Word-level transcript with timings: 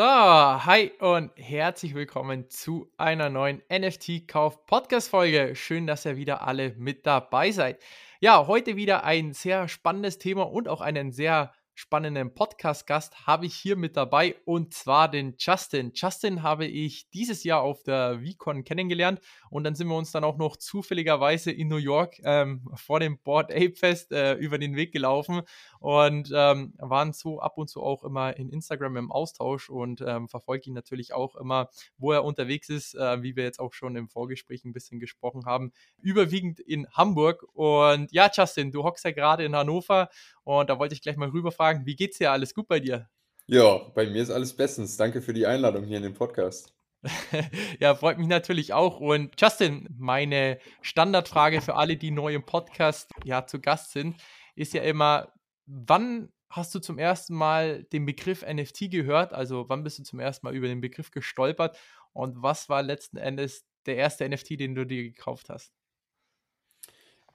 So, 0.00 0.06
hi 0.06 0.92
und 1.00 1.30
herzlich 1.36 1.94
willkommen 1.94 2.48
zu 2.48 2.90
einer 2.96 3.28
neuen 3.28 3.60
NFT-Kauf-Podcast-Folge. 3.70 5.54
Schön, 5.54 5.86
dass 5.86 6.06
ihr 6.06 6.16
wieder 6.16 6.40
alle 6.40 6.70
mit 6.78 7.04
dabei 7.04 7.50
seid. 7.50 7.82
Ja, 8.18 8.46
heute 8.46 8.76
wieder 8.76 9.04
ein 9.04 9.34
sehr 9.34 9.68
spannendes 9.68 10.16
Thema 10.16 10.50
und 10.50 10.68
auch 10.68 10.80
einen 10.80 11.12
sehr 11.12 11.52
spannenden 11.74 12.32
Podcast-Gast 12.32 13.26
habe 13.26 13.44
ich 13.44 13.54
hier 13.54 13.76
mit 13.76 13.94
dabei 13.94 14.36
und 14.46 14.72
zwar 14.72 15.10
den 15.10 15.34
Justin. 15.38 15.92
Justin 15.94 16.42
habe 16.42 16.64
ich 16.64 17.10
dieses 17.10 17.44
Jahr 17.44 17.60
auf 17.60 17.82
der 17.82 18.20
VCon 18.20 18.64
kennengelernt 18.64 19.20
und 19.50 19.64
dann 19.64 19.74
sind 19.74 19.88
wir 19.88 19.96
uns 19.96 20.12
dann 20.12 20.24
auch 20.24 20.38
noch 20.38 20.56
zufälligerweise 20.56 21.50
in 21.50 21.68
New 21.68 21.76
York 21.76 22.20
ähm, 22.24 22.68
vor 22.74 23.00
dem 23.00 23.18
Board 23.18 23.52
Ape 23.52 23.74
Fest 23.74 24.12
äh, 24.12 24.34
über 24.34 24.58
den 24.58 24.76
Weg 24.76 24.92
gelaufen 24.92 25.42
und 25.80 26.32
ähm, 26.34 26.74
waren 26.78 27.12
so 27.12 27.40
ab 27.40 27.58
und 27.58 27.68
zu 27.68 27.82
auch 27.82 28.04
immer 28.04 28.36
in 28.36 28.48
Instagram 28.48 28.96
im 28.96 29.12
Austausch 29.12 29.68
und 29.68 30.00
ähm, 30.06 30.28
verfolge 30.28 30.70
ihn 30.70 30.74
natürlich 30.74 31.12
auch 31.12 31.36
immer, 31.36 31.68
wo 31.98 32.12
er 32.12 32.24
unterwegs 32.24 32.68
ist, 32.68 32.94
äh, 32.94 33.22
wie 33.22 33.36
wir 33.36 33.44
jetzt 33.44 33.60
auch 33.60 33.74
schon 33.74 33.96
im 33.96 34.08
Vorgespräch 34.08 34.64
ein 34.64 34.72
bisschen 34.72 35.00
gesprochen 35.00 35.44
haben, 35.44 35.72
überwiegend 36.00 36.60
in 36.60 36.86
Hamburg. 36.92 37.44
Und 37.52 38.12
ja, 38.12 38.30
Justin, 38.32 38.70
du 38.70 38.84
hockst 38.84 39.04
ja 39.04 39.10
gerade 39.10 39.44
in 39.44 39.56
Hannover 39.56 40.08
und 40.44 40.70
da 40.70 40.78
wollte 40.78 40.94
ich 40.94 41.02
gleich 41.02 41.16
mal 41.16 41.28
rüberfragen, 41.28 41.86
wie 41.86 41.96
geht's 41.96 42.18
dir? 42.18 42.30
Alles 42.30 42.54
gut 42.54 42.68
bei 42.68 42.80
dir? 42.80 43.08
Ja, 43.46 43.78
bei 43.94 44.06
mir 44.06 44.22
ist 44.22 44.30
alles 44.30 44.54
bestens. 44.54 44.96
Danke 44.96 45.20
für 45.20 45.32
die 45.32 45.46
Einladung 45.46 45.84
hier 45.84 45.96
in 45.96 46.04
den 46.04 46.14
Podcast. 46.14 46.72
ja, 47.80 47.94
freut 47.94 48.18
mich 48.18 48.28
natürlich 48.28 48.72
auch. 48.72 49.00
Und 49.00 49.40
Justin, 49.40 49.88
meine 49.98 50.58
Standardfrage 50.82 51.60
für 51.60 51.76
alle, 51.76 51.96
die 51.96 52.10
neu 52.10 52.34
im 52.34 52.44
Podcast 52.44 53.10
ja 53.24 53.46
zu 53.46 53.60
Gast 53.60 53.92
sind, 53.92 54.16
ist 54.54 54.74
ja 54.74 54.82
immer, 54.82 55.32
wann 55.66 56.30
hast 56.50 56.74
du 56.74 56.80
zum 56.80 56.98
ersten 56.98 57.34
Mal 57.34 57.84
den 57.84 58.04
Begriff 58.04 58.44
NFT 58.44 58.90
gehört? 58.90 59.32
Also 59.32 59.68
wann 59.68 59.84
bist 59.84 59.98
du 59.98 60.02
zum 60.02 60.18
ersten 60.18 60.46
Mal 60.46 60.54
über 60.54 60.66
den 60.66 60.80
Begriff 60.80 61.10
gestolpert? 61.10 61.78
Und 62.12 62.42
was 62.42 62.68
war 62.68 62.82
letzten 62.82 63.16
Endes 63.16 63.64
der 63.86 63.96
erste 63.96 64.28
NFT, 64.28 64.60
den 64.60 64.74
du 64.74 64.84
dir 64.84 65.02
gekauft 65.02 65.48
hast? 65.48 65.72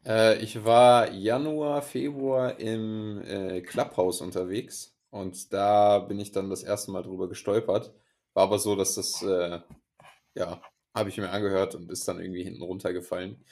Äh, 0.06 0.38
ich 0.40 0.64
war 0.64 1.12
Januar, 1.12 1.82
Februar 1.82 2.60
im 2.60 3.22
äh, 3.24 3.62
Clubhouse 3.62 4.22
unterwegs 4.22 4.96
und 5.10 5.54
da 5.54 6.00
bin 6.00 6.20
ich 6.20 6.32
dann 6.32 6.50
das 6.50 6.64
erste 6.64 6.92
Mal 6.92 7.02
drüber 7.02 7.28
gestolpert. 7.28 7.94
War 8.36 8.44
aber 8.44 8.60
so, 8.60 8.76
dass 8.76 8.96
das, 8.96 9.24
äh, 9.24 9.60
ja, 10.36 10.62
habe 10.94 11.10
ich 11.10 11.18
mir 11.18 11.30
angehört 11.30 11.74
und 11.74 11.90
ist 11.90 12.08
dann 12.08 12.20
irgendwie 12.20 12.44
hinten 12.44 12.62
runtergefallen. 12.62 13.44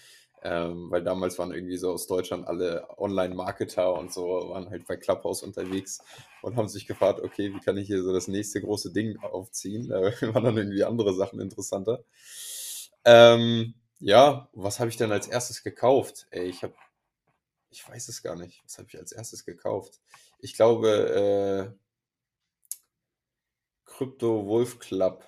Ähm, 0.43 0.91
weil 0.91 1.01
damals 1.01 1.39
waren 1.39 1.53
irgendwie 1.53 1.77
so 1.77 1.93
aus 1.93 2.05
Deutschland 2.05 2.45
alle 2.45 2.85
Online-Marketer 2.97 3.93
und 3.93 4.11
so, 4.11 4.49
waren 4.49 4.69
halt 4.69 4.85
bei 4.85 4.97
Clubhouse 4.97 5.41
unterwegs 5.41 6.03
und 6.41 6.57
haben 6.57 6.67
sich 6.67 6.85
gefragt, 6.85 7.21
okay, 7.21 7.53
wie 7.53 7.61
kann 7.61 7.77
ich 7.77 7.87
hier 7.87 8.03
so 8.03 8.11
das 8.13 8.27
nächste 8.27 8.59
große 8.59 8.91
Ding 8.91 9.17
aufziehen? 9.21 9.87
Da 9.87 10.01
waren 10.33 10.43
dann 10.43 10.57
irgendwie 10.57 10.83
andere 10.83 11.13
Sachen 11.13 11.39
interessanter. 11.39 12.03
Ähm, 13.05 13.75
ja, 13.99 14.49
was 14.51 14.81
habe 14.81 14.89
ich 14.89 14.97
denn 14.97 15.13
als 15.13 15.27
erstes 15.27 15.63
gekauft? 15.63 16.27
Ey, 16.31 16.47
ich 16.49 16.61
habe, 16.63 16.73
ich 17.69 17.87
weiß 17.87 18.09
es 18.09 18.21
gar 18.21 18.35
nicht. 18.35 18.61
Was 18.65 18.77
habe 18.79 18.89
ich 18.89 18.97
als 18.97 19.13
erstes 19.13 19.45
gekauft? 19.45 20.01
Ich 20.39 20.55
glaube, 20.55 21.71
äh, 21.73 21.82
Crypto 24.03 24.45
Wolf 24.45 24.79
Club. 24.79 25.23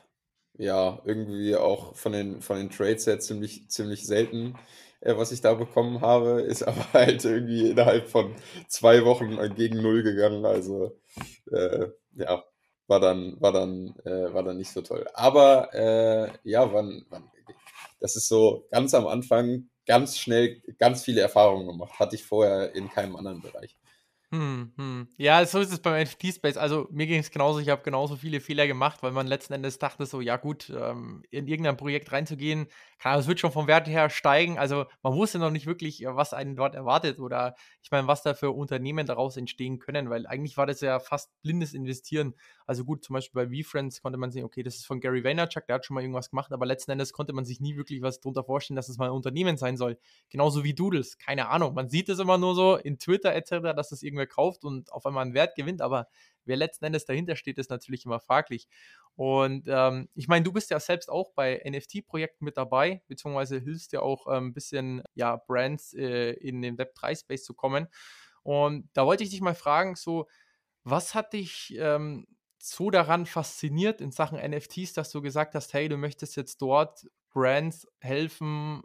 Ja, 0.58 1.02
irgendwie 1.06 1.56
auch 1.56 1.96
von 1.96 2.12
den, 2.12 2.42
von 2.42 2.58
den 2.58 2.70
Trades 2.70 3.08
her 3.08 3.20
ziemlich, 3.20 3.70
ziemlich 3.70 4.06
selten 4.06 4.56
äh, 5.02 5.16
was 5.16 5.32
ich 5.32 5.42
da 5.42 5.54
bekommen 5.54 6.02
habe, 6.02 6.42
ist 6.48 6.64
aber 6.64 6.92
halt 6.94 7.24
irgendwie 7.24 7.70
innerhalb 7.70 8.08
von 8.10 8.36
zwei 8.68 9.06
Wochen 9.06 9.38
gegen 9.56 9.82
Null 9.82 10.04
gegangen. 10.04 10.46
Also 10.46 11.00
äh, 11.52 11.88
ja, 12.16 12.44
war 12.88 13.00
dann, 13.00 13.40
war 13.40 13.52
dann, 13.52 13.96
äh, 14.04 14.34
war 14.34 14.44
dann 14.44 14.58
nicht 14.58 14.72
so 14.72 14.82
toll. 14.82 15.06
Aber 15.14 15.74
äh, 15.74 16.30
ja, 16.44 16.74
wann, 16.74 17.06
wann, 17.10 17.30
das 18.00 18.16
ist 18.16 18.28
so 18.28 18.68
ganz 18.72 18.94
am 18.94 19.08
Anfang 19.08 19.70
ganz 19.86 20.18
schnell 20.18 20.62
ganz 20.80 21.04
viele 21.04 21.22
Erfahrungen 21.22 21.68
gemacht. 21.68 22.00
Hatte 22.00 22.16
ich 22.16 22.24
vorher 22.26 22.74
in 22.76 22.90
keinem 22.90 23.16
anderen 23.16 23.42
Bereich. 23.42 23.78
Hm, 24.36 24.74
hm. 24.76 25.08
Ja, 25.18 25.46
so 25.46 25.60
ist 25.60 25.72
es 25.72 25.80
beim 25.82 25.94
NFT-Space. 25.94 26.58
Also 26.58 26.88
mir 26.92 27.06
ging 27.06 27.20
es 27.20 27.30
genauso, 27.32 27.60
ich 27.60 27.70
habe 27.70 27.84
genauso 27.84 28.16
viele 28.18 28.42
Fehler 28.42 28.66
gemacht, 28.68 29.02
weil 29.04 29.12
man 29.12 29.28
letzten 29.28 29.54
Endes 29.54 29.78
dachte 29.78 30.06
so, 30.06 30.20
ja 30.20 30.36
gut, 30.36 30.70
ähm, 30.76 31.24
in 31.30 31.48
irgendein 31.48 31.78
Projekt 31.78 32.12
reinzugehen, 32.12 32.68
klar, 32.98 33.18
es 33.20 33.28
wird 33.28 33.40
schon 33.40 33.52
vom 33.52 33.68
Wert 33.68 33.88
her 33.88 34.10
steigen. 34.10 34.58
Also 34.58 34.86
man 35.04 35.14
wusste 35.14 35.38
noch 35.38 35.52
nicht 35.52 35.68
wirklich, 35.68 36.04
was 36.06 36.34
einen 36.34 36.56
dort 36.56 36.76
erwartet 36.76 37.20
oder 37.20 37.56
ich 37.84 37.92
meine, 37.92 38.08
was 38.08 38.24
da 38.24 38.34
für 38.34 38.52
Unternehmen 38.52 39.06
daraus 39.06 39.38
entstehen 39.38 39.78
können, 39.80 40.10
weil 40.10 40.26
eigentlich 40.28 40.58
war 40.58 40.66
das 40.66 40.82
ja 40.82 41.00
fast 41.00 41.32
blindes 41.44 41.74
Investieren. 41.74 42.34
Also 42.66 42.84
gut, 42.84 43.04
zum 43.04 43.14
Beispiel 43.14 43.46
bei 43.46 43.64
VFriends 43.64 44.02
konnte 44.02 44.18
man 44.18 44.32
sehen, 44.32 44.44
okay, 44.44 44.64
das 44.64 44.76
ist 44.76 44.86
von 44.86 45.00
Gary 45.00 45.24
Vaynerchuk, 45.24 45.68
der 45.68 45.76
hat 45.76 45.86
schon 45.86 45.96
mal 45.96 46.02
irgendwas 46.02 46.30
gemacht, 46.30 46.52
aber 46.52 46.66
letzten 46.66 46.92
Endes 46.92 47.14
konnte 47.14 47.34
man 47.34 47.46
sich 47.46 47.60
nie 47.60 47.76
wirklich 47.76 48.02
was 48.02 48.20
darunter 48.20 48.44
vorstellen, 48.44 48.76
dass 48.76 48.90
es 48.90 48.98
mal 48.98 49.06
ein 49.06 49.12
Unternehmen 49.12 49.58
sein 49.58 49.78
soll. 49.78 49.98
Genauso 50.30 50.64
wie 50.64 50.74
Doodles, 50.74 51.18
keine 51.18 51.50
Ahnung. 51.50 51.76
Man 51.76 51.90
sieht 51.90 52.10
es 52.10 52.20
immer 52.20 52.38
nur 52.38 52.56
so 52.56 52.76
in 52.76 52.98
Twitter 52.98 53.34
etc., 53.36 53.76
dass 53.76 53.90
das 53.90 54.02
irgendwer 54.02 54.28
kauft 54.28 54.64
und 54.66 54.92
auf 54.92 55.06
einmal 55.06 55.24
einen 55.24 55.34
Wert 55.34 55.56
gewinnt, 55.56 55.82
aber 55.82 56.08
wer 56.46 56.58
letzten 56.58 56.86
Endes 56.86 57.06
dahinter 57.06 57.36
steht, 57.36 57.58
ist 57.58 57.70
natürlich 57.70 58.06
immer 58.06 58.20
fraglich. 58.20 58.68
Und 59.16 59.66
ähm, 59.68 60.10
ich 60.14 60.28
meine, 60.28 60.44
du 60.44 60.52
bist 60.52 60.70
ja 60.72 60.80
selbst 60.80 61.10
auch 61.10 61.32
bei 61.34 61.62
NFT-Projekten 61.66 62.44
mit 62.46 62.58
dabei, 62.58 63.02
beziehungsweise 63.08 63.60
hilfst 63.60 63.94
ja 63.94 64.02
auch 64.02 64.28
ein 64.28 64.38
ähm, 64.38 64.54
bisschen 64.54 65.04
ja, 65.14 65.38
Brands 65.38 65.94
äh, 65.94 66.32
in 66.32 66.62
den 66.62 66.78
Web3-Space 66.78 67.44
zu 67.44 67.54
kommen. 67.54 67.88
Und 68.44 68.90
da 68.94 69.06
wollte 69.06 69.24
ich 69.24 69.30
dich 69.30 69.42
mal 69.42 69.56
fragen, 69.56 69.96
so, 69.96 70.28
was 70.84 71.16
hat 71.16 71.34
dich 71.34 71.76
ähm, 71.80 72.28
so 72.70 72.90
daran 72.90 73.26
fasziniert 73.26 74.02
in 74.02 74.12
Sachen 74.12 74.40
NFTs, 74.40 74.94
dass 74.94 75.12
du 75.12 75.22
gesagt 75.22 75.56
hast, 75.56 75.74
hey, 75.74 75.90
du 75.90 75.98
möchtest 75.98 76.36
jetzt 76.36 76.62
dort 76.62 77.08
Brands 77.32 77.88
helfen, 78.00 78.84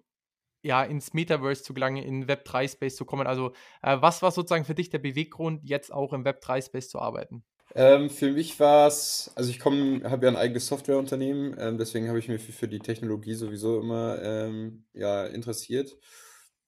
ja, 0.62 0.82
ins 0.82 1.14
Metaverse 1.14 1.62
zu 1.62 1.72
gelangen, 1.72 2.02
in 2.02 2.26
Web3-Space 2.26 2.96
zu 2.96 3.04
kommen? 3.04 3.26
Also, 3.26 3.52
äh, 3.82 3.96
was 4.00 4.22
war 4.22 4.30
sozusagen 4.30 4.64
für 4.64 4.74
dich 4.74 4.90
der 4.90 4.98
Beweggrund, 4.98 5.62
jetzt 5.64 5.92
auch 5.92 6.12
im 6.12 6.24
Web3-Space 6.24 6.90
zu 6.90 6.98
arbeiten? 6.98 7.44
Ähm, 7.74 8.10
für 8.10 8.32
mich 8.32 8.58
war 8.58 8.88
es, 8.88 9.30
also 9.36 9.50
ich 9.50 9.60
komme, 9.60 10.02
habe 10.10 10.26
ja 10.26 10.32
ein 10.32 10.36
eigenes 10.36 10.66
Softwareunternehmen, 10.66 11.56
ähm, 11.58 11.78
deswegen 11.78 12.08
habe 12.08 12.18
ich 12.18 12.28
mich 12.28 12.42
für, 12.42 12.52
für 12.52 12.68
die 12.68 12.80
Technologie 12.80 13.34
sowieso 13.34 13.80
immer 13.80 14.20
ähm, 14.22 14.84
ja, 14.92 15.24
interessiert. 15.26 15.96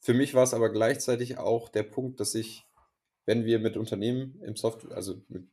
Für 0.01 0.15
mich 0.15 0.35
war 0.35 0.45
es 0.45 0.55
aber 0.55 0.71
gleichzeitig 0.71 1.39
auch 1.39 1.69
der 1.69 1.83
Punkt, 1.83 2.21
dass 2.21 2.35
ich, 2.35 2.65
wenn 3.27 3.45
wir 3.45 3.59
mit 3.59 3.77
Unternehmen 3.77 4.41
im 4.43 4.57
Software, 4.57 4.97
also 4.97 5.23
mit, 5.29 5.45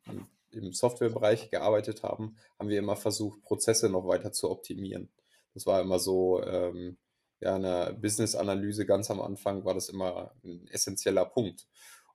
im 0.52 0.74
Softwarebereich 0.74 1.50
gearbeitet 1.50 2.04
haben, 2.04 2.38
haben 2.58 2.70
wir 2.70 2.80
immer 2.80 2.96
versucht, 2.96 3.42
Prozesse 3.44 3.90
noch 3.90 4.08
weiter 4.08 4.32
zu 4.32 4.50
optimieren. 4.50 5.10
Das 5.54 5.66
war 5.66 5.82
immer 5.82 6.00
so, 6.00 6.44
ähm, 6.44 6.98
ja, 7.40 7.56
in 7.56 7.64
der 7.64 7.94
Business-Analyse 7.94 8.86
ganz 8.86 9.10
am 9.10 9.22
Anfang 9.22 9.66
war 9.66 9.74
das 9.74 9.90
immer 9.90 10.34
ein 10.44 10.68
essentieller 10.68 11.26
Punkt. 11.26 11.68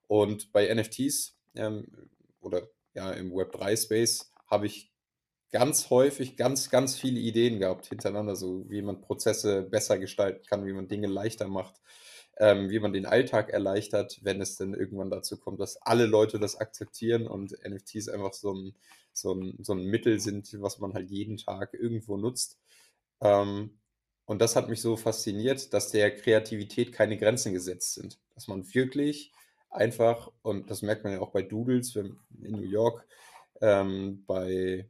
Und 0.07 0.53
bei 0.53 0.73
NFTs 0.73 1.37
ähm, 1.55 2.11
oder 2.41 2.69
ja, 2.95 3.11
im 3.13 3.33
Web3-Space 3.33 4.33
habe 4.47 4.67
ich 4.67 4.93
ganz 5.51 5.89
häufig 5.91 6.37
ganz, 6.37 6.69
ganz 6.69 6.97
viele 6.97 7.21
Ideen 7.21 7.61
gehabt 7.61 7.87
hintereinander, 7.87 8.37
so 8.37 8.69
wie 8.69 8.83
man 8.83 9.01
Prozesse 9.01 9.63
besser 9.63 9.99
gestalten 9.99 10.45
kann, 10.47 10.67
wie 10.67 10.73
man 10.73 10.89
Dinge 10.89 11.07
leichter 11.07 11.49
macht, 11.49 11.81
ähm, 12.39 12.71
wie 12.71 12.81
man 12.81 12.93
den 12.93 13.07
Alltag 13.07 13.51
erleichtert, 13.51 14.19
wenn 14.23 14.41
es 14.41 14.57
denn 14.57 14.75
irgendwann 14.75 15.11
dazu 15.11 15.39
kommt, 15.39 15.61
dass 15.61 15.77
alle 15.83 16.07
Leute 16.07 16.39
das 16.39 16.57
akzeptieren 16.57 17.27
und 17.27 17.57
NFTs 17.67 18.09
einfach 18.09 18.33
so 18.33 18.53
ein, 18.53 18.75
so 19.13 19.33
ein, 19.35 19.57
so 19.63 19.73
ein 19.73 19.85
Mittel 19.85 20.19
sind, 20.21 20.61
was 20.61 20.79
man 20.79 20.95
halt 20.95 21.11
jeden 21.11 21.37
Tag 21.37 21.75
irgendwo 21.75 22.17
nutzt. 22.17 22.59
Ähm, 23.21 23.79
und 24.27 24.41
das 24.41 24.57
hat 24.57 24.69
mich 24.69 24.81
so 24.81 24.97
fasziniert, 24.97 25.73
dass 25.75 25.91
der 25.91 26.17
Kreativität 26.17 26.93
keine 26.93 27.19
Grenzen 27.19 27.53
gesetzt 27.53 27.95
sind. 27.95 28.19
Dass 28.35 28.49
man 28.49 28.75
wirklich 28.75 29.33
einfach, 29.71 30.31
und 30.43 30.71
das 30.71 30.83
merkt 30.83 31.05
man 31.05 31.13
ja 31.13 31.21
auch 31.21 31.31
bei 31.31 31.43
Doodles 31.43 31.95
in 31.97 32.17
New 32.31 32.63
York, 32.63 33.07
ähm, 33.61 34.25
bei, 34.27 34.89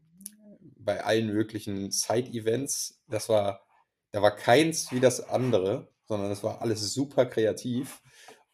bei 0.61 1.02
allen 1.05 1.32
möglichen 1.32 1.90
Side-Events, 1.90 3.02
das 3.08 3.29
war, 3.29 3.67
da 4.12 4.23
war 4.23 4.35
keins 4.35 4.93
wie 4.93 5.00
das 5.00 5.20
andere, 5.20 5.88
sondern 6.06 6.29
das 6.29 6.43
war 6.43 6.62
alles 6.62 6.93
super 6.93 7.27
kreativ. 7.27 8.03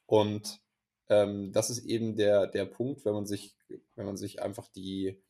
Und 0.07 0.61
ähm, 1.09 1.53
das 1.53 1.71
ist 1.71 1.85
eben 1.85 2.17
der, 2.17 2.47
der 2.47 2.65
Punkt, 2.65 3.05
wenn 3.05 3.15
man 3.15 3.27
sich, 3.27 3.57
wenn 3.95 4.07
man 4.07 4.17
sich 4.17 4.43
einfach 4.43 4.69
die, 4.69 5.21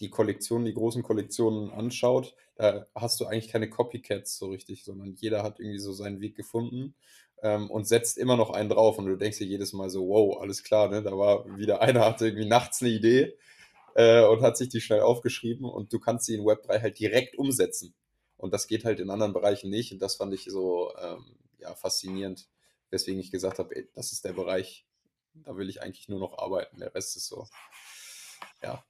die 0.00 0.10
Kollektionen, 0.10 0.66
die 0.66 0.74
großen 0.74 1.02
Kollektionen 1.02 1.70
anschaut, 1.70 2.34
da 2.56 2.86
hast 2.94 3.20
du 3.20 3.26
eigentlich 3.26 3.48
keine 3.48 3.68
Copycats 3.68 4.38
so 4.38 4.48
richtig, 4.48 4.84
sondern 4.84 5.14
jeder 5.14 5.42
hat 5.42 5.58
irgendwie 5.60 5.78
so 5.78 5.92
seinen 5.92 6.20
Weg 6.20 6.36
gefunden 6.36 6.94
ähm, 7.42 7.70
und 7.70 7.86
setzt 7.86 8.18
immer 8.18 8.36
noch 8.36 8.50
einen 8.50 8.68
drauf 8.68 8.98
und 8.98 9.06
du 9.06 9.16
denkst 9.16 9.38
dir 9.38 9.46
jedes 9.46 9.72
Mal 9.72 9.90
so, 9.90 10.08
wow, 10.08 10.40
alles 10.40 10.62
klar, 10.62 10.88
ne? 10.88 11.02
Da 11.02 11.16
war 11.16 11.46
wieder 11.58 11.80
einer, 11.80 12.04
hatte 12.04 12.26
irgendwie 12.26 12.48
nachts 12.48 12.82
eine 12.82 12.90
Idee 12.90 13.36
äh, 13.94 14.24
und 14.24 14.42
hat 14.42 14.56
sich 14.56 14.68
die 14.68 14.80
schnell 14.80 15.00
aufgeschrieben 15.00 15.64
und 15.64 15.92
du 15.92 15.98
kannst 15.98 16.26
sie 16.26 16.34
in 16.34 16.42
Web3 16.42 16.82
halt 16.82 16.98
direkt 16.98 17.36
umsetzen. 17.38 17.94
Und 18.36 18.52
das 18.52 18.66
geht 18.66 18.84
halt 18.84 19.00
in 19.00 19.10
anderen 19.10 19.32
Bereichen 19.32 19.70
nicht 19.70 19.92
und 19.92 20.00
das 20.02 20.16
fand 20.16 20.34
ich 20.34 20.44
so 20.44 20.92
ähm, 21.00 21.24
ja, 21.64 21.74
faszinierend, 21.74 22.48
weswegen 22.90 23.20
ich 23.20 23.30
gesagt 23.30 23.58
habe, 23.58 23.74
ey, 23.74 23.88
das 23.94 24.12
ist 24.12 24.24
der 24.24 24.32
Bereich, 24.32 24.86
da 25.34 25.56
will 25.56 25.68
ich 25.68 25.82
eigentlich 25.82 26.08
nur 26.08 26.20
noch 26.20 26.38
arbeiten. 26.38 26.78
Der 26.78 26.94
Rest 26.94 27.16
ist 27.16 27.26
so, 27.26 27.48
ja, 28.62 28.84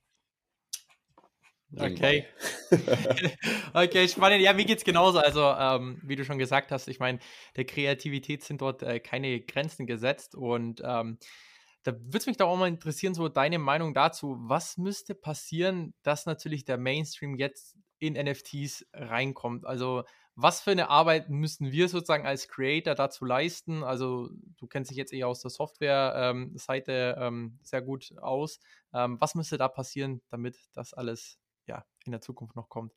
Okay. 1.76 2.26
okay, 3.74 4.08
spannend. 4.08 4.42
Ja, 4.42 4.52
mir 4.52 4.64
geht 4.64 4.78
es 4.78 4.84
genauso. 4.84 5.18
Also, 5.18 5.42
ähm, 5.42 6.00
wie 6.02 6.16
du 6.16 6.24
schon 6.24 6.38
gesagt 6.38 6.70
hast, 6.70 6.88
ich 6.88 7.00
meine, 7.00 7.18
der 7.56 7.64
Kreativität 7.64 8.44
sind 8.44 8.60
dort 8.60 8.82
äh, 8.82 9.00
keine 9.00 9.40
Grenzen 9.40 9.86
gesetzt. 9.86 10.34
Und 10.34 10.82
ähm, 10.84 11.18
da 11.82 11.92
würde 11.92 12.18
es 12.18 12.26
mich 12.26 12.36
doch 12.36 12.48
auch 12.48 12.56
mal 12.56 12.68
interessieren, 12.68 13.14
so 13.14 13.28
deine 13.28 13.58
Meinung 13.58 13.92
dazu. 13.94 14.36
Was 14.40 14.76
müsste 14.76 15.14
passieren, 15.14 15.94
dass 16.02 16.26
natürlich 16.26 16.64
der 16.64 16.78
Mainstream 16.78 17.36
jetzt 17.36 17.76
in 17.98 18.14
NFTs 18.14 18.86
reinkommt? 18.92 19.66
Also, 19.66 20.04
was 20.36 20.60
für 20.60 20.72
eine 20.72 20.90
Arbeit 20.90 21.30
müssen 21.30 21.70
wir 21.70 21.88
sozusagen 21.88 22.26
als 22.26 22.48
Creator 22.48 22.94
dazu 22.94 23.24
leisten? 23.24 23.84
Also, 23.84 24.30
du 24.56 24.66
kennst 24.66 24.90
dich 24.90 24.98
jetzt 24.98 25.12
eher 25.12 25.28
aus 25.28 25.40
der 25.40 25.50
Software-Seite 25.50 27.16
ähm, 27.18 27.58
sehr 27.62 27.82
gut 27.82 28.12
aus. 28.18 28.58
Ähm, 28.92 29.20
was 29.20 29.34
müsste 29.34 29.58
da 29.58 29.68
passieren, 29.68 30.22
damit 30.30 30.56
das 30.74 30.92
alles 30.94 31.38
ja, 31.66 31.84
in 32.04 32.12
der 32.12 32.20
Zukunft 32.20 32.56
noch 32.56 32.68
kommt. 32.68 32.92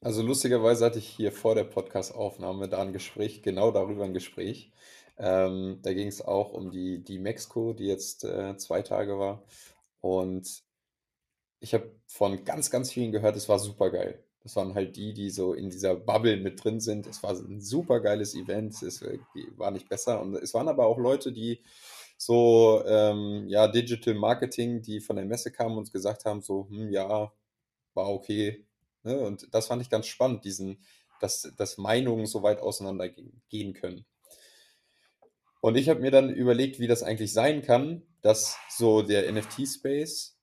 Also 0.00 0.22
lustigerweise 0.22 0.84
hatte 0.84 0.98
ich 0.98 1.08
hier 1.08 1.32
vor 1.32 1.54
der 1.56 1.64
Podcast-Aufnahme 1.64 2.68
da 2.68 2.80
ein 2.82 2.92
Gespräch, 2.92 3.42
genau 3.42 3.72
darüber 3.72 4.04
ein 4.04 4.14
Gespräch. 4.14 4.70
Ähm, 5.16 5.80
da 5.82 5.92
ging 5.92 6.06
es 6.06 6.22
auch 6.22 6.52
um 6.52 6.70
die, 6.70 7.02
die 7.02 7.18
Mexiko, 7.18 7.72
die 7.72 7.86
jetzt 7.86 8.24
äh, 8.24 8.56
zwei 8.56 8.82
Tage 8.82 9.18
war. 9.18 9.42
Und 10.00 10.62
ich 11.58 11.74
habe 11.74 11.92
von 12.06 12.44
ganz, 12.44 12.70
ganz 12.70 12.92
vielen 12.92 13.10
gehört, 13.10 13.34
es 13.34 13.48
war 13.48 13.58
super 13.58 13.90
geil. 13.90 14.24
Das 14.48 14.56
waren 14.56 14.74
halt 14.74 14.96
die, 14.96 15.12
die 15.12 15.28
so 15.28 15.52
in 15.52 15.68
dieser 15.68 15.94
Bubble 15.94 16.38
mit 16.38 16.64
drin 16.64 16.80
sind. 16.80 17.06
Es 17.06 17.22
war 17.22 17.32
ein 17.32 17.60
super 17.60 18.00
geiles 18.00 18.34
Event. 18.34 18.82
Es 18.82 19.02
äh, 19.02 19.18
war 19.58 19.70
nicht 19.70 19.90
besser. 19.90 20.22
Und 20.22 20.36
es 20.36 20.54
waren 20.54 20.68
aber 20.68 20.86
auch 20.86 20.96
Leute, 20.96 21.32
die 21.32 21.60
so 22.16 22.82
ähm, 22.86 23.44
ja, 23.48 23.68
Digital 23.68 24.14
Marketing, 24.14 24.80
die 24.80 25.00
von 25.00 25.16
der 25.16 25.26
Messe 25.26 25.52
kamen 25.52 25.76
und 25.76 25.92
gesagt 25.92 26.24
haben, 26.24 26.40
so, 26.40 26.66
hm, 26.70 26.90
ja, 26.90 27.30
war 27.92 28.08
okay. 28.08 28.64
Ne? 29.02 29.18
Und 29.18 29.52
das 29.52 29.66
fand 29.66 29.82
ich 29.82 29.90
ganz 29.90 30.06
spannend, 30.06 30.46
diesen, 30.46 30.82
dass, 31.20 31.52
dass 31.58 31.76
Meinungen 31.76 32.24
so 32.24 32.42
weit 32.42 32.62
auseinander 32.62 33.10
gehen 33.50 33.74
können. 33.74 34.06
Und 35.60 35.76
ich 35.76 35.90
habe 35.90 36.00
mir 36.00 36.10
dann 36.10 36.30
überlegt, 36.30 36.78
wie 36.80 36.86
das 36.86 37.02
eigentlich 37.02 37.34
sein 37.34 37.60
kann, 37.60 38.02
dass 38.22 38.56
so 38.70 39.02
der 39.02 39.30
NFT-Space 39.30 40.37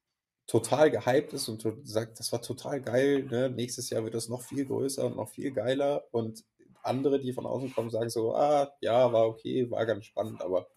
total 0.47 0.92
gehypt 0.92 1.33
ist 1.33 1.50
und 1.50 1.65
sagt, 1.83 2.19
das 2.19 2.31
war 2.31 2.42
total 2.42 2.81
geil, 2.81 3.24
ne? 3.24 3.50
nächstes 3.50 3.89
Jahr 3.89 4.03
wird 4.03 4.13
das 4.13 4.30
noch 4.30 4.44
viel 4.44 4.65
größer 4.65 5.06
und 5.06 5.15
noch 5.15 5.30
viel 5.30 5.51
geiler 5.51 6.06
und 6.12 6.44
andere, 6.83 7.19
die 7.19 7.33
von 7.33 7.47
außen 7.47 7.74
kommen, 7.74 7.89
sagen 7.89 8.09
so, 8.09 8.36
ah, 8.36 8.71
ja, 8.80 9.12
war 9.12 9.27
okay, 9.27 9.69
war 9.71 9.86
ganz 9.88 10.06
spannend, 10.06 10.42
aber 10.42 10.68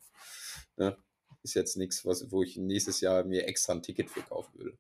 Ne? 0.79 0.97
Ist 1.43 1.55
jetzt 1.55 1.77
nichts, 1.77 2.05
wo 2.05 2.43
ich 2.43 2.57
nächstes 2.57 3.01
Jahr 3.01 3.25
mir 3.25 3.47
extra 3.47 3.75
ein 3.75 3.83
Ticket 3.83 4.11
für 4.11 4.23
kaufen 4.23 4.59
würde. 4.59 4.79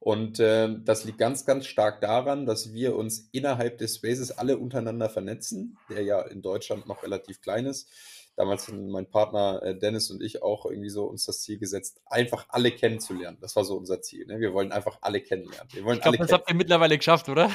Und 0.00 0.40
äh, 0.40 0.80
das 0.82 1.04
liegt 1.04 1.18
ganz, 1.18 1.46
ganz 1.46 1.66
stark 1.66 2.00
daran, 2.00 2.44
dass 2.44 2.72
wir 2.72 2.96
uns 2.96 3.28
innerhalb 3.30 3.78
des 3.78 3.96
Spaces 3.96 4.32
alle 4.32 4.58
untereinander 4.58 5.08
vernetzen, 5.08 5.78
der 5.88 6.02
ja 6.02 6.22
in 6.22 6.42
Deutschland 6.42 6.88
noch 6.88 7.04
relativ 7.04 7.40
klein 7.40 7.66
ist. 7.66 7.88
Damals 8.34 8.70
mein 8.72 9.10
Partner 9.10 9.62
äh, 9.62 9.78
Dennis 9.78 10.10
und 10.10 10.22
ich 10.22 10.42
auch 10.42 10.64
irgendwie 10.64 10.88
so 10.88 11.04
uns 11.04 11.26
das 11.26 11.42
Ziel 11.42 11.58
gesetzt, 11.58 12.00
einfach 12.06 12.46
alle 12.48 12.70
kennenzulernen. 12.70 13.36
Das 13.40 13.56
war 13.56 13.64
so 13.64 13.76
unser 13.76 14.00
Ziel. 14.00 14.26
Ne? 14.26 14.40
Wir 14.40 14.54
wollen 14.54 14.72
einfach 14.72 14.98
alle 15.02 15.20
kennenlernen. 15.20 15.68
Wir 15.72 15.84
wollen 15.84 15.96
ich 15.98 16.02
glaube, 16.02 16.18
das 16.18 16.32
habt 16.32 16.48
ihr 16.48 16.56
mittlerweile 16.56 16.96
geschafft, 16.96 17.28
oder? 17.28 17.50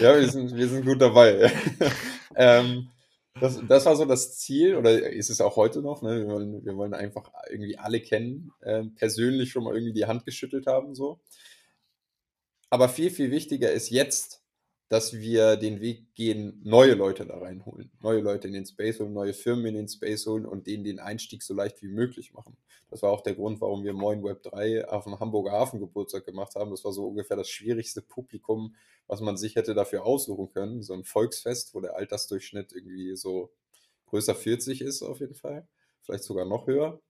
ja, 0.00 0.18
wir 0.18 0.28
sind, 0.28 0.56
wir 0.56 0.68
sind 0.68 0.84
gut 0.84 1.00
dabei. 1.00 1.52
ähm, 2.34 2.90
das, 3.38 3.60
das 3.68 3.86
war 3.86 3.94
so 3.94 4.04
das 4.04 4.38
Ziel, 4.38 4.74
oder 4.74 5.08
ist 5.08 5.30
es 5.30 5.40
auch 5.40 5.56
heute 5.56 5.82
noch. 5.82 6.02
Ne? 6.02 6.26
Wir, 6.26 6.26
wollen, 6.26 6.64
wir 6.64 6.76
wollen 6.76 6.94
einfach 6.94 7.30
irgendwie 7.48 7.78
alle 7.78 8.00
kennen, 8.00 8.52
äh, 8.60 8.82
persönlich 8.96 9.52
schon 9.52 9.64
mal 9.64 9.74
irgendwie 9.74 9.92
die 9.92 10.06
Hand 10.06 10.24
geschüttelt 10.24 10.66
haben. 10.66 10.94
So. 10.94 11.20
Aber 12.70 12.88
viel, 12.88 13.10
viel 13.10 13.30
wichtiger 13.30 13.70
ist 13.70 13.90
jetzt, 13.90 14.39
dass 14.90 15.12
wir 15.12 15.56
den 15.56 15.80
Weg 15.80 16.16
gehen, 16.16 16.60
neue 16.64 16.94
Leute 16.94 17.24
da 17.24 17.38
reinholen, 17.38 17.92
neue 18.00 18.20
Leute 18.20 18.48
in 18.48 18.54
den 18.54 18.66
Space 18.66 18.98
holen, 18.98 19.12
neue 19.12 19.34
Firmen 19.34 19.66
in 19.66 19.74
den 19.76 19.88
Space 19.88 20.26
holen 20.26 20.44
und 20.44 20.66
denen 20.66 20.82
den 20.82 20.98
Einstieg 20.98 21.44
so 21.44 21.54
leicht 21.54 21.80
wie 21.80 21.86
möglich 21.86 22.32
machen. 22.32 22.56
Das 22.90 23.00
war 23.02 23.12
auch 23.12 23.20
der 23.20 23.36
Grund, 23.36 23.60
warum 23.60 23.84
wir 23.84 23.92
Moin 23.92 24.24
Web 24.24 24.42
3 24.42 24.88
auf 24.88 25.04
dem 25.04 25.20
Hamburger 25.20 25.52
Hafengeburtstag 25.52 26.26
gemacht 26.26 26.56
haben. 26.56 26.72
Das 26.72 26.84
war 26.84 26.92
so 26.92 27.06
ungefähr 27.06 27.36
das 27.36 27.48
schwierigste 27.48 28.02
Publikum, 28.02 28.74
was 29.06 29.20
man 29.20 29.36
sich 29.36 29.54
hätte 29.54 29.74
dafür 29.74 30.04
aussuchen 30.04 30.50
können. 30.50 30.82
So 30.82 30.94
ein 30.94 31.04
Volksfest, 31.04 31.72
wo 31.72 31.80
der 31.80 31.94
Altersdurchschnitt 31.94 32.72
irgendwie 32.72 33.14
so 33.14 33.52
größer 34.06 34.34
40 34.34 34.80
ist 34.80 35.02
auf 35.02 35.20
jeden 35.20 35.36
Fall, 35.36 35.68
vielleicht 36.02 36.24
sogar 36.24 36.46
noch 36.46 36.66
höher. 36.66 37.00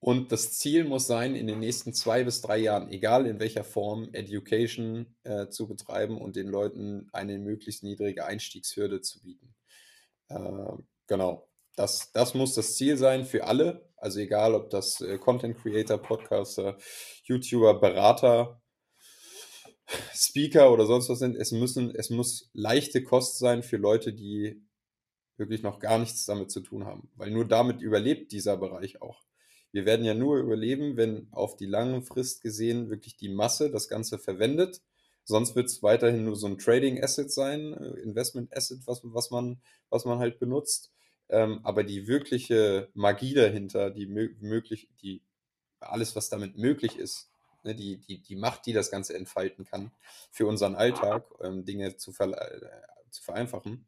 Und 0.00 0.30
das 0.30 0.52
Ziel 0.52 0.84
muss 0.84 1.06
sein, 1.08 1.34
in 1.34 1.48
den 1.48 1.58
nächsten 1.58 1.92
zwei 1.92 2.22
bis 2.22 2.40
drei 2.40 2.58
Jahren, 2.58 2.90
egal 2.90 3.26
in 3.26 3.40
welcher 3.40 3.64
Form, 3.64 4.08
Education 4.12 5.16
äh, 5.24 5.48
zu 5.48 5.66
betreiben 5.66 6.18
und 6.18 6.36
den 6.36 6.46
Leuten 6.46 7.08
eine 7.12 7.38
möglichst 7.38 7.82
niedrige 7.82 8.24
Einstiegshürde 8.24 9.00
zu 9.00 9.20
bieten. 9.20 9.56
Äh, 10.28 10.72
genau. 11.08 11.48
Das, 11.74 12.12
das 12.12 12.34
muss 12.34 12.54
das 12.54 12.76
Ziel 12.76 12.96
sein 12.96 13.24
für 13.24 13.44
alle. 13.44 13.88
Also 13.96 14.20
egal, 14.20 14.54
ob 14.54 14.70
das 14.70 15.00
äh, 15.00 15.18
Content 15.18 15.58
Creator, 15.58 15.98
Podcaster, 15.98 16.78
YouTuber, 17.24 17.80
Berater, 17.80 18.60
Speaker 20.14 20.72
oder 20.72 20.86
sonst 20.86 21.08
was 21.08 21.18
sind. 21.18 21.36
Es 21.36 21.50
müssen, 21.50 21.94
es 21.94 22.10
muss 22.10 22.50
leichte 22.52 23.02
Kost 23.02 23.38
sein 23.38 23.62
für 23.62 23.76
Leute, 23.78 24.12
die 24.12 24.62
wirklich 25.36 25.62
noch 25.62 25.80
gar 25.80 25.98
nichts 25.98 26.24
damit 26.24 26.50
zu 26.50 26.60
tun 26.60 26.84
haben. 26.84 27.10
Weil 27.16 27.30
nur 27.30 27.46
damit 27.46 27.80
überlebt 27.80 28.32
dieser 28.32 28.56
Bereich 28.56 29.02
auch. 29.02 29.27
Wir 29.72 29.84
werden 29.84 30.04
ja 30.04 30.14
nur 30.14 30.38
überleben, 30.38 30.96
wenn 30.96 31.28
auf 31.32 31.56
die 31.56 31.66
lange 31.66 32.02
Frist 32.02 32.42
gesehen 32.42 32.90
wirklich 32.90 33.16
die 33.16 33.28
Masse 33.28 33.70
das 33.70 33.88
Ganze 33.88 34.18
verwendet. 34.18 34.80
Sonst 35.24 35.56
wird 35.56 35.66
es 35.66 35.82
weiterhin 35.82 36.24
nur 36.24 36.36
so 36.36 36.46
ein 36.46 36.56
Trading 36.56 37.02
Asset 37.02 37.30
sein, 37.30 37.74
äh, 37.74 38.00
Investment 38.00 38.56
Asset, 38.56 38.80
was, 38.86 39.00
was, 39.04 39.30
man, 39.30 39.60
was 39.90 40.04
man 40.06 40.18
halt 40.18 40.38
benutzt. 40.38 40.90
Ähm, 41.28 41.60
aber 41.64 41.84
die 41.84 42.06
wirkliche 42.06 42.88
Magie 42.94 43.34
dahinter, 43.34 43.90
die 43.90 44.06
möglich, 44.06 44.88
die 45.02 45.22
alles, 45.80 46.16
was 46.16 46.30
damit 46.30 46.56
möglich 46.56 46.98
ist, 46.98 47.30
ne, 47.62 47.74
die, 47.74 47.98
die, 47.98 48.22
die 48.22 48.36
Macht, 48.36 48.64
die 48.66 48.72
das 48.72 48.90
Ganze 48.90 49.14
entfalten 49.14 49.66
kann, 49.66 49.92
für 50.30 50.46
unseren 50.46 50.74
Alltag, 50.74 51.26
ähm, 51.42 51.64
Dinge 51.64 51.96
zu, 51.96 52.12
ver 52.12 52.30
äh, 52.30 52.60
zu 53.10 53.22
vereinfachen, 53.22 53.86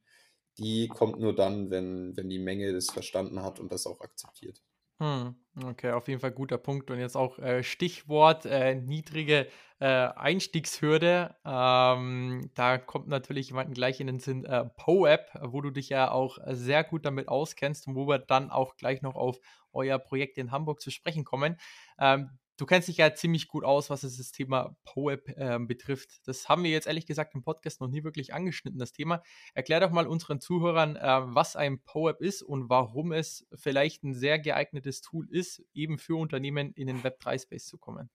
die 0.58 0.88
kommt 0.88 1.18
nur 1.18 1.34
dann, 1.34 1.70
wenn, 1.70 2.16
wenn 2.16 2.28
die 2.28 2.38
Menge 2.38 2.72
das 2.72 2.90
verstanden 2.90 3.42
hat 3.42 3.60
und 3.60 3.72
das 3.72 3.86
auch 3.86 4.00
akzeptiert. 4.00 4.60
Hm, 5.00 5.34
okay, 5.64 5.92
auf 5.92 6.08
jeden 6.08 6.20
Fall 6.20 6.30
guter 6.32 6.58
Punkt. 6.58 6.90
Und 6.90 6.98
jetzt 6.98 7.16
auch 7.16 7.38
äh, 7.38 7.62
Stichwort 7.62 8.44
äh, 8.44 8.74
niedrige 8.74 9.46
äh, 9.78 9.86
Einstiegshürde. 9.86 11.34
Ähm, 11.44 12.50
da 12.54 12.76
kommt 12.76 13.08
natürlich 13.08 13.48
jemanden 13.48 13.72
gleich 13.72 14.00
in 14.00 14.08
den 14.08 14.20
Sinn 14.20 14.44
äh, 14.44 14.66
PoApp, 14.76 15.30
wo 15.42 15.62
du 15.62 15.70
dich 15.70 15.88
ja 15.88 16.10
auch 16.10 16.36
sehr 16.48 16.84
gut 16.84 17.06
damit 17.06 17.28
auskennst 17.28 17.86
und 17.88 17.94
wo 17.94 18.06
wir 18.08 18.18
dann 18.18 18.50
auch 18.50 18.76
gleich 18.76 19.00
noch 19.00 19.14
auf 19.14 19.38
euer 19.72 19.98
Projekt 19.98 20.36
in 20.36 20.50
Hamburg 20.50 20.80
zu 20.82 20.90
sprechen 20.90 21.24
kommen. 21.24 21.56
Ähm, 21.98 22.38
Du 22.60 22.66
kennst 22.66 22.88
dich 22.88 22.98
ja 22.98 23.14
ziemlich 23.14 23.48
gut 23.48 23.64
aus, 23.64 23.88
was 23.88 24.02
das 24.02 24.32
Thema 24.32 24.76
PoApp 24.84 25.30
äh, 25.30 25.58
betrifft. 25.58 26.20
Das 26.26 26.46
haben 26.50 26.62
wir 26.62 26.70
jetzt 26.70 26.86
ehrlich 26.86 27.06
gesagt 27.06 27.34
im 27.34 27.42
Podcast 27.42 27.80
noch 27.80 27.88
nie 27.88 28.04
wirklich 28.04 28.34
angeschnitten, 28.34 28.78
das 28.78 28.92
Thema. 28.92 29.22
Erklär 29.54 29.80
doch 29.80 29.90
mal 29.90 30.06
unseren 30.06 30.42
Zuhörern, 30.42 30.96
äh, 30.96 31.00
was 31.34 31.56
ein 31.56 31.80
PoApp 31.80 32.20
ist 32.20 32.42
und 32.42 32.68
warum 32.68 33.12
es 33.12 33.46
vielleicht 33.54 34.04
ein 34.04 34.12
sehr 34.12 34.38
geeignetes 34.38 35.00
Tool 35.00 35.26
ist, 35.30 35.64
eben 35.72 35.96
für 35.96 36.20
Unternehmen 36.20 36.74
in 36.74 36.88
den 36.88 37.02
Web3-Space 37.02 37.64
zu 37.64 37.78
kommen. 37.78 38.10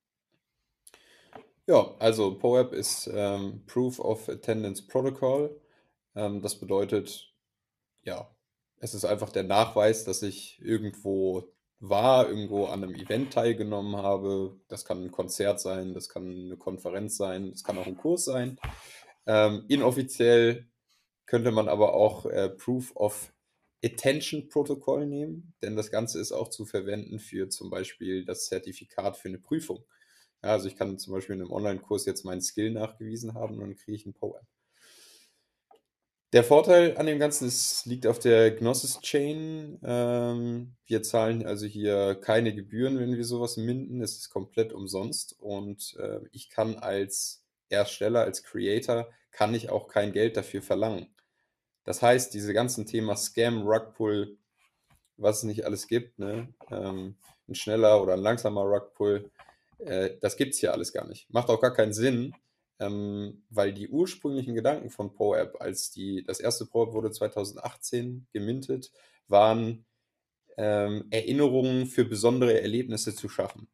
Ja, 1.65 1.95
also 1.97 2.37
PoApp 2.37 2.71
ist 2.73 3.09
ähm, 3.11 3.63
Proof 3.65 3.99
of 3.99 4.29
Attendance 4.29 4.85
Protocol. 4.85 5.59
Ähm, 6.13 6.43
das 6.43 6.59
bedeutet, 6.59 7.33
ja, 8.03 8.29
es 8.77 8.93
ist 8.93 9.05
einfach 9.05 9.31
der 9.31 9.41
Nachweis, 9.41 10.03
dass 10.03 10.21
ich 10.21 10.61
irgendwo 10.61 11.54
war, 11.79 12.27
irgendwo 12.27 12.65
an 12.65 12.83
einem 12.83 12.95
Event 12.95 13.33
teilgenommen 13.33 13.97
habe. 13.97 14.59
Das 14.67 14.85
kann 14.85 15.03
ein 15.03 15.11
Konzert 15.11 15.59
sein, 15.59 15.93
das 15.93 16.09
kann 16.09 16.45
eine 16.45 16.57
Konferenz 16.57 17.17
sein, 17.17 17.51
das 17.51 17.63
kann 17.63 17.77
auch 17.77 17.87
ein 17.87 17.97
Kurs 17.97 18.25
sein. 18.25 18.59
Ähm, 19.27 19.65
inoffiziell 19.67 20.67
könnte 21.25 21.51
man 21.51 21.67
aber 21.67 21.93
auch 21.93 22.25
äh, 22.25 22.49
Proof 22.49 22.95
of 22.95 23.33
Attention 23.83 24.49
Protocol 24.49 25.05
nehmen, 25.05 25.53
denn 25.61 25.75
das 25.75 25.91
Ganze 25.91 26.19
ist 26.19 26.31
auch 26.31 26.49
zu 26.49 26.65
verwenden 26.65 27.19
für 27.19 27.49
zum 27.49 27.69
Beispiel 27.69 28.25
das 28.25 28.45
Zertifikat 28.45 29.17
für 29.17 29.27
eine 29.27 29.37
Prüfung. 29.37 29.85
Ja, 30.43 30.51
also 30.51 30.67
ich 30.67 30.75
kann 30.75 30.97
zum 30.97 31.13
Beispiel 31.13 31.35
in 31.35 31.41
einem 31.41 31.51
Online-Kurs 31.51 32.05
jetzt 32.05 32.23
meinen 32.25 32.41
Skill 32.41 32.71
nachgewiesen 32.71 33.33
haben 33.33 33.55
und 33.55 33.61
dann 33.61 33.75
kriege 33.75 33.95
ich 33.95 34.05
ein 34.05 34.13
POAP. 34.13 34.45
Der 36.35 36.43
Vorteil 36.43 36.97
an 36.97 37.05
dem 37.05 37.17
Ganzen 37.17 37.47
ist, 37.47 37.85
liegt 37.85 38.05
auf 38.05 38.19
der 38.19 38.51
Gnosis 38.51 38.99
Chain. 38.99 39.79
Ähm, 39.85 40.75
wir 40.85 41.01
zahlen 41.01 41.45
also 41.45 41.65
hier 41.65 42.15
keine 42.15 42.53
Gebühren, 42.53 42.99
wenn 42.99 43.15
wir 43.15 43.23
sowas 43.23 43.55
minden. 43.55 44.01
Es 44.01 44.17
ist 44.17 44.31
komplett 44.31 44.73
umsonst 44.73 45.37
und 45.39 45.95
äh, 45.97 46.19
ich 46.33 46.49
kann 46.49 46.75
als 46.75 47.45
Ersteller, 47.69 48.23
als 48.23 48.43
Creator, 48.43 49.07
kann 49.31 49.55
ich 49.55 49.69
auch 49.69 49.87
kein 49.87 50.11
Geld 50.11 50.35
dafür 50.35 50.61
verlangen. 50.61 51.07
Das 51.85 52.01
heißt, 52.01 52.33
diese 52.33 52.53
ganzen 52.53 52.85
Thema 52.85 53.15
Scam, 53.15 53.65
Rugpull, 53.65 54.37
was 55.15 55.37
es 55.37 55.43
nicht 55.43 55.63
alles 55.63 55.87
gibt, 55.87 56.19
ne? 56.19 56.53
ähm, 56.69 57.15
ein 57.47 57.55
schneller 57.55 58.01
oder 58.01 58.11
ein 58.11 58.19
langsamer 58.19 58.63
Rugpull, 58.63 59.31
Äh, 59.79 60.17
das 60.21 60.35
gibt 60.35 60.53
es 60.53 60.59
hier 60.59 60.73
alles 60.73 60.91
gar 60.91 61.07
nicht. 61.07 61.29
Macht 61.33 61.49
auch 61.49 61.61
gar 61.61 61.73
keinen 61.73 61.93
Sinn, 61.93 62.33
ähm, 62.79 63.43
weil 63.49 63.73
die 63.73 63.89
ursprünglichen 63.89 64.55
Gedanken 64.55 64.89
von 64.89 65.13
ProApp, 65.13 65.61
als 65.61 65.91
die, 65.91 66.23
das 66.23 66.39
erste 66.39 66.65
ProApp 66.65 66.93
wurde 66.93 67.11
2018 67.11 68.27
gemintet, 68.31 68.91
waren 69.27 69.85
ähm, 70.57 71.05
Erinnerungen 71.09 71.85
für 71.85 72.05
besondere 72.05 72.61
Erlebnisse 72.61 73.15
zu 73.15 73.29
schaffen. 73.29 73.67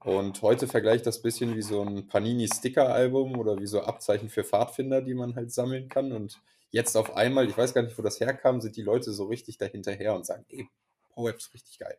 Und 0.00 0.40
heute 0.42 0.68
vergleicht 0.68 1.04
das 1.06 1.18
ein 1.18 1.22
bisschen 1.22 1.56
wie 1.56 1.62
so 1.62 1.82
ein 1.82 2.06
Panini-Sticker-Album 2.06 3.36
oder 3.38 3.58
wie 3.58 3.66
so 3.66 3.82
Abzeichen 3.82 4.28
für 4.28 4.44
Pfadfinder, 4.44 5.02
die 5.02 5.14
man 5.14 5.34
halt 5.34 5.52
sammeln 5.52 5.88
kann. 5.88 6.12
Und 6.12 6.40
jetzt 6.70 6.96
auf 6.96 7.16
einmal, 7.16 7.48
ich 7.48 7.58
weiß 7.58 7.74
gar 7.74 7.82
nicht, 7.82 7.98
wo 7.98 8.02
das 8.02 8.20
herkam, 8.20 8.60
sind 8.60 8.76
die 8.76 8.82
Leute 8.82 9.12
so 9.12 9.24
richtig 9.24 9.58
dahinterher 9.58 10.14
und 10.14 10.24
sagen, 10.24 10.44
ey, 10.48 10.68
ProApp 11.10 11.38
ist 11.38 11.52
richtig 11.52 11.80
geil. 11.80 11.98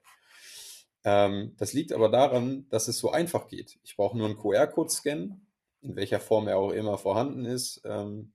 Ähm, 1.04 1.54
das 1.58 1.74
liegt 1.74 1.92
aber 1.92 2.10
daran, 2.10 2.68
dass 2.70 2.88
es 2.88 2.98
so 2.98 3.12
einfach 3.12 3.48
geht. 3.48 3.78
Ich 3.84 3.98
brauche 3.98 4.18
nur 4.18 4.28
einen 4.28 4.38
QR-Code 4.38 4.90
scannen, 4.90 5.47
in 5.82 5.96
welcher 5.96 6.20
Form 6.20 6.48
er 6.48 6.58
auch 6.58 6.72
immer 6.72 6.98
vorhanden 6.98 7.46
ist. 7.46 7.82
Ähm, 7.86 8.34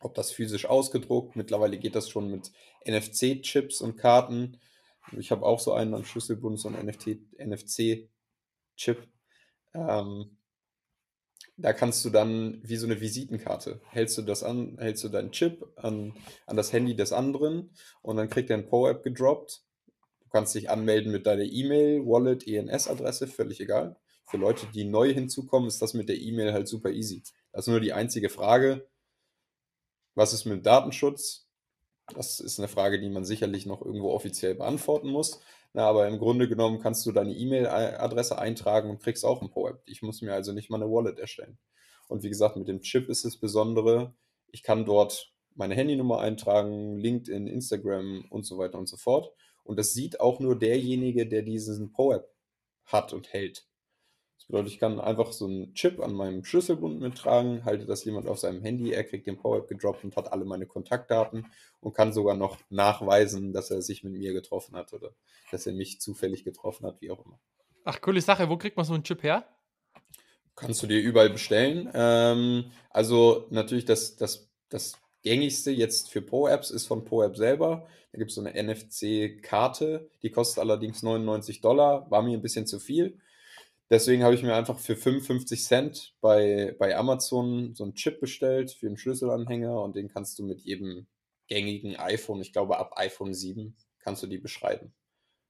ob 0.00 0.14
das 0.14 0.30
physisch 0.30 0.66
ausgedruckt, 0.66 1.34
mittlerweile 1.36 1.78
geht 1.78 1.94
das 1.94 2.08
schon 2.08 2.30
mit 2.30 2.52
NFC-Chips 2.86 3.80
und 3.80 3.96
Karten. 3.96 4.60
Ich 5.18 5.30
habe 5.30 5.44
auch 5.44 5.58
so 5.58 5.72
einen 5.72 5.94
am 5.94 6.04
Schlüsselbund, 6.04 6.60
so 6.60 6.68
einen 6.68 6.86
NFC-Chip. 6.86 8.08
Ähm, 9.74 10.38
da 11.56 11.72
kannst 11.72 12.04
du 12.04 12.10
dann 12.10 12.60
wie 12.62 12.76
so 12.76 12.86
eine 12.86 13.00
Visitenkarte, 13.00 13.80
hältst 13.90 14.16
du 14.16 14.22
das 14.22 14.44
an, 14.44 14.76
hältst 14.78 15.02
du 15.02 15.08
deinen 15.08 15.32
Chip 15.32 15.66
an, 15.76 16.14
an 16.46 16.56
das 16.56 16.72
Handy 16.72 16.94
des 16.94 17.12
anderen 17.12 17.70
und 18.00 18.16
dann 18.16 18.30
kriegt 18.30 18.50
er 18.50 18.58
ein 18.58 18.66
Pro-App 18.66 19.02
gedroppt. 19.02 19.64
Du 20.20 20.28
kannst 20.30 20.54
dich 20.54 20.70
anmelden 20.70 21.10
mit 21.10 21.26
deiner 21.26 21.42
E-Mail, 21.42 22.06
Wallet, 22.06 22.46
ENS-Adresse, 22.46 23.26
völlig 23.26 23.60
egal. 23.60 23.96
Für 24.28 24.36
Leute, 24.36 24.66
die 24.74 24.84
neu 24.84 25.12
hinzukommen, 25.14 25.68
ist 25.68 25.80
das 25.80 25.94
mit 25.94 26.10
der 26.10 26.20
E-Mail 26.20 26.52
halt 26.52 26.68
super 26.68 26.90
easy. 26.90 27.22
Das 27.50 27.66
ist 27.66 27.70
nur 27.70 27.80
die 27.80 27.94
einzige 27.94 28.28
Frage. 28.28 28.86
Was 30.14 30.34
ist 30.34 30.44
mit 30.44 30.66
Datenschutz? 30.66 31.48
Das 32.14 32.38
ist 32.38 32.58
eine 32.58 32.68
Frage, 32.68 33.00
die 33.00 33.08
man 33.08 33.24
sicherlich 33.24 33.64
noch 33.64 33.80
irgendwo 33.80 34.10
offiziell 34.10 34.54
beantworten 34.54 35.08
muss. 35.08 35.40
Na, 35.72 35.86
aber 35.86 36.08
im 36.08 36.18
Grunde 36.18 36.46
genommen 36.46 36.78
kannst 36.78 37.06
du 37.06 37.12
deine 37.12 37.34
E-Mail-Adresse 37.34 38.38
eintragen 38.38 38.90
und 38.90 39.02
kriegst 39.02 39.24
auch 39.24 39.40
ein 39.40 39.48
ProApp. 39.48 39.80
Ich 39.86 40.02
muss 40.02 40.20
mir 40.20 40.34
also 40.34 40.52
nicht 40.52 40.68
mal 40.68 40.82
eine 40.82 40.90
Wallet 40.90 41.18
erstellen. 41.18 41.58
Und 42.08 42.22
wie 42.22 42.28
gesagt, 42.28 42.56
mit 42.56 42.68
dem 42.68 42.80
Chip 42.82 43.08
ist 43.08 43.24
es 43.24 43.38
Besondere. 43.38 44.14
Ich 44.50 44.62
kann 44.62 44.84
dort 44.84 45.32
meine 45.54 45.74
Handynummer 45.74 46.20
eintragen, 46.20 46.98
LinkedIn, 46.98 47.46
Instagram 47.46 48.26
und 48.28 48.44
so 48.44 48.58
weiter 48.58 48.78
und 48.78 48.88
so 48.88 48.98
fort. 48.98 49.32
Und 49.64 49.78
das 49.78 49.94
sieht 49.94 50.20
auch 50.20 50.38
nur 50.38 50.58
derjenige, 50.58 51.26
der 51.26 51.42
diesen 51.42 51.92
ProApp 51.92 52.30
hat 52.84 53.12
und 53.14 53.32
hält. 53.32 53.67
Bedeutet, 54.48 54.72
ich 54.72 54.78
kann 54.78 54.98
einfach 54.98 55.32
so 55.32 55.44
einen 55.44 55.74
Chip 55.74 56.00
an 56.00 56.14
meinem 56.14 56.42
Schlüsselbund 56.42 57.00
mittragen, 57.00 57.66
halte 57.66 57.84
das 57.84 58.04
jemand 58.04 58.26
auf 58.26 58.38
seinem 58.38 58.62
Handy, 58.62 58.92
er 58.92 59.04
kriegt 59.04 59.26
den 59.26 59.36
Power-App 59.36 59.68
gedroppt 59.68 60.04
und 60.04 60.16
hat 60.16 60.32
alle 60.32 60.46
meine 60.46 60.64
Kontaktdaten 60.64 61.46
und 61.80 61.92
kann 61.92 62.14
sogar 62.14 62.34
noch 62.34 62.58
nachweisen, 62.70 63.52
dass 63.52 63.70
er 63.70 63.82
sich 63.82 64.04
mit 64.04 64.14
mir 64.14 64.32
getroffen 64.32 64.74
hat 64.74 64.94
oder 64.94 65.10
dass 65.50 65.66
er 65.66 65.74
mich 65.74 66.00
zufällig 66.00 66.44
getroffen 66.44 66.86
hat, 66.86 67.02
wie 67.02 67.10
auch 67.10 67.24
immer. 67.26 67.38
Ach, 67.84 68.00
coole 68.00 68.22
Sache. 68.22 68.48
Wo 68.48 68.56
kriegt 68.56 68.78
man 68.78 68.86
so 68.86 68.94
einen 68.94 69.04
Chip 69.04 69.22
her? 69.22 69.46
Kannst 70.56 70.82
du 70.82 70.86
dir 70.86 71.00
überall 71.00 71.30
bestellen. 71.30 71.90
Ähm, 71.92 72.72
also 72.88 73.46
natürlich 73.50 73.84
das, 73.84 74.16
das, 74.16 74.50
das 74.70 74.98
gängigste 75.22 75.70
jetzt 75.70 76.10
für 76.10 76.22
Pro-Apps 76.22 76.70
ist 76.70 76.86
von 76.86 77.04
Pro-App 77.04 77.36
selber. 77.36 77.86
Da 78.12 78.18
gibt 78.18 78.30
es 78.30 78.34
so 78.34 78.42
eine 78.42 78.60
NFC-Karte, 78.60 80.10
die 80.22 80.30
kostet 80.30 80.60
allerdings 80.60 81.02
99 81.02 81.60
Dollar, 81.60 82.10
war 82.10 82.22
mir 82.22 82.36
ein 82.36 82.42
bisschen 82.42 82.66
zu 82.66 82.80
viel. 82.80 83.18
Deswegen 83.90 84.22
habe 84.22 84.34
ich 84.34 84.42
mir 84.42 84.54
einfach 84.54 84.78
für 84.78 84.96
55 84.96 85.64
Cent 85.64 86.14
bei, 86.20 86.76
bei 86.78 86.96
Amazon 86.96 87.74
so 87.74 87.84
einen 87.84 87.94
Chip 87.94 88.20
bestellt 88.20 88.70
für 88.70 88.86
einen 88.86 88.98
Schlüsselanhänger 88.98 89.80
und 89.80 89.96
den 89.96 90.08
kannst 90.08 90.38
du 90.38 90.44
mit 90.44 90.60
jedem 90.60 91.06
gängigen 91.46 91.96
iPhone, 91.96 92.42
ich 92.42 92.52
glaube 92.52 92.78
ab 92.78 92.92
iPhone 92.96 93.32
7, 93.32 93.74
kannst 94.00 94.22
du 94.22 94.26
die 94.26 94.38
beschreiben. 94.38 94.94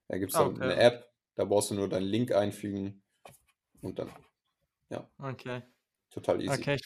Da 0.07 0.18
gibt 0.18 0.33
es 0.33 0.38
okay. 0.38 0.62
eine 0.62 0.76
App, 0.76 1.11
da 1.35 1.45
brauchst 1.45 1.71
du 1.71 1.75
nur 1.75 1.88
deinen 1.88 2.07
Link 2.07 2.33
einfügen 2.33 3.02
und 3.80 3.99
dann, 3.99 4.11
ja. 4.90 5.11
Okay. 5.18 5.62
Total 6.11 6.40
easy. 6.40 6.61
Okay, 6.61 6.76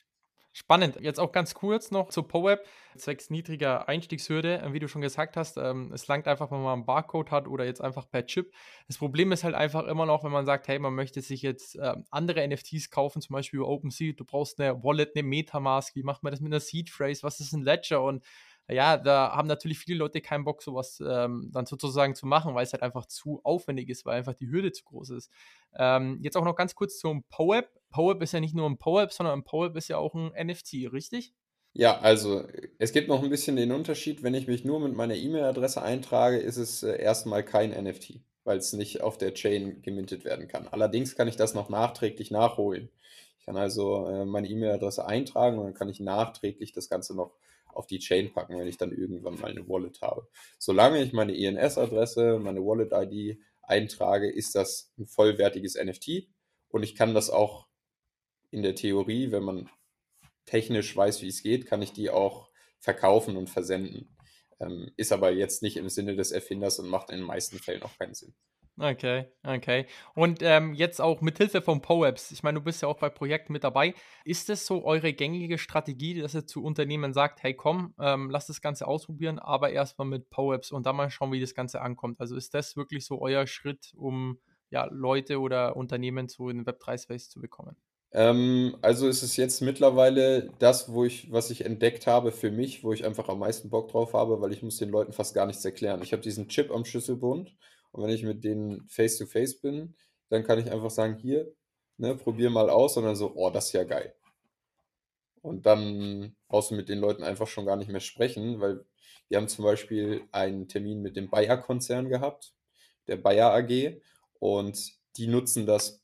Spannend. 0.54 0.98
Jetzt 1.00 1.18
auch 1.18 1.32
ganz 1.32 1.54
kurz 1.54 1.90
noch 1.90 2.10
zu 2.10 2.22
PoWeb, 2.22 2.60
zwecks 2.96 3.30
niedriger 3.30 3.88
Einstiegshürde. 3.88 4.60
Äh, 4.60 4.72
wie 4.74 4.80
du 4.80 4.88
schon 4.88 5.00
gesagt 5.00 5.38
hast, 5.38 5.56
ähm, 5.56 5.90
es 5.94 6.06
langt 6.08 6.28
einfach, 6.28 6.50
wenn 6.50 6.62
man 6.62 6.74
einen 6.74 6.84
Barcode 6.84 7.30
hat 7.30 7.48
oder 7.48 7.64
jetzt 7.64 7.80
einfach 7.80 8.06
per 8.10 8.26
Chip. 8.26 8.52
Das 8.86 8.98
Problem 8.98 9.32
ist 9.32 9.44
halt 9.44 9.54
einfach 9.54 9.86
immer 9.86 10.04
noch, 10.04 10.24
wenn 10.24 10.30
man 10.30 10.44
sagt, 10.44 10.68
hey, 10.68 10.78
man 10.78 10.94
möchte 10.94 11.22
sich 11.22 11.40
jetzt 11.40 11.76
äh, 11.76 11.94
andere 12.10 12.46
NFTs 12.46 12.90
kaufen, 12.90 13.22
zum 13.22 13.32
Beispiel 13.32 13.60
über 13.60 13.68
OpenSea, 13.68 14.12
du 14.12 14.26
brauchst 14.26 14.60
eine 14.60 14.82
Wallet, 14.84 15.16
eine 15.16 15.22
Metamask, 15.22 15.96
wie 15.96 16.02
macht 16.02 16.22
man 16.22 16.32
das 16.32 16.40
mit 16.40 16.52
einer 16.52 16.60
Seed 16.60 16.90
Phrase, 16.90 17.22
was 17.22 17.40
ist 17.40 17.54
ein 17.54 17.62
Ledger 17.62 18.02
und 18.02 18.22
ja, 18.68 18.96
da 18.96 19.32
haben 19.34 19.48
natürlich 19.48 19.78
viele 19.78 19.98
Leute 19.98 20.20
keinen 20.20 20.44
Bock, 20.44 20.62
sowas 20.62 21.02
ähm, 21.06 21.50
dann 21.52 21.66
sozusagen 21.66 22.14
zu 22.14 22.26
machen, 22.26 22.54
weil 22.54 22.64
es 22.64 22.72
halt 22.72 22.82
einfach 22.82 23.06
zu 23.06 23.40
aufwendig 23.42 23.88
ist, 23.88 24.06
weil 24.06 24.18
einfach 24.18 24.34
die 24.34 24.50
Hürde 24.50 24.72
zu 24.72 24.84
groß 24.84 25.10
ist. 25.10 25.30
Ähm, 25.76 26.20
jetzt 26.22 26.36
auch 26.36 26.44
noch 26.44 26.54
ganz 26.54 26.74
kurz 26.74 26.98
zum 26.98 27.24
PoApp. 27.24 27.68
PoApp 27.92 28.22
ist 28.22 28.32
ja 28.32 28.40
nicht 28.40 28.54
nur 28.54 28.68
ein 28.68 28.78
PoApp, 28.78 29.12
sondern 29.12 29.38
ein 29.38 29.44
PoApp 29.44 29.76
ist 29.76 29.88
ja 29.88 29.98
auch 29.98 30.14
ein 30.14 30.32
NFT, 30.36 30.92
richtig? 30.92 31.32
Ja, 31.74 32.00
also 32.00 32.44
es 32.78 32.92
gibt 32.92 33.08
noch 33.08 33.22
ein 33.22 33.30
bisschen 33.30 33.56
den 33.56 33.72
Unterschied, 33.72 34.22
wenn 34.22 34.34
ich 34.34 34.46
mich 34.46 34.64
nur 34.64 34.78
mit 34.80 34.94
meiner 34.94 35.14
E-Mail-Adresse 35.14 35.80
eintrage, 35.80 36.36
ist 36.38 36.58
es 36.58 36.82
äh, 36.82 37.00
erstmal 37.00 37.44
kein 37.44 37.70
NFT, 37.70 38.20
weil 38.44 38.58
es 38.58 38.74
nicht 38.74 39.00
auf 39.00 39.16
der 39.16 39.32
Chain 39.32 39.80
gemintet 39.80 40.24
werden 40.24 40.48
kann. 40.48 40.68
Allerdings 40.68 41.14
kann 41.14 41.28
ich 41.28 41.36
das 41.36 41.54
noch 41.54 41.70
nachträglich 41.70 42.30
nachholen. 42.30 42.90
Ich 43.38 43.46
kann 43.46 43.56
also 43.56 44.06
äh, 44.06 44.26
meine 44.26 44.48
E-Mail-Adresse 44.48 45.06
eintragen 45.06 45.58
und 45.58 45.64
dann 45.64 45.74
kann 45.74 45.88
ich 45.88 46.00
nachträglich 46.00 46.72
das 46.72 46.90
Ganze 46.90 47.16
noch 47.16 47.32
auf 47.66 47.86
die 47.86 48.00
Chain 48.00 48.32
packen, 48.32 48.58
wenn 48.58 48.68
ich 48.68 48.76
dann 48.76 48.92
irgendwann 48.92 49.40
mal 49.40 49.50
eine 49.50 49.66
Wallet 49.66 50.02
habe. 50.02 50.28
Solange 50.58 51.02
ich 51.02 51.14
meine 51.14 51.34
ENS-Adresse, 51.34 52.38
meine 52.38 52.60
Wallet-ID 52.60 53.38
eintrage, 53.62 54.30
ist 54.30 54.54
das 54.54 54.92
ein 54.98 55.06
vollwertiges 55.06 55.76
NFT 55.82 56.28
und 56.68 56.82
ich 56.82 56.94
kann 56.94 57.14
das 57.14 57.30
auch 57.30 57.66
in 58.52 58.62
der 58.62 58.76
Theorie, 58.76 59.32
wenn 59.32 59.42
man 59.42 59.70
technisch 60.44 60.94
weiß, 60.96 61.22
wie 61.22 61.28
es 61.28 61.42
geht, 61.42 61.66
kann 61.66 61.82
ich 61.82 61.92
die 61.92 62.10
auch 62.10 62.50
verkaufen 62.78 63.36
und 63.36 63.50
versenden. 63.50 64.16
Ähm, 64.60 64.90
ist 64.96 65.12
aber 65.12 65.32
jetzt 65.32 65.62
nicht 65.62 65.76
im 65.76 65.88
Sinne 65.88 66.14
des 66.14 66.30
Erfinders 66.30 66.78
und 66.78 66.88
macht 66.88 67.10
in 67.10 67.18
den 67.18 67.26
meisten 67.26 67.58
Fällen 67.58 67.82
auch 67.82 67.96
keinen 67.98 68.14
Sinn. 68.14 68.34
Okay, 68.78 69.26
okay. 69.42 69.86
Und 70.14 70.40
ähm, 70.42 70.72
jetzt 70.72 71.00
auch 71.00 71.20
mit 71.20 71.36
Hilfe 71.36 71.60
von 71.60 71.82
PoApps. 71.82 72.30
Ich 72.30 72.42
meine, 72.42 72.58
du 72.58 72.64
bist 72.64 72.80
ja 72.80 72.88
auch 72.88 72.98
bei 72.98 73.10
Projekten 73.10 73.52
mit 73.52 73.64
dabei. 73.64 73.94
Ist 74.24 74.48
es 74.48 74.64
so 74.64 74.84
eure 74.84 75.12
gängige 75.12 75.58
Strategie, 75.58 76.20
dass 76.20 76.34
ihr 76.34 76.46
zu 76.46 76.64
Unternehmen 76.64 77.12
sagt, 77.12 77.42
hey 77.42 77.54
komm, 77.54 77.94
ähm, 78.00 78.30
lass 78.30 78.46
das 78.46 78.62
Ganze 78.62 78.86
ausprobieren, 78.86 79.38
aber 79.38 79.70
erstmal 79.70 80.08
mit 80.08 80.30
PoApps 80.30 80.72
und 80.72 80.86
dann 80.86 80.96
mal 80.96 81.10
schauen, 81.10 81.32
wie 81.32 81.40
das 81.40 81.54
Ganze 81.54 81.82
ankommt? 81.82 82.18
Also 82.18 82.34
ist 82.34 82.54
das 82.54 82.76
wirklich 82.76 83.04
so 83.04 83.20
euer 83.20 83.46
Schritt, 83.46 83.92
um 83.94 84.38
ja, 84.70 84.86
Leute 84.90 85.38
oder 85.38 85.76
Unternehmen 85.76 86.28
zu 86.28 86.48
in 86.48 86.64
Web3-Space 86.64 87.28
zu 87.28 87.40
bekommen? 87.40 87.76
Ähm, 88.14 88.76
also 88.82 89.08
ist 89.08 89.22
es 89.22 89.36
jetzt 89.36 89.62
mittlerweile 89.62 90.50
das, 90.58 90.92
wo 90.92 91.04
ich, 91.04 91.32
was 91.32 91.50
ich 91.50 91.64
entdeckt 91.64 92.06
habe 92.06 92.30
für 92.30 92.50
mich, 92.50 92.84
wo 92.84 92.92
ich 92.92 93.04
einfach 93.06 93.28
am 93.28 93.38
meisten 93.38 93.70
Bock 93.70 93.90
drauf 93.90 94.12
habe, 94.12 94.40
weil 94.40 94.52
ich 94.52 94.62
muss 94.62 94.76
den 94.76 94.90
Leuten 94.90 95.12
fast 95.12 95.34
gar 95.34 95.46
nichts 95.46 95.64
erklären. 95.64 96.02
Ich 96.02 96.12
habe 96.12 96.22
diesen 96.22 96.48
Chip 96.48 96.70
am 96.70 96.84
Schlüsselbund 96.84 97.56
und 97.92 98.02
wenn 98.04 98.10
ich 98.10 98.22
mit 98.22 98.44
denen 98.44 98.86
face 98.88 99.16
to 99.18 99.26
face 99.26 99.60
bin, 99.60 99.94
dann 100.28 100.44
kann 100.44 100.58
ich 100.58 100.70
einfach 100.70 100.90
sagen, 100.90 101.16
hier, 101.16 101.52
ne, 101.96 102.14
probier 102.16 102.50
mal 102.50 102.68
aus 102.70 102.96
und 102.96 103.04
dann 103.04 103.16
so, 103.16 103.32
oh, 103.34 103.50
das 103.50 103.66
ist 103.66 103.72
ja 103.72 103.84
geil. 103.84 104.14
Und 105.40 105.66
dann 105.66 106.36
brauchst 106.48 106.70
du 106.70 106.74
mit 106.74 106.88
den 106.88 106.98
Leuten 106.98 107.24
einfach 107.24 107.48
schon 107.48 107.66
gar 107.66 107.76
nicht 107.76 107.90
mehr 107.90 108.00
sprechen, 108.00 108.60
weil 108.60 108.84
wir 109.28 109.38
haben 109.38 109.48
zum 109.48 109.64
Beispiel 109.64 110.22
einen 110.32 110.68
Termin 110.68 111.00
mit 111.00 111.16
dem 111.16 111.30
Bayer-Konzern 111.30 112.08
gehabt, 112.08 112.54
der 113.08 113.16
Bayer 113.16 113.52
AG, 113.52 114.00
und 114.38 114.92
die 115.16 115.26
nutzen 115.26 115.66
das, 115.66 116.01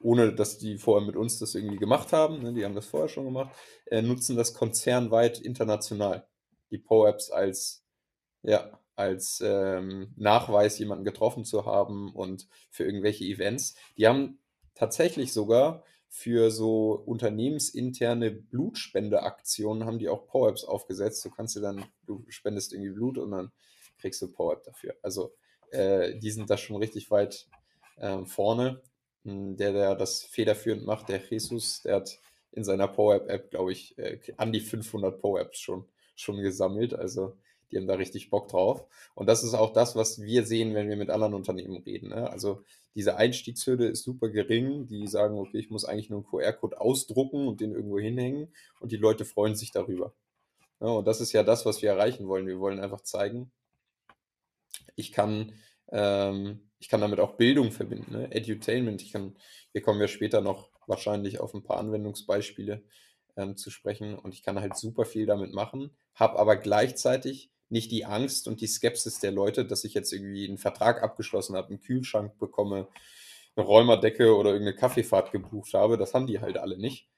ohne 0.00 0.34
dass 0.34 0.58
die 0.58 0.78
vorher 0.78 1.06
mit 1.06 1.16
uns 1.16 1.38
das 1.38 1.54
irgendwie 1.54 1.76
gemacht 1.78 2.12
haben, 2.12 2.42
ne, 2.42 2.52
die 2.52 2.64
haben 2.64 2.74
das 2.74 2.86
vorher 2.86 3.08
schon 3.08 3.24
gemacht, 3.24 3.54
äh, 3.86 4.02
nutzen 4.02 4.36
das 4.36 4.54
konzernweit 4.54 5.40
international, 5.40 6.26
die 6.70 6.78
ProApps 6.78 7.30
als, 7.30 7.84
ja, 8.42 8.78
als 8.96 9.42
ähm, 9.44 10.12
Nachweis, 10.16 10.78
jemanden 10.78 11.04
getroffen 11.04 11.44
zu 11.44 11.66
haben 11.66 12.14
und 12.14 12.48
für 12.70 12.84
irgendwelche 12.84 13.24
Events. 13.24 13.74
Die 13.96 14.06
haben 14.06 14.38
tatsächlich 14.74 15.32
sogar 15.32 15.84
für 16.08 16.52
so 16.52 16.92
unternehmensinterne 16.92 18.30
Blutspendeaktionen 18.30 19.84
haben 19.84 19.98
die 19.98 20.08
auch 20.08 20.28
PowerApps 20.28 20.62
aufgesetzt. 20.62 21.24
Du 21.24 21.30
kannst 21.30 21.56
dir 21.56 21.60
dann, 21.60 21.84
du 22.06 22.24
spendest 22.28 22.72
irgendwie 22.72 22.92
Blut 22.92 23.18
und 23.18 23.32
dann 23.32 23.50
kriegst 23.98 24.22
du 24.22 24.30
PowerApp 24.30 24.62
dafür. 24.62 24.94
Also 25.02 25.34
äh, 25.72 26.16
die 26.20 26.30
sind 26.30 26.48
da 26.48 26.56
schon 26.56 26.76
richtig 26.76 27.10
weit 27.10 27.48
äh, 27.96 28.24
vorne. 28.26 28.80
Hm, 29.24 29.56
der, 29.56 29.72
der 29.72 29.94
das 29.94 30.22
federführend 30.22 30.84
macht, 30.84 31.08
der 31.08 31.20
Jesus, 31.20 31.82
der 31.82 31.96
hat 31.96 32.18
in 32.52 32.64
seiner 32.64 32.88
PowerApp-App, 32.88 33.50
glaube 33.50 33.72
ich, 33.72 33.98
äh, 33.98 34.18
an 34.36 34.52
die 34.52 34.60
500 34.60 35.20
PowerApps 35.20 35.58
schon, 35.58 35.86
schon 36.14 36.36
gesammelt. 36.40 36.94
Also 36.94 37.36
Die 37.72 37.78
haben 37.78 37.86
da 37.88 37.94
richtig 37.94 38.30
Bock 38.30 38.48
drauf. 38.48 38.86
Und 39.14 39.26
das 39.26 39.42
ist 39.42 39.54
auch 39.54 39.72
das, 39.72 39.96
was 39.96 40.20
wir 40.22 40.44
sehen, 40.46 40.74
wenn 40.74 40.88
wir 40.88 40.96
mit 40.96 41.10
anderen 41.10 41.34
Unternehmen 41.34 41.78
reden. 41.78 42.10
Ne? 42.10 42.30
Also 42.30 42.62
diese 42.94 43.16
Einstiegshürde 43.16 43.86
ist 43.88 44.04
super 44.04 44.28
gering. 44.28 44.86
Die 44.86 45.06
sagen, 45.08 45.38
okay, 45.38 45.58
ich 45.58 45.70
muss 45.70 45.84
eigentlich 45.84 46.10
nur 46.10 46.20
einen 46.20 46.26
QR-Code 46.26 46.80
ausdrucken 46.80 47.48
und 47.48 47.60
den 47.60 47.72
irgendwo 47.72 47.98
hinhängen. 47.98 48.52
Und 48.80 48.92
die 48.92 48.96
Leute 48.96 49.24
freuen 49.24 49.56
sich 49.56 49.72
darüber. 49.72 50.14
Ja, 50.80 50.88
und 50.88 51.06
das 51.06 51.20
ist 51.20 51.32
ja 51.32 51.42
das, 51.42 51.66
was 51.66 51.82
wir 51.82 51.90
erreichen 51.90 52.28
wollen. 52.28 52.46
Wir 52.46 52.60
wollen 52.60 52.78
einfach 52.78 53.00
zeigen, 53.00 53.50
ich 54.96 55.12
kann, 55.12 55.52
ähm, 55.90 56.70
ich 56.84 56.90
kann 56.90 57.00
damit 57.00 57.18
auch 57.18 57.38
Bildung 57.38 57.72
verbinden, 57.72 58.12
ne? 58.12 58.30
Edutainment. 58.30 59.00
Ich 59.00 59.10
kann, 59.10 59.34
hier 59.72 59.80
kommen 59.80 60.00
wir 60.00 60.06
später 60.06 60.42
noch 60.42 60.68
wahrscheinlich 60.86 61.40
auf 61.40 61.54
ein 61.54 61.62
paar 61.62 61.78
Anwendungsbeispiele 61.78 62.84
ähm, 63.36 63.56
zu 63.56 63.70
sprechen 63.70 64.18
und 64.18 64.34
ich 64.34 64.42
kann 64.42 64.60
halt 64.60 64.76
super 64.76 65.06
viel 65.06 65.24
damit 65.24 65.54
machen, 65.54 65.96
habe 66.14 66.38
aber 66.38 66.56
gleichzeitig 66.56 67.50
nicht 67.70 67.90
die 67.90 68.04
Angst 68.04 68.46
und 68.48 68.60
die 68.60 68.66
Skepsis 68.66 69.18
der 69.18 69.32
Leute, 69.32 69.64
dass 69.64 69.84
ich 69.84 69.94
jetzt 69.94 70.12
irgendwie 70.12 70.46
einen 70.46 70.58
Vertrag 70.58 71.02
abgeschlossen 71.02 71.56
habe, 71.56 71.68
einen 71.68 71.80
Kühlschrank 71.80 72.38
bekomme, 72.38 72.86
eine 73.56 73.64
Räumerdecke 73.64 74.36
oder 74.36 74.50
irgendeine 74.50 74.76
Kaffeefahrt 74.76 75.32
gebucht 75.32 75.72
habe. 75.72 75.96
Das 75.96 76.12
haben 76.12 76.26
die 76.26 76.40
halt 76.40 76.58
alle 76.58 76.76
nicht. 76.76 77.08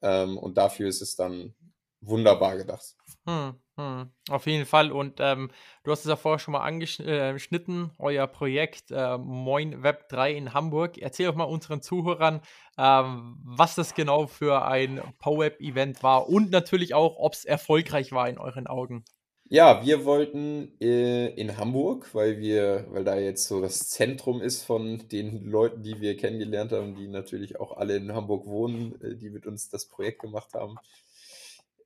Ähm, 0.00 0.38
und 0.38 0.56
dafür 0.56 0.88
ist 0.88 1.02
es 1.02 1.14
dann 1.14 1.54
wunderbar 2.00 2.56
gedacht. 2.56 2.96
Hm, 3.26 3.54
hm, 3.76 4.10
auf 4.30 4.46
jeden 4.46 4.64
Fall. 4.64 4.90
Und 4.92 5.20
ähm, 5.20 5.50
du 5.84 5.90
hast 5.90 6.00
es 6.00 6.06
ja 6.06 6.16
vorher 6.16 6.38
schon 6.38 6.52
mal 6.52 6.62
angeschnitten, 6.62 7.90
äh, 7.98 8.02
euer 8.02 8.26
Projekt 8.26 8.90
äh, 8.90 9.18
Moin 9.18 9.82
Web 9.82 10.08
3 10.08 10.32
in 10.32 10.54
Hamburg. 10.54 10.96
Erzähl 10.96 11.26
doch 11.26 11.34
mal 11.34 11.44
unseren 11.44 11.82
Zuhörern, 11.82 12.40
ähm, 12.78 13.36
was 13.44 13.74
das 13.74 13.94
genau 13.94 14.26
für 14.26 14.64
ein 14.64 15.02
PoWeb-Event 15.18 16.02
war 16.02 16.28
und 16.28 16.50
natürlich 16.50 16.94
auch, 16.94 17.16
ob 17.18 17.34
es 17.34 17.44
erfolgreich 17.44 18.12
war 18.12 18.28
in 18.28 18.38
euren 18.38 18.66
Augen. 18.66 19.04
Ja, 19.52 19.84
wir 19.84 20.04
wollten 20.04 20.80
äh, 20.80 21.26
in 21.34 21.56
Hamburg, 21.56 22.14
weil 22.14 22.38
wir, 22.38 22.86
weil 22.90 23.02
da 23.02 23.18
jetzt 23.18 23.48
so 23.48 23.60
das 23.60 23.88
Zentrum 23.88 24.40
ist 24.40 24.62
von 24.62 25.08
den 25.08 25.44
Leuten, 25.44 25.82
die 25.82 26.00
wir 26.00 26.16
kennengelernt 26.16 26.70
haben, 26.70 26.94
die 26.94 27.08
natürlich 27.08 27.58
auch 27.58 27.76
alle 27.76 27.96
in 27.96 28.14
Hamburg 28.14 28.46
wohnen, 28.46 28.94
äh, 29.02 29.16
die 29.16 29.28
mit 29.28 29.46
uns 29.46 29.68
das 29.68 29.86
Projekt 29.86 30.20
gemacht 30.20 30.54
haben 30.54 30.78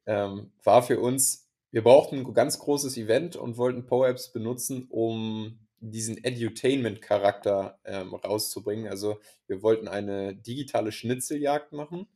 ähm, 0.07 0.53
war 0.63 0.83
für 0.83 1.01
uns, 1.01 1.49
wir 1.71 1.83
brauchten 1.83 2.19
ein 2.19 2.35
ganz 2.35 2.59
großes 2.59 2.97
Event 2.97 3.37
und 3.37 3.57
wollten 3.57 3.87
PowerApps 3.87 4.33
benutzen, 4.33 4.87
um 4.91 5.59
diesen 5.81 6.23
Edutainment-Charakter 6.23 7.79
ähm, 7.85 8.15
rauszubringen. 8.15 8.89
Also 8.89 9.19
wir 9.47 9.63
wollten 9.63 9.89
eine 9.89 10.35
digitale 10.35 10.93
Schnitzeljagd 10.93 11.73
machen, 11.73 12.07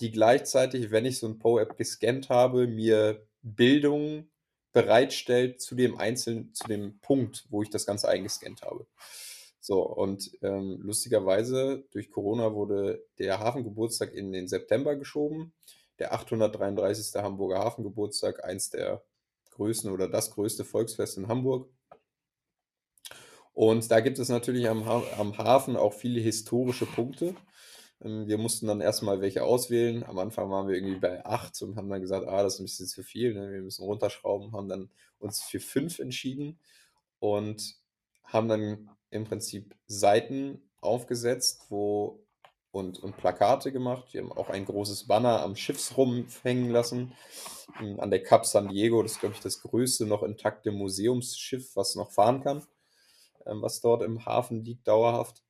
die 0.00 0.10
gleichzeitig, 0.10 0.90
wenn 0.90 1.04
ich 1.04 1.18
so 1.18 1.26
ein 1.26 1.38
PowerApp 1.38 1.76
gescannt 1.76 2.28
habe, 2.28 2.66
mir 2.66 3.26
Bildung 3.42 4.30
bereitstellt 4.72 5.60
zu 5.60 5.74
dem 5.74 5.98
einzelnen, 5.98 6.54
zu 6.54 6.68
dem 6.68 6.98
Punkt, 7.00 7.46
wo 7.50 7.62
ich 7.62 7.70
das 7.70 7.84
Ganze 7.84 8.08
eingescannt 8.08 8.62
habe. 8.62 8.86
So, 9.60 9.82
und 9.82 10.30
ähm, 10.42 10.78
lustigerweise 10.82 11.84
durch 11.90 12.10
Corona 12.10 12.54
wurde 12.54 13.04
der 13.18 13.40
Hafengeburtstag 13.40 14.14
in 14.14 14.32
den 14.32 14.48
September 14.48 14.96
geschoben 14.96 15.52
der 15.98 16.12
833. 16.12 17.22
Hamburger 17.22 17.58
Hafengeburtstag, 17.58 18.44
eins 18.44 18.70
der 18.70 19.02
größten 19.50 19.90
oder 19.90 20.08
das 20.08 20.30
größte 20.30 20.64
Volksfest 20.64 21.18
in 21.18 21.28
Hamburg. 21.28 21.70
Und 23.52 23.90
da 23.90 24.00
gibt 24.00 24.18
es 24.20 24.28
natürlich 24.28 24.68
am, 24.68 24.86
ha 24.86 25.02
am 25.18 25.36
Hafen 25.36 25.76
auch 25.76 25.92
viele 25.92 26.20
historische 26.20 26.86
Punkte. 26.86 27.34
Ähm, 28.00 28.28
wir 28.28 28.38
mussten 28.38 28.68
dann 28.68 28.80
erstmal 28.80 29.20
welche 29.20 29.42
auswählen. 29.42 30.04
Am 30.04 30.18
Anfang 30.18 30.50
waren 30.50 30.68
wir 30.68 30.76
irgendwie 30.76 31.00
bei 31.00 31.24
acht 31.24 31.60
und 31.62 31.76
haben 31.76 31.90
dann 31.90 32.00
gesagt, 32.00 32.26
ah, 32.28 32.42
das 32.42 32.54
ist 32.54 32.60
ein 32.60 32.66
bisschen 32.66 32.86
zu 32.86 33.02
viel, 33.02 33.34
ne? 33.34 33.50
wir 33.50 33.62
müssen 33.62 33.84
runterschrauben, 33.84 34.52
haben 34.52 34.68
dann 34.68 34.90
uns 35.18 35.42
für 35.42 35.60
fünf 35.60 35.98
entschieden 35.98 36.60
und 37.18 37.74
haben 38.22 38.48
dann 38.48 38.90
im 39.10 39.24
Prinzip 39.24 39.74
Seiten 39.86 40.62
aufgesetzt, 40.80 41.66
wo 41.70 42.24
und, 42.70 42.98
und 42.98 43.16
Plakate 43.16 43.72
gemacht. 43.72 44.12
Wir 44.12 44.22
haben 44.22 44.32
auch 44.32 44.50
ein 44.50 44.64
großes 44.64 45.06
Banner 45.06 45.42
am 45.42 45.56
Schiffsrumpf 45.56 46.44
hängen 46.44 46.70
lassen. 46.70 47.12
Hm, 47.74 48.00
an 48.00 48.10
der 48.10 48.22
Cap 48.22 48.46
San 48.46 48.68
Diego, 48.68 49.02
das 49.02 49.12
ist, 49.12 49.20
glaube 49.20 49.34
ich, 49.34 49.40
das 49.40 49.60
größte 49.62 50.06
noch 50.06 50.22
intakte 50.22 50.70
Museumsschiff, 50.70 51.74
was 51.76 51.94
noch 51.94 52.12
fahren 52.12 52.42
kann, 52.42 52.66
ähm, 53.46 53.62
was 53.62 53.80
dort 53.80 54.02
im 54.02 54.24
Hafen 54.24 54.64
liegt, 54.64 54.86
dauerhaft. 54.86 55.42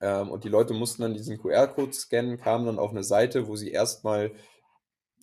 Ähm, 0.00 0.30
und 0.30 0.44
die 0.44 0.48
Leute 0.48 0.74
mussten 0.74 1.02
dann 1.02 1.14
diesen 1.14 1.38
QR-Code 1.38 1.92
scannen, 1.92 2.38
kamen 2.38 2.66
dann 2.66 2.78
auf 2.78 2.90
eine 2.90 3.04
Seite, 3.04 3.46
wo 3.46 3.56
sie 3.56 3.70
erstmal 3.70 4.32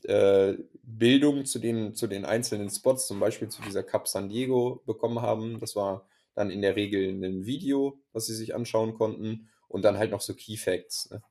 äh, 0.04 0.54
Bildung 0.82 1.46
zu 1.46 1.60
den, 1.60 1.94
zu 1.94 2.08
den 2.08 2.26
einzelnen 2.26 2.70
Spots, 2.70 3.08
zum 3.08 3.20
Beispiel 3.20 3.50
zu 3.50 3.62
dieser 3.62 3.84
Cap 3.84 4.08
San 4.08 4.30
Diego, 4.30 4.82
bekommen 4.86 5.22
haben. 5.22 5.60
Das 5.60 5.76
war 5.76 6.08
dann 6.36 6.50
in 6.50 6.62
der 6.62 6.76
Regel 6.76 7.10
ein 7.10 7.46
Video, 7.46 8.00
was 8.14 8.26
sie 8.26 8.36
sich 8.36 8.56
anschauen 8.56 8.96
konnten 8.96 9.50
und 9.74 9.82
dann 9.82 9.98
halt 9.98 10.12
noch 10.12 10.22
so 10.22 10.36
Key 10.36 10.56
Facts. 10.56 11.10
Ne? 11.10 11.24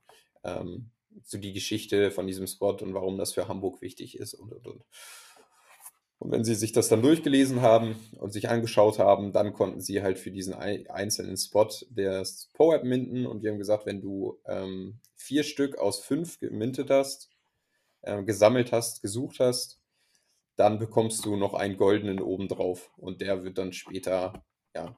Ähm, 0.43 0.91
so 1.23 1.37
die 1.37 1.53
Geschichte 1.53 2.11
von 2.11 2.27
diesem 2.27 2.45
Spot 2.47 2.73
und 2.73 2.93
warum 2.93 3.17
das 3.17 3.33
für 3.33 3.47
Hamburg 3.47 3.81
wichtig 3.81 4.17
ist 4.17 4.33
und 4.33 4.51
und 4.51 4.67
und. 4.67 4.83
Und 6.19 6.31
wenn 6.31 6.43
sie 6.43 6.55
sich 6.55 6.71
das 6.71 6.87
dann 6.87 7.01
durchgelesen 7.01 7.61
haben 7.61 7.95
und 8.17 8.31
sich 8.31 8.49
angeschaut 8.49 8.97
haben, 8.97 9.33
dann 9.33 9.53
konnten 9.53 9.81
sie 9.81 10.01
halt 10.01 10.19
für 10.19 10.31
diesen 10.31 10.53
einzelnen 10.53 11.35
Spot 11.35 11.69
das 11.89 12.49
PoApp 12.53 12.83
minten 12.83 13.25
und 13.25 13.43
wir 13.43 13.51
haben 13.51 13.57
gesagt, 13.57 13.85
wenn 13.85 14.01
du 14.01 14.39
ähm, 14.45 14.99
vier 15.15 15.43
Stück 15.43 15.77
aus 15.77 15.99
fünf 15.99 16.39
gemintet 16.39 16.89
hast, 16.89 17.29
äh, 18.01 18.23
gesammelt 18.23 18.71
hast, 18.71 19.01
gesucht 19.01 19.39
hast, 19.39 19.81
dann 20.55 20.79
bekommst 20.79 21.25
du 21.25 21.35
noch 21.35 21.53
einen 21.53 21.77
goldenen 21.77 22.21
obendrauf 22.21 22.91
und 22.97 23.19
der 23.19 23.43
wird 23.43 23.57
dann 23.57 23.73
später 23.73 24.45
ja, 24.73 24.97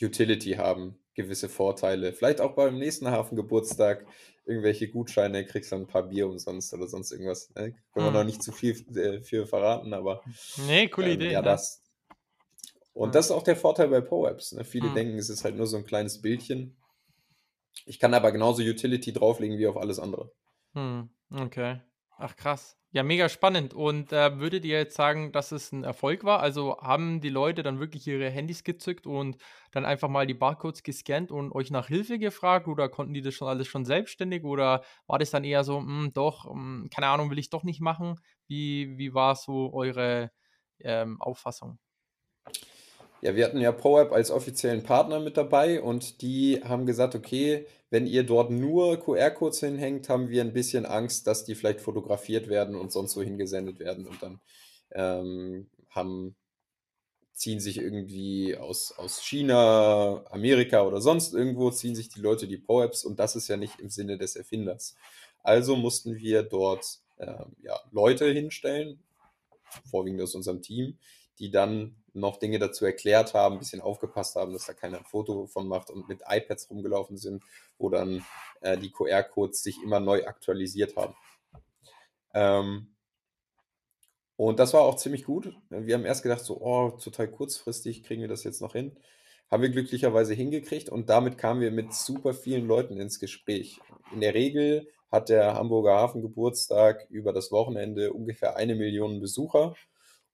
Utility 0.00 0.52
haben, 0.52 1.01
gewisse 1.14 1.48
Vorteile. 1.48 2.12
Vielleicht 2.12 2.40
auch 2.40 2.54
beim 2.54 2.78
nächsten 2.78 3.08
Hafengeburtstag 3.08 4.06
irgendwelche 4.44 4.88
Gutscheine, 4.88 5.44
kriegst 5.44 5.72
du 5.72 5.76
ein 5.76 5.86
paar 5.86 6.04
Bier 6.04 6.26
umsonst 6.26 6.72
oder 6.74 6.88
sonst 6.88 7.12
irgendwas. 7.12 7.50
Ne? 7.54 7.74
Können 7.92 8.06
wir 8.06 8.10
noch 8.10 8.20
hm. 8.20 8.26
nicht 8.26 8.42
zu 8.42 8.52
viel 8.52 8.72
äh, 8.96 9.20
für 9.20 9.46
verraten, 9.46 9.94
aber. 9.94 10.22
Nee, 10.66 10.88
coole 10.88 11.08
ähm, 11.08 11.14
Idee. 11.14 11.32
Ja, 11.32 11.40
ne? 11.40 11.46
das. 11.46 11.82
Und 12.92 13.08
hm. 13.08 13.12
das 13.12 13.26
ist 13.26 13.32
auch 13.32 13.44
der 13.44 13.56
Vorteil 13.56 13.88
bei 13.88 14.00
PowerApps. 14.00 14.52
Ne? 14.52 14.64
Viele 14.64 14.88
hm. 14.88 14.94
denken, 14.94 15.18
es 15.18 15.30
ist 15.30 15.44
halt 15.44 15.56
nur 15.56 15.66
so 15.66 15.76
ein 15.76 15.84
kleines 15.84 16.20
Bildchen. 16.20 16.76
Ich 17.86 17.98
kann 17.98 18.14
aber 18.14 18.32
genauso 18.32 18.62
Utility 18.62 19.12
drauflegen 19.12 19.58
wie 19.58 19.66
auf 19.66 19.76
alles 19.76 19.98
andere. 19.98 20.32
Hm. 20.74 21.10
Okay. 21.30 21.80
Ach 22.18 22.36
krass. 22.36 22.76
Ja, 22.94 23.02
mega 23.02 23.28
spannend. 23.30 23.72
Und 23.74 24.12
äh, 24.12 24.38
würdet 24.38 24.64
ihr 24.66 24.76
jetzt 24.78 24.94
sagen, 24.96 25.32
dass 25.32 25.50
es 25.50 25.72
ein 25.72 25.82
Erfolg 25.82 26.24
war? 26.24 26.40
Also 26.40 26.76
haben 26.78 27.20
die 27.22 27.30
Leute 27.30 27.62
dann 27.62 27.80
wirklich 27.80 28.06
ihre 28.06 28.28
Handys 28.30 28.64
gezückt 28.64 29.06
und 29.06 29.38
dann 29.72 29.86
einfach 29.86 30.08
mal 30.08 30.26
die 30.26 30.34
Barcodes 30.34 30.82
gescannt 30.82 31.30
und 31.32 31.52
euch 31.52 31.70
nach 31.70 31.88
Hilfe 31.88 32.18
gefragt 32.18 32.68
oder 32.68 32.88
konnten 32.90 33.14
die 33.14 33.22
das 33.22 33.34
schon 33.34 33.48
alles 33.48 33.66
schon 33.66 33.86
selbstständig 33.86 34.44
oder 34.44 34.84
war 35.06 35.18
das 35.18 35.30
dann 35.30 35.42
eher 35.44 35.64
so, 35.64 35.80
mh, 35.80 35.86
hm, 36.04 36.12
doch, 36.12 36.44
mh, 36.44 36.52
hm, 36.52 36.90
keine 36.90 37.06
Ahnung, 37.08 37.30
will 37.30 37.38
ich 37.38 37.50
doch 37.50 37.64
nicht 37.64 37.80
machen? 37.80 38.20
Wie, 38.46 38.96
wie 38.98 39.14
war 39.14 39.36
so 39.36 39.72
eure 39.72 40.30
ähm, 40.80 41.20
Auffassung? 41.20 41.78
Ja, 43.22 43.36
wir 43.36 43.44
hatten 43.44 43.60
ja 43.60 43.70
ProApp 43.70 44.10
als 44.10 44.32
offiziellen 44.32 44.82
Partner 44.82 45.20
mit 45.20 45.36
dabei 45.36 45.80
und 45.80 46.22
die 46.22 46.60
haben 46.64 46.86
gesagt, 46.86 47.14
okay, 47.14 47.66
wenn 47.88 48.04
ihr 48.04 48.24
dort 48.24 48.50
nur 48.50 48.98
QR-Codes 48.98 49.60
hinhängt, 49.60 50.08
haben 50.08 50.28
wir 50.28 50.42
ein 50.42 50.52
bisschen 50.52 50.86
Angst, 50.86 51.28
dass 51.28 51.44
die 51.44 51.54
vielleicht 51.54 51.80
fotografiert 51.80 52.48
werden 52.48 52.74
und 52.74 52.90
sonst 52.90 53.12
so 53.12 53.22
hingesendet 53.22 53.78
werden 53.78 54.08
und 54.08 54.20
dann 54.20 54.40
ähm, 54.90 55.70
haben, 55.88 56.34
ziehen 57.32 57.60
sich 57.60 57.78
irgendwie 57.78 58.56
aus, 58.56 58.92
aus 58.98 59.22
China, 59.22 60.24
Amerika 60.32 60.82
oder 60.82 61.00
sonst 61.00 61.32
irgendwo, 61.32 61.70
ziehen 61.70 61.94
sich 61.94 62.08
die 62.08 62.20
Leute 62.20 62.48
die 62.48 62.58
ProApps 62.58 63.04
und 63.04 63.20
das 63.20 63.36
ist 63.36 63.46
ja 63.46 63.56
nicht 63.56 63.78
im 63.78 63.88
Sinne 63.88 64.18
des 64.18 64.34
Erfinders. 64.34 64.96
Also 65.44 65.76
mussten 65.76 66.16
wir 66.16 66.42
dort 66.42 66.98
ähm, 67.20 67.54
ja, 67.62 67.78
Leute 67.92 68.26
hinstellen, 68.32 68.98
vorwiegend 69.88 70.22
aus 70.22 70.34
unserem 70.34 70.60
Team, 70.60 70.98
die 71.38 71.50
dann 71.50 71.96
noch 72.14 72.38
Dinge 72.38 72.58
dazu 72.58 72.84
erklärt 72.84 73.34
haben, 73.34 73.54
ein 73.54 73.58
bisschen 73.58 73.80
aufgepasst 73.80 74.36
haben, 74.36 74.52
dass 74.52 74.66
da 74.66 74.74
keiner 74.74 74.98
ein 74.98 75.04
Foto 75.04 75.46
von 75.46 75.66
macht 75.66 75.90
und 75.90 76.08
mit 76.08 76.20
iPads 76.28 76.70
rumgelaufen 76.70 77.16
sind, 77.16 77.42
wo 77.78 77.88
dann 77.88 78.24
äh, 78.60 78.76
die 78.76 78.90
QR-Codes 78.90 79.62
sich 79.62 79.82
immer 79.82 80.00
neu 80.00 80.26
aktualisiert 80.26 80.96
haben. 80.96 81.14
Ähm, 82.34 82.94
und 84.36 84.58
das 84.58 84.74
war 84.74 84.82
auch 84.82 84.96
ziemlich 84.96 85.24
gut. 85.24 85.54
Wir 85.70 85.94
haben 85.94 86.04
erst 86.04 86.22
gedacht, 86.22 86.44
so, 86.44 86.60
oh, 86.60 86.90
total 86.90 87.28
kurzfristig 87.28 88.02
kriegen 88.02 88.22
wir 88.22 88.28
das 88.28 88.44
jetzt 88.44 88.60
noch 88.60 88.72
hin. 88.72 88.96
Haben 89.50 89.62
wir 89.62 89.70
glücklicherweise 89.70 90.34
hingekriegt 90.34 90.88
und 90.88 91.10
damit 91.10 91.38
kamen 91.38 91.60
wir 91.60 91.70
mit 91.70 91.92
super 91.94 92.34
vielen 92.34 92.66
Leuten 92.66 92.98
ins 92.98 93.20
Gespräch. 93.20 93.80
In 94.12 94.20
der 94.20 94.34
Regel 94.34 94.88
hat 95.10 95.28
der 95.28 95.54
Hamburger 95.54 95.94
Hafengeburtstag 95.94 97.06
über 97.10 97.34
das 97.34 97.52
Wochenende 97.52 98.14
ungefähr 98.14 98.56
eine 98.56 98.74
Million 98.74 99.20
Besucher 99.20 99.74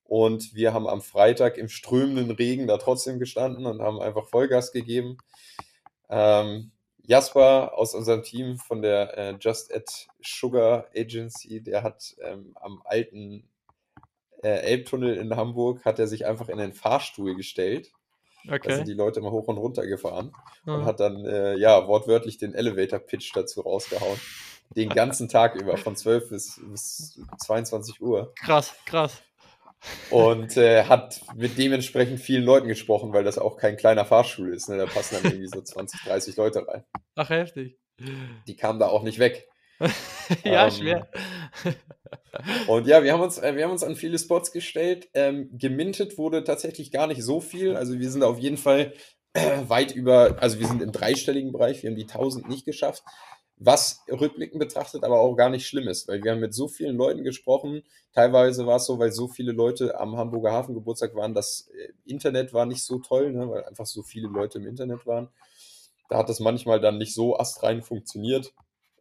und 0.09 0.55
wir 0.55 0.73
haben 0.73 0.87
am 0.87 1.01
Freitag 1.01 1.57
im 1.57 1.69
strömenden 1.69 2.31
Regen 2.31 2.65
da 2.65 2.77
trotzdem 2.77 3.19
gestanden 3.19 3.67
und 3.67 3.79
haben 3.79 4.01
einfach 4.01 4.27
Vollgas 4.27 4.71
gegeben. 4.71 5.19
Ähm, 6.09 6.71
Jasper 7.03 7.77
aus 7.77 7.93
unserem 7.93 8.23
Team 8.23 8.57
von 8.57 8.81
der 8.81 9.15
äh, 9.15 9.35
Just 9.39 9.73
Add 9.73 9.85
Sugar 10.19 10.87
Agency, 10.95 11.61
der 11.61 11.83
hat 11.83 12.15
ähm, 12.23 12.53
am 12.55 12.81
alten 12.85 13.47
äh, 14.41 14.49
Elbtunnel 14.61 15.15
in 15.15 15.35
Hamburg 15.35 15.85
hat 15.85 15.99
er 15.99 16.07
sich 16.07 16.25
einfach 16.25 16.49
in 16.49 16.57
den 16.57 16.73
Fahrstuhl 16.73 17.35
gestellt. 17.35 17.91
Okay. 18.47 18.67
Da 18.67 18.75
sind 18.77 18.87
die 18.87 18.93
Leute 18.93 19.19
immer 19.19 19.31
hoch 19.31 19.47
und 19.47 19.57
runter 19.57 19.85
gefahren 19.85 20.33
mhm. 20.65 20.73
und 20.73 20.85
hat 20.85 20.99
dann 20.99 21.23
äh, 21.23 21.55
ja 21.57 21.87
wortwörtlich 21.87 22.39
den 22.39 22.55
Elevator-Pitch 22.55 23.31
dazu 23.35 23.61
rausgehauen. 23.61 24.19
Den 24.75 24.89
ganzen 24.89 25.29
Tag 25.29 25.53
über, 25.53 25.77
von 25.77 25.95
12 25.95 26.29
bis, 26.29 26.61
bis 26.63 27.19
22 27.37 28.01
Uhr. 28.01 28.33
Krass, 28.35 28.73
krass. 28.85 29.21
Und 30.09 30.57
äh, 30.57 30.83
hat 30.85 31.21
mit 31.35 31.57
dementsprechend 31.57 32.19
vielen 32.19 32.43
Leuten 32.43 32.67
gesprochen, 32.67 33.13
weil 33.13 33.23
das 33.23 33.37
auch 33.37 33.57
kein 33.57 33.77
kleiner 33.77 34.05
Fahrstuhl 34.05 34.53
ist. 34.53 34.69
Ne? 34.69 34.77
Da 34.77 34.85
passen 34.85 35.15
dann 35.15 35.31
irgendwie 35.31 35.47
so 35.47 35.61
20, 35.61 36.01
30 36.01 36.35
Leute 36.35 36.67
rein. 36.67 36.83
Ach, 37.15 37.29
heftig. 37.29 37.79
Die 38.47 38.55
kamen 38.55 38.79
da 38.79 38.87
auch 38.87 39.03
nicht 39.03 39.19
weg. 39.19 39.47
ja, 40.43 40.65
ähm, 40.65 40.71
schwer. 40.71 41.07
und 42.67 42.87
ja, 42.87 43.03
wir 43.03 43.13
haben 43.13 43.21
uns, 43.21 43.37
äh, 43.37 43.55
wir 43.55 43.63
haben 43.63 43.71
uns 43.71 43.83
an 43.83 43.95
viele 43.95 44.19
Spots 44.19 44.51
gestellt. 44.51 45.09
Ähm, 45.13 45.49
gemintet 45.53 46.17
wurde 46.17 46.43
tatsächlich 46.43 46.91
gar 46.91 47.07
nicht 47.07 47.23
so 47.23 47.39
viel. 47.39 47.75
Also 47.75 47.97
wir 47.99 48.09
sind 48.11 48.23
auf 48.23 48.39
jeden 48.39 48.57
Fall 48.57 48.93
äh, 49.33 49.59
weit 49.67 49.93
über, 49.93 50.37
also 50.41 50.59
wir 50.59 50.67
sind 50.67 50.81
im 50.81 50.91
dreistelligen 50.91 51.51
Bereich, 51.51 51.83
wir 51.83 51.89
haben 51.89 51.97
die 51.97 52.07
1000 52.07 52.49
nicht 52.49 52.65
geschafft. 52.65 53.03
Was 53.61 54.05
rückblickend 54.09 54.57
betrachtet 54.57 55.03
aber 55.03 55.19
auch 55.19 55.35
gar 55.35 55.49
nicht 55.49 55.67
schlimm 55.67 55.89
ist, 55.89 56.07
weil 56.07 56.23
wir 56.23 56.31
haben 56.31 56.39
mit 56.39 56.53
so 56.53 56.69
vielen 56.69 56.95
Leuten 56.95 57.25
gesprochen. 57.25 57.83
Teilweise 58.13 58.65
war 58.65 58.77
es 58.77 58.85
so, 58.85 58.99
weil 58.99 59.11
so 59.11 59.27
viele 59.27 59.51
Leute 59.51 59.99
am 59.99 60.15
Hamburger 60.15 60.53
Hafengeburtstag 60.53 61.13
waren, 61.13 61.33
das 61.33 61.69
äh, 61.75 61.91
Internet 62.05 62.53
war 62.53 62.65
nicht 62.65 62.83
so 62.83 62.99
toll, 62.99 63.33
ne, 63.33 63.49
weil 63.49 63.65
einfach 63.65 63.85
so 63.85 64.01
viele 64.01 64.29
Leute 64.29 64.59
im 64.59 64.65
Internet 64.65 65.05
waren. 65.05 65.27
Da 66.07 66.19
hat 66.19 66.29
das 66.29 66.39
manchmal 66.39 66.79
dann 66.79 66.97
nicht 66.97 67.13
so 67.13 67.37
astrein 67.37 67.81
funktioniert. 67.81 68.53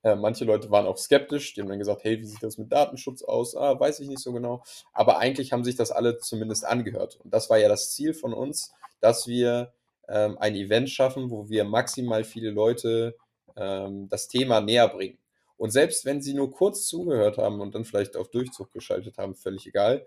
Äh, 0.03 0.16
manche 0.16 0.44
Leute 0.44 0.73
waren 0.73 0.87
auch 0.87 0.99
skeptisch, 0.99 1.55
die 1.55 1.61
haben 1.61 1.68
dann 1.68 1.79
gesagt, 1.79 2.03
hey, 2.03 2.18
wie 2.18 2.27
sieht 2.27 2.42
das 2.42 2.59
mit 2.59 2.73
Datenschutz 2.73 3.23
aus? 3.23 3.57
Ah, 3.57 3.79
weiß 3.79 4.01
ich 4.01 4.09
nicht 4.09 4.21
so 4.21 4.33
genau. 4.33 4.64
Aber 4.92 5.18
eigentlich 5.18 5.53
haben 5.53 5.64
sich 5.64 5.77
das 5.77 5.92
alle 5.92 6.18
zumindest 6.18 6.64
angehört. 6.64 7.21
Und 7.23 7.33
das 7.33 7.49
war 7.49 7.59
ja 7.59 7.68
das 7.68 7.92
Ziel 7.92 8.12
von 8.12 8.33
uns, 8.33 8.73
dass 9.01 9.29
wir 9.29 9.73
ähm, 10.09 10.37
ein 10.38 10.57
Event 10.57 10.90
schaffen, 10.90 11.31
wo 11.31 11.49
wir 11.49 11.62
maximal 11.62 12.25
viele 12.25 12.51
Leute 12.51 13.16
ähm, 13.59 14.09
das 14.09 14.29
Thema 14.29 14.61
näher 14.61 14.88
bringen. 14.88 15.18
Und 15.57 15.71
selbst 15.71 16.05
wenn 16.05 16.23
sie 16.23 16.35
nur 16.35 16.53
kurz 16.53 16.87
zugehört 16.87 17.37
haben 17.37 17.61
und 17.61 17.75
dann 17.75 17.85
vielleicht 17.85 18.16
auf 18.16 18.31
Durchzug 18.31 18.73
geschaltet 18.73 19.18
haben, 19.18 19.35
völlig 19.35 19.66
egal, 19.66 20.07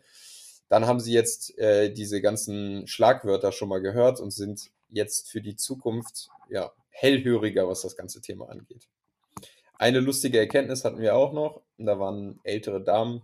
dann 0.69 0.87
haben 0.87 1.01
sie 1.01 1.11
jetzt 1.11 1.57
äh, 1.57 1.91
diese 1.91 2.21
ganzen 2.21 2.87
Schlagwörter 2.87 3.51
schon 3.51 3.67
mal 3.67 3.81
gehört 3.81 4.21
und 4.21 4.31
sind 4.31 4.71
jetzt 4.89 5.29
für 5.29 5.41
die 5.41 5.57
Zukunft 5.57 6.29
ja, 6.49 6.71
hellhöriger, 6.89 7.67
was 7.67 7.81
das 7.81 7.97
ganze 7.97 8.21
Thema 8.21 8.49
angeht. 8.49 8.87
Eine 9.77 9.99
lustige 9.99 10.39
Erkenntnis 10.39 10.85
hatten 10.85 10.99
wir 10.99 11.15
auch 11.15 11.33
noch, 11.33 11.61
da 11.77 11.99
waren 11.99 12.39
ältere 12.43 12.81
Damen, 12.81 13.21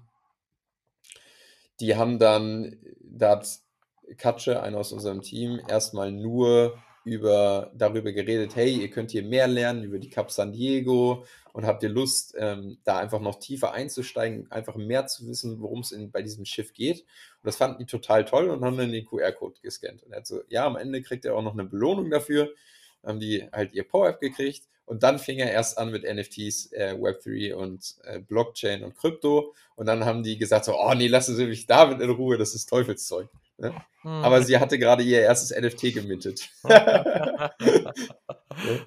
die 1.79 1.95
haben 1.95 2.19
dann, 2.19 2.77
da 2.99 3.31
hat 3.31 3.59
Katsche, 4.17 4.61
einer 4.61 4.79
aus 4.79 4.91
unserem 4.91 5.21
Team, 5.21 5.61
erstmal 5.67 6.11
nur 6.11 6.77
über, 7.07 7.71
darüber 7.73 8.11
geredet, 8.11 8.55
hey, 8.55 8.81
ihr 8.81 8.89
könnt 8.89 9.11
hier 9.11 9.23
mehr 9.23 9.47
lernen 9.47 9.83
über 9.83 9.97
die 9.97 10.09
Cup 10.09 10.29
San 10.29 10.51
Diego 10.51 11.25
und 11.53 11.65
habt 11.65 11.81
ihr 11.81 11.89
Lust, 11.89 12.35
ähm, 12.37 12.77
da 12.83 12.99
einfach 12.99 13.21
noch 13.21 13.39
tiefer 13.39 13.71
einzusteigen, 13.71 14.51
einfach 14.51 14.75
mehr 14.75 15.07
zu 15.07 15.25
wissen, 15.27 15.61
worum 15.61 15.79
es 15.79 15.95
bei 16.11 16.21
diesem 16.21 16.43
Schiff 16.43 16.73
geht. 16.73 16.99
Und 16.99 17.45
das 17.45 17.55
fanden 17.55 17.79
die 17.79 17.85
total 17.85 18.25
toll 18.25 18.49
und 18.49 18.63
haben 18.63 18.77
dann 18.77 18.91
den 18.91 19.05
QR-Code 19.05 19.55
gescannt. 19.61 20.03
Und 20.03 20.11
er 20.11 20.17
hat 20.17 20.27
so, 20.27 20.41
ja, 20.49 20.65
am 20.65 20.75
Ende 20.75 21.01
kriegt 21.01 21.23
er 21.23 21.35
auch 21.35 21.41
noch 21.41 21.53
eine 21.53 21.63
Belohnung 21.63 22.09
dafür. 22.09 22.49
Dann 23.01 23.13
haben 23.13 23.19
die 23.21 23.47
halt 23.53 23.73
ihr 23.73 23.87
Power-App 23.87 24.19
gekriegt 24.19 24.67
und 24.85 25.03
dann 25.03 25.17
fing 25.17 25.39
er 25.39 25.51
erst 25.51 25.77
an 25.77 25.91
mit 25.91 26.03
NFTs, 26.03 26.73
äh, 26.73 26.93
Web3 26.93 27.53
und 27.53 27.95
äh, 28.03 28.19
Blockchain 28.19 28.83
und 28.83 28.97
Krypto. 28.97 29.55
Und 29.77 29.85
dann 29.85 30.03
haben 30.03 30.23
die 30.23 30.37
gesagt 30.37 30.65
so, 30.65 30.75
oh 30.77 30.93
nee, 30.93 31.07
lassen 31.07 31.35
Sie 31.35 31.45
mich 31.45 31.67
damit 31.67 32.01
in 32.01 32.09
Ruhe, 32.09 32.37
das 32.37 32.53
ist 32.53 32.67
Teufelszeug. 32.67 33.29
Ne? 33.57 33.73
Hm. 34.01 34.11
Aber 34.23 34.43
sie 34.43 34.57
hatte 34.57 34.77
gerade 34.77 35.03
ihr 35.03 35.21
erstes 35.21 35.57
NFT 35.57 35.93
gemintet. 35.93 36.49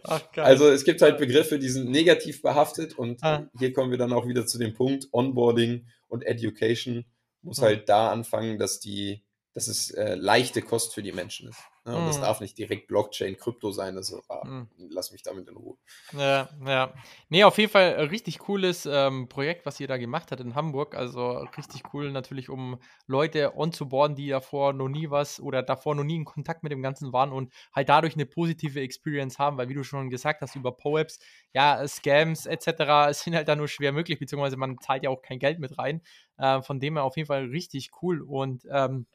Ach, 0.05 0.23
also 0.37 0.69
es 0.69 0.85
gibt 0.85 1.03
halt 1.03 1.19
Begriffe, 1.19 1.59
die 1.59 1.69
sind 1.69 1.91
negativ 1.91 2.43
behaftet 2.43 2.99
und 2.99 3.23
ah. 3.23 3.49
hier 3.59 3.73
kommen 3.73 3.91
wir 3.91 3.99
dann 3.99 4.13
auch 4.13 4.27
wieder 4.27 4.47
zu 4.47 4.59
dem 4.59 4.75
Punkt, 4.75 5.09
Onboarding 5.13 5.87
und 6.09 6.25
Education 6.25 7.05
muss 7.43 7.59
hm. 7.59 7.65
halt 7.65 7.89
da 7.89 8.11
anfangen, 8.11 8.59
dass 8.59 8.81
die, 8.81 9.25
dass 9.55 9.69
es 9.69 9.91
äh, 9.93 10.15
leichte 10.15 10.63
Kost 10.63 10.95
für 10.95 11.03
die 11.03 11.13
Menschen 11.13 11.49
ist. 11.49 11.61
Ne? 11.85 11.97
Und 11.97 12.05
mm. 12.05 12.07
das 12.07 12.17
hm. 12.17 12.23
darf 12.23 12.41
nicht 12.41 12.59
direkt 12.59 12.89
Blockchain, 12.89 13.37
Krypto 13.39 13.71
sein. 13.71 13.97
Also 13.97 14.23
ah, 14.29 14.47
mm. 14.47 14.69
lass 14.91 15.13
mich 15.13 15.23
damit 15.23 15.49
in 15.49 15.57
Ruhe. 15.57 15.77
Ja, 16.13 16.49
ja. 16.67 16.93
Nee, 17.31 17.45
auf 17.45 17.57
jeden 17.57 17.71
Fall 17.71 17.93
richtig 18.11 18.39
cooles 18.39 18.85
ähm, 18.85 19.29
Projekt, 19.29 19.65
was 19.65 19.81
ihr 19.81 19.89
da 19.89 19.97
gemacht 19.97 20.31
habt 20.31 20.43
in 20.43 20.55
Hamburg. 20.55 20.95
Also 20.95 21.39
richtig 21.57 21.83
cool 21.95 22.13
natürlich, 22.13 22.51
um 22.51 22.79
Leute 23.07 23.57
onzuboarden, 23.57 24.15
die 24.15 24.29
davor 24.29 24.75
noch 24.75 24.89
nie 24.89 25.11
was 25.11 25.41
oder 25.41 25.63
davor 25.63 25.95
noch 25.95 26.05
nie 26.05 26.17
in 26.17 26.25
Kontakt 26.27 26.63
mit 26.63 26.71
dem 26.71 26.83
Ganzen 26.83 27.15
waren 27.15 27.33
und 27.33 27.51
halt 27.75 27.89
dadurch 27.89 28.15
eine 28.15 28.27
positive 28.27 28.81
Experience 28.81 29.39
haben, 29.39 29.57
weil 29.57 29.71
wie 29.71 29.75
du 29.75 29.83
schon 29.83 30.11
gesagt 30.11 30.43
hast, 30.43 30.57
über 30.57 30.73
PoApps, 30.73 31.19
ja, 31.55 31.87
Scams 31.89 32.45
etc. 32.45 33.13
sind 33.19 33.35
halt 33.35 33.49
da 33.49 33.57
nur 33.57 33.69
schwer 33.69 33.93
möglich, 33.93 34.19
beziehungsweise 34.19 34.59
man 34.59 34.79
zahlt 34.81 35.03
ja 35.03 35.11
auch 35.11 35.23
kein 35.23 35.39
Geld 35.39 35.59
mit 35.59 35.79
rein. 35.79 36.03
Äh, 36.37 36.61
von 36.61 36.79
dem 36.79 36.97
her 36.97 37.05
auf 37.05 37.17
jeden 37.17 37.27
Fall 37.27 37.47
richtig 37.47 37.91
cool 38.03 38.21
und 38.21 38.67
ähm, 38.71 39.07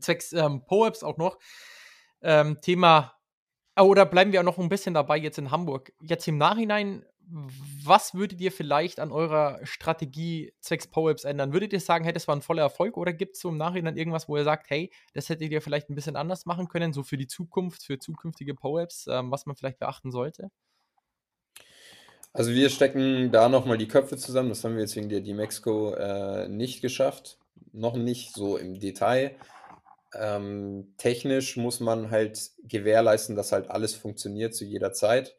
zwecks 0.00 0.32
ähm, 0.32 0.64
PoApps 0.66 1.04
auch 1.04 1.18
noch 1.18 1.38
ähm, 2.24 2.60
Thema, 2.60 3.14
ah, 3.74 3.82
oder 3.82 4.06
bleiben 4.06 4.32
wir 4.32 4.40
auch 4.40 4.44
noch 4.44 4.58
ein 4.58 4.68
bisschen 4.68 4.94
dabei 4.94 5.18
jetzt 5.18 5.38
in 5.38 5.50
Hamburg. 5.50 5.92
Jetzt 6.02 6.26
im 6.26 6.38
Nachhinein, 6.38 7.04
was 7.84 8.14
würdet 8.14 8.40
ihr 8.40 8.52
vielleicht 8.52 9.00
an 9.00 9.12
eurer 9.12 9.60
Strategie 9.62 10.52
zwecks 10.60 10.86
PoWebs 10.86 11.24
ändern? 11.24 11.52
Würdet 11.52 11.72
ihr 11.72 11.80
sagen, 11.80 12.04
hey, 12.04 12.12
das 12.12 12.28
war 12.28 12.36
ein 12.36 12.42
voller 12.42 12.62
Erfolg 12.62 12.96
oder 12.96 13.12
gibt 13.12 13.36
es 13.36 13.42
so 13.42 13.48
im 13.48 13.56
Nachhinein 13.56 13.96
irgendwas, 13.96 14.28
wo 14.28 14.36
ihr 14.36 14.44
sagt, 14.44 14.68
hey, 14.70 14.90
das 15.12 15.28
hättet 15.28 15.50
ihr 15.50 15.62
vielleicht 15.62 15.88
ein 15.88 15.94
bisschen 15.94 16.16
anders 16.16 16.46
machen 16.46 16.68
können, 16.68 16.92
so 16.92 17.02
für 17.02 17.16
die 17.16 17.26
Zukunft, 17.26 17.84
für 17.84 17.98
zukünftige 17.98 18.54
PoWebs, 18.54 19.06
ähm, 19.08 19.30
was 19.30 19.46
man 19.46 19.56
vielleicht 19.56 19.78
beachten 19.78 20.10
sollte? 20.10 20.50
Also 22.32 22.50
wir 22.50 22.68
stecken 22.68 23.30
da 23.30 23.48
nochmal 23.48 23.78
die 23.78 23.86
Köpfe 23.86 24.16
zusammen. 24.16 24.48
Das 24.48 24.64
haben 24.64 24.74
wir 24.74 24.82
jetzt 24.82 24.96
wegen 24.96 25.08
der 25.08 25.20
D-Mexico 25.20 25.94
äh, 25.94 26.48
nicht 26.48 26.82
geschafft. 26.82 27.38
Noch 27.72 27.94
nicht 27.94 28.34
so 28.34 28.56
im 28.56 28.80
Detail. 28.80 29.36
Ähm, 30.18 30.94
technisch 30.98 31.56
muss 31.56 31.80
man 31.80 32.10
halt 32.10 32.50
gewährleisten, 32.64 33.36
dass 33.36 33.52
halt 33.52 33.70
alles 33.70 33.94
funktioniert 33.94 34.54
zu 34.54 34.64
jeder 34.64 34.92
Zeit. 34.92 35.36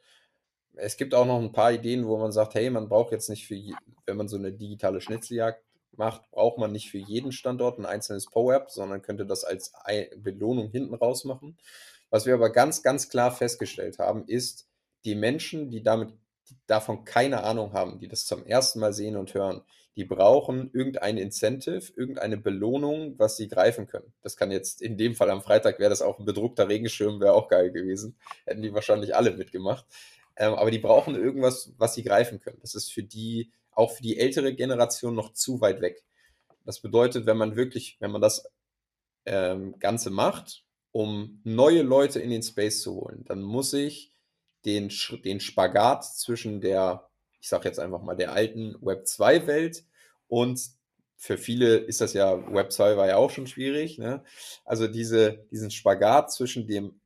Es 0.76 0.98
gibt 0.98 1.14
auch 1.14 1.26
noch 1.26 1.40
ein 1.40 1.54
paar 1.54 1.72
Ideen, 1.72 2.08
wo 2.08 2.18
man 2.18 2.32
sagt, 2.32 2.56
hey, 2.56 2.70
man 2.70 2.90
braucht 2.90 3.12
jetzt 3.12 3.30
nicht 3.30 3.48
für, 3.48 3.56
wenn 4.06 4.18
man 4.18 4.28
so 4.28 4.38
eine 4.38 4.52
digitale 4.52 5.00
Schnitzeljagd 5.02 5.64
macht, 5.98 6.30
braucht 6.32 6.58
man 6.58 6.72
nicht 6.72 6.92
für 6.92 6.98
jeden 6.98 7.32
Standort 7.32 7.80
ein 7.80 7.86
einzelnes 7.86 8.26
PO-App, 8.26 8.70
sondern 8.70 9.02
könnte 9.02 9.26
das 9.26 9.46
als 9.46 9.74
Belohnung 10.18 10.70
hinten 10.70 10.94
raus 10.94 11.24
machen. 11.24 11.58
Was 12.10 12.26
wir 12.26 12.34
aber 12.34 12.52
ganz, 12.52 12.84
ganz 12.84 13.10
klar 13.10 13.32
festgestellt 13.32 14.00
haben, 14.00 14.28
ist, 14.28 14.68
die 15.06 15.16
Menschen, 15.16 15.70
die 15.70 15.84
damit 15.84 16.14
die 16.50 16.58
davon 16.68 17.06
keine 17.06 17.44
Ahnung 17.44 17.74
haben, 17.74 18.00
die 18.00 18.08
das 18.08 18.26
zum 18.26 18.46
ersten 18.46 18.80
Mal 18.80 18.94
sehen 18.94 19.16
und 19.16 19.34
hören, 19.34 19.62
die 19.96 20.04
brauchen 20.04 20.70
irgendein 20.74 21.18
Incentive, 21.18 21.94
irgendeine 21.96 22.38
Belohnung, 22.38 23.18
was 23.18 23.38
sie 23.38 23.48
greifen 23.48 23.88
können. 23.88 24.14
Das 24.22 24.36
kann 24.36 24.52
jetzt 24.52 24.82
in 24.82 24.98
dem 24.98 25.16
Fall 25.16 25.30
am 25.30 25.42
Freitag 25.42 25.80
wäre 25.80 25.90
das 25.90 26.02
auch 26.02 26.20
ein 26.20 26.26
bedruckter 26.26 26.68
Regenschirm, 26.68 27.22
wäre 27.22 27.34
auch 27.34 27.48
geil 27.48 27.72
gewesen. 27.72 28.18
Hätten 28.46 28.62
die 28.62 28.74
wahrscheinlich 28.74 29.16
alle 29.16 29.32
mitgemacht. 29.32 29.86
Ähm, 30.36 30.54
aber 30.54 30.70
die 30.70 30.80
brauchen 30.80 31.16
irgendwas, 31.16 31.74
was 31.78 31.96
sie 31.96 32.04
greifen 32.04 32.40
können. 32.40 32.60
Das 32.62 32.76
ist 32.76 32.92
für 32.92 33.04
die, 33.04 33.52
auch 33.72 33.92
für 33.92 34.04
die 34.04 34.18
ältere 34.18 34.54
Generation 34.54 35.16
noch 35.16 35.32
zu 35.32 35.62
weit 35.62 35.82
weg. 35.82 36.04
Das 36.66 36.82
bedeutet, 36.82 37.26
wenn 37.26 37.38
man 37.38 37.56
wirklich, 37.56 37.96
wenn 38.02 38.12
man 38.12 38.22
das 38.22 38.50
ähm, 39.26 39.80
Ganze 39.80 40.10
macht, 40.10 40.66
um 40.92 41.40
neue 41.44 41.84
Leute 41.84 42.20
in 42.20 42.32
den 42.32 42.44
Space 42.44 42.82
zu 42.82 42.96
holen, 42.96 43.24
dann 43.26 43.42
muss 43.42 43.74
ich 43.74 44.12
den, 44.66 44.92
den 45.24 45.40
Spagat 45.40 46.04
zwischen 46.04 46.60
der 46.60 47.10
ich 47.46 47.50
sage 47.50 47.66
jetzt 47.66 47.80
einfach 47.80 48.02
mal, 48.02 48.16
der 48.16 48.32
alten 48.32 48.76
Web 48.82 49.04
2-Welt. 49.06 49.86
Und 50.28 50.68
für 51.16 51.38
viele 51.38 51.78
ist 51.78 52.02
das 52.02 52.14
ja, 52.14 52.52
Web 52.52 52.72
2 52.72 52.98
war 52.98 53.06
ja 53.06 53.18
auch 53.18 53.30
schon 53.30 53.46
schwierig. 53.46 54.00
Ne? 54.00 54.24
Also 54.64 54.88
diese, 54.88 55.46
diesen 55.52 55.70
Spagat 55.70 56.32
zwischen 56.32 56.66
dem 56.66 57.00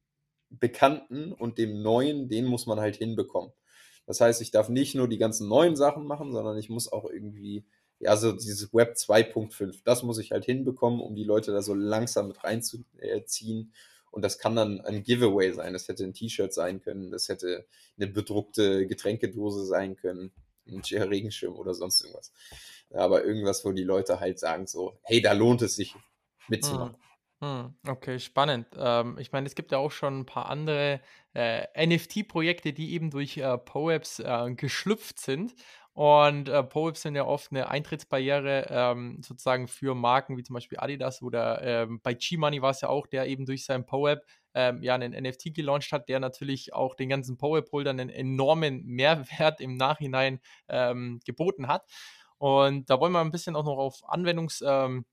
Bekannten 0.49 1.33
und 1.33 1.57
dem 1.57 1.81
Neuen, 1.81 2.29
den 2.29 2.45
muss 2.45 2.67
man 2.67 2.79
halt 2.79 2.95
hinbekommen. 2.95 3.51
Das 4.05 4.21
heißt, 4.21 4.41
ich 4.41 4.49
darf 4.49 4.69
nicht 4.69 4.95
nur 4.95 5.09
die 5.09 5.17
ganzen 5.17 5.49
neuen 5.49 5.75
Sachen 5.75 6.05
machen, 6.05 6.31
sondern 6.31 6.57
ich 6.57 6.69
muss 6.69 6.89
auch 6.89 7.03
irgendwie, 7.03 7.65
ja, 7.99 8.15
so 8.15 8.31
dieses 8.31 8.73
Web 8.73 8.95
2.5, 8.95 9.81
das 9.83 10.03
muss 10.03 10.19
ich 10.19 10.31
halt 10.31 10.45
hinbekommen, 10.45 11.01
um 11.01 11.15
die 11.15 11.25
Leute 11.25 11.51
da 11.51 11.61
so 11.61 11.73
langsam 11.73 12.29
mit 12.29 12.41
reinzuziehen 12.45 13.73
und 14.11 14.23
das 14.23 14.39
kann 14.39 14.55
dann 14.55 14.81
ein 14.81 15.03
Giveaway 15.03 15.51
sein. 15.53 15.73
Das 15.73 15.87
hätte 15.87 16.03
ein 16.03 16.13
T-Shirt 16.13 16.53
sein 16.53 16.81
können, 16.81 17.11
das 17.11 17.29
hätte 17.29 17.65
eine 17.97 18.07
bedruckte 18.07 18.87
Getränkedose 18.87 19.65
sein 19.65 19.95
können, 19.95 20.31
ein 20.67 20.81
Regenschirm 20.81 21.55
oder 21.55 21.73
sonst 21.73 22.01
irgendwas. 22.01 22.31
Aber 22.91 23.23
irgendwas, 23.23 23.63
wo 23.65 23.71
die 23.71 23.83
Leute 23.83 24.19
halt 24.19 24.39
sagen 24.39 24.67
so, 24.67 24.99
hey, 25.03 25.21
da 25.21 25.33
lohnt 25.33 25.61
es 25.61 25.75
sich 25.75 25.95
mitzumachen. 26.47 26.95
Hm. 27.39 27.49
hm 27.49 27.75
okay, 27.87 28.19
spannend. 28.19 28.67
Ähm, 28.77 29.17
ich 29.19 29.31
meine, 29.31 29.47
es 29.47 29.55
gibt 29.55 29.71
ja 29.71 29.77
auch 29.77 29.91
schon 29.91 30.19
ein 30.19 30.25
paar 30.25 30.49
andere 30.49 31.01
äh, 31.33 31.87
NFT-Projekte, 31.87 32.73
die 32.73 32.93
eben 32.93 33.11
durch 33.11 33.37
äh, 33.37 33.57
POAPs 33.57 34.19
äh, 34.19 34.53
geschlüpft 34.55 35.19
sind. 35.19 35.53
Und 35.99 36.47
äh, 36.47 36.63
POAPs 36.63 37.01
sind 37.01 37.15
ja 37.15 37.25
oft 37.25 37.51
eine 37.51 37.67
Eintrittsbarriere 37.67 38.67
ähm, 38.69 39.21
sozusagen 39.21 39.67
für 39.67 39.95
Marken 39.95 40.37
wie 40.37 40.43
zum 40.43 40.53
Beispiel 40.53 40.79
Adidas 40.79 41.21
oder 41.21 41.61
ähm, 41.61 41.99
bei 42.01 42.13
G-Money 42.13 42.61
war 42.61 42.69
es 42.69 42.79
ja 42.79 42.87
auch, 42.87 43.05
der 43.05 43.27
eben 43.27 43.45
durch 43.45 43.65
sein 43.65 43.85
POAP 43.85 44.21
ähm, 44.53 44.81
ja 44.81 44.95
einen 44.95 45.11
NFT 45.11 45.53
gelauncht 45.53 45.91
hat, 45.91 46.07
der 46.07 46.21
natürlich 46.21 46.71
auch 46.73 46.95
den 46.95 47.09
ganzen 47.09 47.37
POAP-Holdern 47.37 47.99
einen 47.99 48.09
enormen 48.09 48.85
Mehrwert 48.85 49.59
im 49.59 49.75
Nachhinein 49.75 50.39
ähm, 50.69 51.19
geboten 51.25 51.67
hat. 51.67 51.83
Und 52.37 52.89
da 52.89 53.01
wollen 53.01 53.11
wir 53.11 53.19
ein 53.19 53.31
bisschen 53.31 53.57
auch 53.57 53.65
noch 53.65 53.77
auf 53.77 54.07
Anwendungsbeispiele 54.07 55.03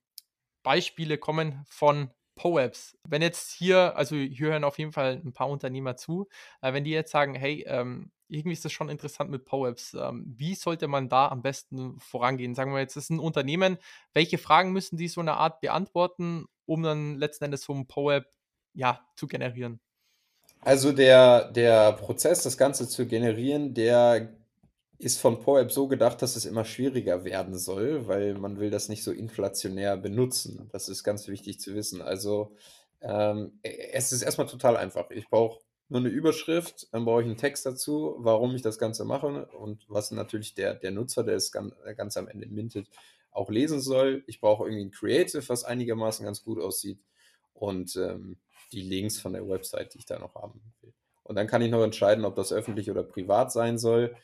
ähm, 1.14 1.20
kommen 1.20 1.64
von 1.68 2.12
POAPs. 2.36 2.96
Wenn 3.02 3.22
jetzt 3.22 3.50
hier, 3.50 3.96
also 3.96 4.14
hier 4.14 4.50
hören 4.50 4.62
auf 4.62 4.78
jeden 4.78 4.92
Fall 4.92 5.20
ein 5.24 5.32
paar 5.32 5.48
Unternehmer 5.48 5.96
zu, 5.96 6.28
äh, 6.62 6.72
wenn 6.72 6.84
die 6.84 6.92
jetzt 6.92 7.10
sagen, 7.10 7.34
hey, 7.34 7.64
ähm, 7.66 8.12
irgendwie 8.28 8.52
ist 8.52 8.64
das 8.64 8.72
schon 8.72 8.88
interessant 8.88 9.30
mit 9.30 9.44
POAPs. 9.44 9.94
Ähm, 9.94 10.24
wie 10.26 10.54
sollte 10.54 10.88
man 10.88 11.08
da 11.08 11.28
am 11.28 11.42
besten 11.42 11.98
vorangehen? 12.00 12.54
Sagen 12.54 12.72
wir 12.72 12.80
jetzt, 12.80 12.96
es 12.96 13.04
ist 13.04 13.10
ein 13.10 13.18
Unternehmen. 13.18 13.78
Welche 14.12 14.38
Fragen 14.38 14.72
müssen 14.72 14.96
die 14.96 15.08
so 15.08 15.20
eine 15.20 15.34
Art 15.34 15.60
beantworten, 15.60 16.46
um 16.64 16.82
dann 16.82 17.16
letzten 17.16 17.44
Endes 17.44 17.62
so 17.62 17.72
ein 17.72 17.86
POAP 17.86 18.26
ja, 18.74 19.00
zu 19.16 19.26
generieren? 19.26 19.80
Also 20.60 20.92
der, 20.92 21.50
der 21.52 21.92
Prozess, 21.92 22.42
das 22.42 22.56
Ganze 22.56 22.88
zu 22.88 23.06
generieren, 23.06 23.74
der 23.74 24.32
ist 24.98 25.20
von 25.20 25.40
PoApp 25.40 25.70
so 25.70 25.88
gedacht, 25.88 26.22
dass 26.22 26.36
es 26.36 26.46
immer 26.46 26.64
schwieriger 26.64 27.24
werden 27.24 27.56
soll, 27.58 28.08
weil 28.08 28.34
man 28.34 28.58
will 28.58 28.70
das 28.70 28.88
nicht 28.88 29.04
so 29.04 29.12
inflationär 29.12 29.96
benutzen. 29.96 30.68
Das 30.72 30.88
ist 30.88 31.04
ganz 31.04 31.28
wichtig 31.28 31.60
zu 31.60 31.74
wissen. 31.74 32.00
Also 32.00 32.56
ähm, 33.02 33.60
es 33.62 34.12
ist 34.12 34.22
erstmal 34.22 34.46
total 34.46 34.76
einfach. 34.76 35.10
Ich 35.10 35.28
brauche 35.28 35.60
nur 35.88 36.00
eine 36.00 36.08
Überschrift, 36.08 36.88
dann 36.92 37.04
brauche 37.04 37.22
ich 37.22 37.26
einen 37.26 37.36
Text 37.36 37.64
dazu, 37.64 38.16
warum 38.18 38.54
ich 38.54 38.62
das 38.62 38.78
Ganze 38.78 39.04
mache 39.04 39.46
und 39.46 39.84
was 39.88 40.10
natürlich 40.10 40.54
der, 40.54 40.74
der 40.74 40.90
Nutzer, 40.90 41.22
der 41.22 41.36
es 41.36 41.52
ganz, 41.52 41.74
ganz 41.96 42.16
am 42.16 42.28
Ende 42.28 42.46
mintet, 42.46 42.88
auch 43.30 43.50
lesen 43.50 43.80
soll. 43.80 44.24
Ich 44.26 44.40
brauche 44.40 44.64
irgendwie 44.64 44.86
ein 44.86 44.90
Creative, 44.90 45.48
was 45.48 45.64
einigermaßen 45.64 46.24
ganz 46.24 46.42
gut 46.42 46.60
aussieht 46.60 47.04
und 47.52 47.94
ähm, 47.96 48.38
die 48.72 48.82
Links 48.82 49.20
von 49.20 49.32
der 49.32 49.48
Website, 49.48 49.94
die 49.94 49.98
ich 49.98 50.06
da 50.06 50.18
noch 50.18 50.34
haben 50.34 50.60
will. 50.80 50.92
Und 51.22 51.36
dann 51.36 51.46
kann 51.46 51.62
ich 51.62 51.70
noch 51.70 51.82
entscheiden, 51.82 52.24
ob 52.24 52.34
das 52.34 52.52
öffentlich 52.52 52.90
oder 52.90 53.02
privat 53.02 53.52
sein 53.52 53.78
soll 53.78 54.16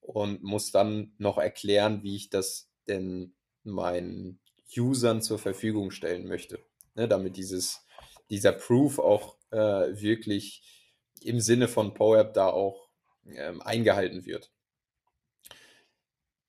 und 0.00 0.42
muss 0.42 0.70
dann 0.70 1.12
noch 1.18 1.38
erklären, 1.38 2.02
wie 2.02 2.16
ich 2.16 2.30
das 2.30 2.70
denn 2.88 3.34
meinen 3.62 4.40
Usern 4.76 5.20
zur 5.20 5.38
Verfügung 5.38 5.90
stellen 5.90 6.26
möchte, 6.26 6.60
ne, 6.94 7.08
damit 7.08 7.36
dieses, 7.36 7.84
dieser 8.30 8.52
Proof 8.52 8.98
auch 8.98 9.36
äh, 9.50 9.56
wirklich 10.00 10.79
im 11.22 11.40
Sinne 11.40 11.68
von 11.68 11.94
PowerApp 11.94 12.34
da 12.34 12.48
auch 12.48 12.88
ähm, 13.26 13.60
eingehalten 13.62 14.24
wird. 14.26 14.50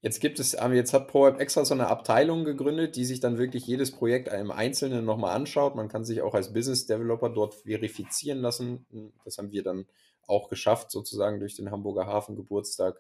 Jetzt 0.04 0.20
gibt 0.20 0.40
es, 0.40 0.54
jetzt 0.54 0.94
hat 0.94 1.08
ProApp 1.10 1.40
extra 1.40 1.64
so 1.64 1.76
eine 1.76 1.88
Abteilung 1.88 2.44
gegründet, 2.44 2.96
die 2.96 3.06
sich 3.06 3.20
dann 3.20 3.38
wirklich 3.38 3.68
jedes 3.68 3.92
Projekt 3.92 4.30
im 4.30 4.50
Einzelnen 4.50 5.06
nochmal 5.06 5.36
anschaut. 5.36 5.76
Man 5.76 5.90
kann 5.90 6.04
sich 6.04 6.24
auch 6.24 6.34
als 6.34 6.54
Business 6.54 6.88
Developer 6.88 7.30
dort 7.30 7.54
verifizieren 7.54 8.40
lassen. 8.40 8.88
Das 9.24 9.38
haben 9.38 9.52
wir 9.52 9.62
dann 9.62 9.86
auch 10.26 10.50
geschafft, 10.50 10.90
sozusagen 10.90 11.40
durch 11.40 11.56
den 11.56 11.70
Hamburger 11.70 12.08
Hafengeburtstag. 12.08 13.00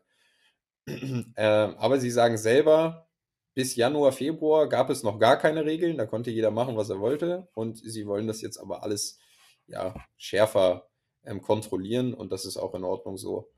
äh, 0.85 1.43
aber 1.43 1.99
sie 1.99 2.11
sagen 2.11 2.37
selber, 2.37 3.07
bis 3.55 3.75
Januar, 3.75 4.11
Februar 4.11 4.69
gab 4.69 4.91
es 4.91 5.01
noch 5.01 5.17
gar 5.17 5.37
keine 5.37 5.65
Regeln. 5.65 5.97
Da 5.97 6.05
konnte 6.05 6.29
jeder 6.29 6.51
machen, 6.51 6.77
was 6.77 6.91
er 6.91 6.99
wollte. 6.99 7.47
Und 7.55 7.79
sie 7.79 8.05
wollen 8.05 8.27
das 8.27 8.41
jetzt 8.41 8.59
aber 8.59 8.83
alles 8.83 9.17
ja, 9.65 9.95
schärfer 10.17 10.90
ähm, 11.25 11.41
kontrollieren. 11.41 12.13
Und 12.13 12.31
das 12.31 12.45
ist 12.45 12.57
auch 12.57 12.73
in 12.75 12.83
Ordnung 12.83 13.17
so. 13.17 13.49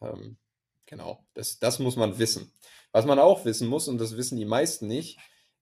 Ähm, 0.00 0.38
Genau, 0.86 1.24
das, 1.34 1.58
das 1.58 1.78
muss 1.78 1.96
man 1.96 2.18
wissen. 2.18 2.52
Was 2.92 3.06
man 3.06 3.18
auch 3.18 3.44
wissen 3.44 3.68
muss, 3.68 3.88
und 3.88 3.98
das 3.98 4.16
wissen 4.16 4.36
die 4.36 4.44
meisten 4.44 4.86
nicht, 4.86 5.18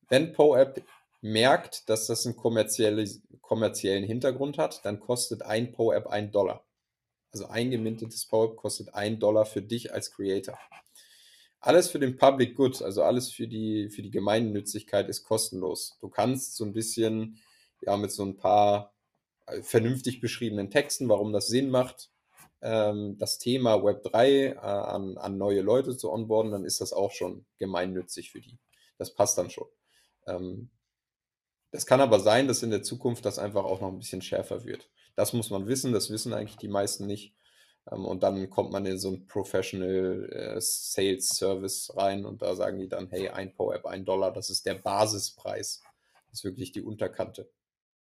wenn 0.09 0.33
PoApp 0.33 0.83
merkt, 1.21 1.89
dass 1.89 2.07
das 2.07 2.27
einen 2.27 2.37
kommerziellen 2.37 4.05
Hintergrund 4.05 4.59
hat, 4.59 4.85
dann 4.85 5.01
kostet 5.01 5.43
ein 5.43 5.73
PoApp 5.73 6.09
ein 6.09 6.33
Dollar. 6.33 6.65
Also 7.31 7.47
ein 7.47 7.71
gemintetes 7.71 8.27
PoApp 8.27 8.57
kostet 8.57 8.95
ein 8.95 9.21
Dollar 9.21 9.47
für 9.47 9.63
dich 9.63 9.95
als 9.95 10.11
Creator. 10.13 10.59
Alles 11.61 11.89
für 11.89 12.01
den 12.01 12.17
Public 12.17 12.57
Good, 12.57 12.83
also 12.83 13.05
alles 13.05 13.31
für 13.31 13.47
die, 13.47 13.89
für 13.89 14.03
die 14.03 14.11
Gemeinnützigkeit 14.11 15.09
ist 15.09 15.23
kostenlos. 15.23 15.97
Du 16.01 16.09
kannst 16.09 16.57
so 16.57 16.65
ein 16.65 16.73
bisschen, 16.73 17.39
ja, 17.83 17.97
mit 17.97 18.11
so 18.11 18.25
ein 18.25 18.37
paar 18.37 18.92
vernünftig 19.63 20.21
beschriebenen 20.21 20.71
Texten, 20.71 21.09
warum 21.09 21.33
das 21.33 21.49
Sinn 21.49 21.71
macht, 21.71 22.11
ähm, 22.63 23.19
das 23.19 23.39
Thema 23.39 23.75
Web3 23.77 24.25
äh, 24.25 24.57
an, 24.57 25.19
an 25.19 25.37
neue 25.37 25.61
Leute 25.61 25.97
zu 25.97 26.11
onboarden, 26.11 26.53
dann 26.53 26.65
ist 26.65 26.81
das 26.81 26.93
auch 26.93 27.11
schon 27.11 27.45
gemeinnützig 27.59 28.31
für 28.31 28.41
die. 28.41 28.59
Das 28.99 29.15
passt 29.15 29.37
dann 29.37 29.51
schon. 29.51 29.67
Ähm, 30.27 30.71
das 31.73 31.87
kann 31.87 32.01
aber 32.01 32.21
sein, 32.21 32.49
dass 32.49 32.63
in 32.63 32.71
der 32.71 32.83
Zukunft 32.83 33.25
das 33.25 33.39
einfach 33.39 33.65
auch 33.65 33.81
noch 33.81 33.89
ein 33.89 33.99
bisschen 33.99 34.23
schärfer 34.23 34.65
wird. 34.65 34.91
Das 35.17 35.33
muss 35.33 35.51
man 35.51 35.67
wissen, 35.67 35.93
das 35.93 36.11
wissen 36.11 36.33
eigentlich 36.33 36.59
die 36.59 36.69
meisten 36.69 37.07
nicht. 37.07 37.35
Ähm, 37.91 38.05
und 38.05 38.23
dann 38.23 38.49
kommt 38.51 38.71
man 38.71 38.87
in 38.87 38.99
so 38.99 39.11
ein 39.11 39.27
Professional 39.27 40.29
äh, 40.31 40.61
Sales 40.61 41.29
Service 41.29 41.93
rein 41.97 42.25
und 42.25 42.43
da 42.43 42.55
sagen 42.55 42.79
die 42.79 42.89
dann, 42.89 43.09
hey, 43.09 43.29
ein 43.29 43.55
PoApp, 43.55 43.87
ein 43.87 44.05
Dollar, 44.05 44.33
das 44.33 44.51
ist 44.51 44.67
der 44.67 44.75
Basispreis. 44.75 45.83
Das 46.29 46.41
ist 46.41 46.45
wirklich 46.45 46.73
die 46.73 46.83
Unterkante. 46.83 47.51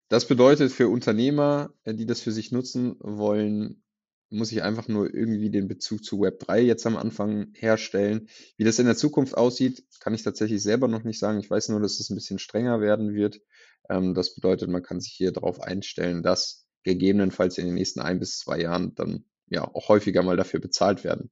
Das 0.09 0.29
bedeutet 0.29 0.73
für 0.73 0.89
Unternehmer, 0.89 1.75
äh, 1.85 1.95
die 1.95 2.07
das 2.07 2.21
für 2.21 2.33
sich 2.33 2.53
nutzen 2.53 2.97
wollen, 3.01 3.83
muss 4.29 4.53
ich 4.53 4.63
einfach 4.63 4.89
nur 4.89 5.13
irgendwie 5.13 5.51
den 5.51 5.69
Bezug 5.69 6.05
zu 6.05 6.21
Web3 6.21 6.59
jetzt 6.59 6.87
am 6.87 6.97
Anfang 6.97 7.53
herstellen. 7.55 8.29
Wie 8.57 8.65
das 8.65 8.79
in 8.79 8.87
der 8.87 8.97
Zukunft 8.97 9.37
aussieht, 9.37 9.85
kann 10.01 10.15
ich 10.15 10.23
tatsächlich 10.23 10.63
selber 10.63 10.89
noch 10.89 11.05
nicht 11.05 11.19
sagen. 11.19 11.39
Ich 11.39 11.51
weiß 11.51 11.69
nur, 11.69 11.81
dass 11.81 12.01
es 12.01 12.11
ein 12.11 12.17
bisschen 12.17 12.39
strenger 12.39 12.81
werden 12.81 13.15
wird. 13.15 13.41
Ähm, 13.89 14.15
das 14.15 14.35
bedeutet, 14.35 14.69
man 14.69 14.83
kann 14.83 15.01
sich 15.01 15.13
hier 15.13 15.33
darauf 15.33 15.61
einstellen, 15.61 16.23
dass 16.23 16.67
gegebenenfalls 16.83 17.59
in 17.59 17.67
den 17.67 17.75
nächsten 17.75 18.01
ein 18.01 18.19
bis 18.19 18.39
zwei 18.39 18.61
Jahren 18.61 18.95
dann 18.95 19.25
ja 19.49 19.65
auch 19.65 19.89
häufiger 19.89 20.23
mal 20.23 20.37
dafür 20.37 20.61
bezahlt 20.61 21.05
werden 21.05 21.31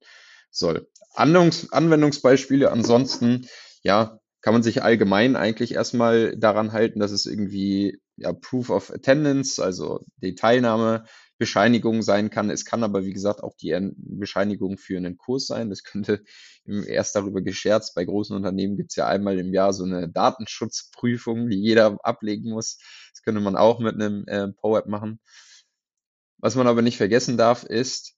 soll. 0.49 0.89
Anwendungs 1.13 1.71
Anwendungsbeispiele 1.71 2.71
ansonsten, 2.71 3.47
ja, 3.83 4.19
kann 4.41 4.53
man 4.53 4.63
sich 4.63 4.83
allgemein 4.83 5.35
eigentlich 5.35 5.73
erstmal 5.73 6.37
daran 6.37 6.71
halten, 6.71 6.99
dass 6.99 7.11
es 7.11 7.25
irgendwie 7.25 7.99
ja, 8.17 8.33
Proof 8.33 8.69
of 8.69 8.91
Attendance, 8.91 9.63
also 9.63 10.05
die 10.17 10.35
Teilnahme 10.35 11.05
Bescheinigung 11.37 12.01
sein 12.01 12.29
kann. 12.29 12.49
Es 12.49 12.63
kann 12.63 12.83
aber, 12.83 13.03
wie 13.03 13.13
gesagt, 13.13 13.43
auch 13.43 13.55
die 13.57 13.77
Bescheinigung 13.97 14.77
für 14.77 14.97
einen 14.97 15.17
Kurs 15.17 15.47
sein. 15.47 15.69
Das 15.69 15.83
könnte 15.83 16.23
erst 16.65 17.15
darüber 17.15 17.41
gescherzt. 17.41 17.93
Bei 17.95 18.05
großen 18.05 18.35
Unternehmen 18.35 18.77
gibt 18.77 18.91
es 18.91 18.95
ja 18.95 19.07
einmal 19.07 19.37
im 19.39 19.53
Jahr 19.53 19.73
so 19.73 19.83
eine 19.83 20.09
Datenschutzprüfung, 20.09 21.49
die 21.49 21.61
jeder 21.61 21.97
ablegen 22.03 22.51
muss. 22.51 22.77
Das 23.11 23.21
könnte 23.23 23.41
man 23.41 23.57
auch 23.57 23.79
mit 23.79 23.95
einem 23.95 24.23
äh, 24.27 24.47
PowerApp 24.53 24.87
machen. 24.87 25.19
Was 26.37 26.55
man 26.55 26.67
aber 26.67 26.81
nicht 26.81 26.97
vergessen 26.97 27.37
darf, 27.37 27.63
ist, 27.63 28.15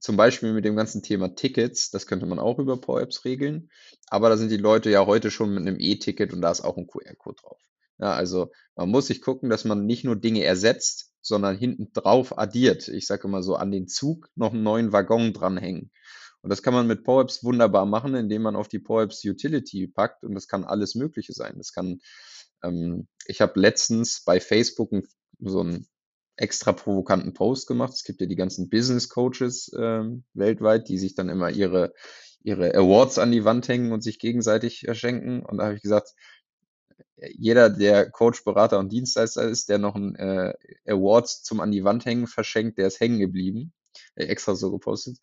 zum 0.00 0.16
Beispiel 0.16 0.52
mit 0.52 0.64
dem 0.64 0.76
ganzen 0.76 1.02
Thema 1.02 1.34
Tickets, 1.34 1.90
das 1.90 2.06
könnte 2.06 2.26
man 2.26 2.38
auch 2.38 2.58
über 2.58 2.80
PowerApps 2.80 3.24
regeln. 3.24 3.70
Aber 4.08 4.30
da 4.30 4.36
sind 4.36 4.50
die 4.50 4.56
Leute 4.56 4.90
ja 4.90 5.06
heute 5.06 5.30
schon 5.30 5.50
mit 5.54 5.66
einem 5.66 5.76
E-Ticket 5.78 6.32
und 6.32 6.40
da 6.40 6.50
ist 6.50 6.62
auch 6.62 6.78
ein 6.78 6.86
QR-Code 6.86 7.36
drauf. 7.40 7.60
Ja, 8.00 8.14
also 8.14 8.50
man 8.76 8.88
muss 8.88 9.08
sich 9.08 9.20
gucken, 9.20 9.50
dass 9.50 9.64
man 9.64 9.84
nicht 9.84 10.04
nur 10.04 10.16
Dinge 10.16 10.42
ersetzt, 10.44 11.12
sondern 11.20 11.56
hinten 11.56 11.92
drauf 11.92 12.38
addiert. 12.38 12.88
Ich 12.88 13.06
sage 13.06 13.28
immer 13.28 13.42
so, 13.42 13.56
an 13.56 13.70
den 13.70 13.88
Zug 13.88 14.28
noch 14.34 14.54
einen 14.54 14.62
neuen 14.62 14.92
Waggon 14.92 15.34
dranhängen. 15.34 15.90
Und 16.42 16.48
das 16.48 16.62
kann 16.62 16.72
man 16.72 16.86
mit 16.86 17.04
PowerApps 17.04 17.44
wunderbar 17.44 17.84
machen, 17.84 18.14
indem 18.14 18.42
man 18.42 18.56
auf 18.56 18.68
die 18.68 18.78
PowerApps 18.78 19.22
Utility 19.24 19.86
packt 19.86 20.24
und 20.24 20.34
das 20.34 20.48
kann 20.48 20.64
alles 20.64 20.94
Mögliche 20.94 21.34
sein. 21.34 21.54
Das 21.58 21.72
kann, 21.72 22.00
ähm, 22.62 23.06
ich 23.26 23.42
habe 23.42 23.60
letztens 23.60 24.22
bei 24.24 24.40
Facebook 24.40 24.90
so 25.38 25.60
einen 25.60 25.86
extra 26.36 26.72
provokanten 26.72 27.34
Post 27.34 27.66
gemacht. 27.66 27.92
Es 27.92 28.04
gibt 28.04 28.22
ja 28.22 28.26
die 28.26 28.36
ganzen 28.36 28.70
Business 28.70 29.10
Coaches 29.10 29.70
ähm, 29.78 30.24
weltweit, 30.32 30.88
die 30.88 30.96
sich 30.96 31.14
dann 31.14 31.28
immer 31.28 31.50
ihre, 31.50 31.92
ihre 32.42 32.74
Awards 32.74 33.18
an 33.18 33.32
die 33.32 33.44
Wand 33.44 33.68
hängen 33.68 33.92
und 33.92 34.02
sich 34.02 34.18
gegenseitig 34.18 34.86
schenken. 34.92 35.44
Und 35.44 35.58
da 35.58 35.64
habe 35.64 35.74
ich 35.74 35.82
gesagt, 35.82 36.14
jeder, 37.36 37.70
der 37.70 38.10
Coach, 38.10 38.44
Berater 38.44 38.78
und 38.78 38.92
Dienstleister 38.92 39.48
ist, 39.48 39.68
der 39.68 39.78
noch 39.78 39.94
ein 39.94 40.14
äh, 40.16 40.54
Award 40.86 41.28
zum 41.28 41.60
an 41.60 41.70
die 41.70 41.84
Wand 41.84 42.04
hängen 42.04 42.26
verschenkt, 42.26 42.78
der 42.78 42.86
ist 42.86 43.00
hängen 43.00 43.18
geblieben. 43.18 43.72
Äh, 44.14 44.24
extra 44.24 44.54
so 44.54 44.70
gepostet. 44.70 45.18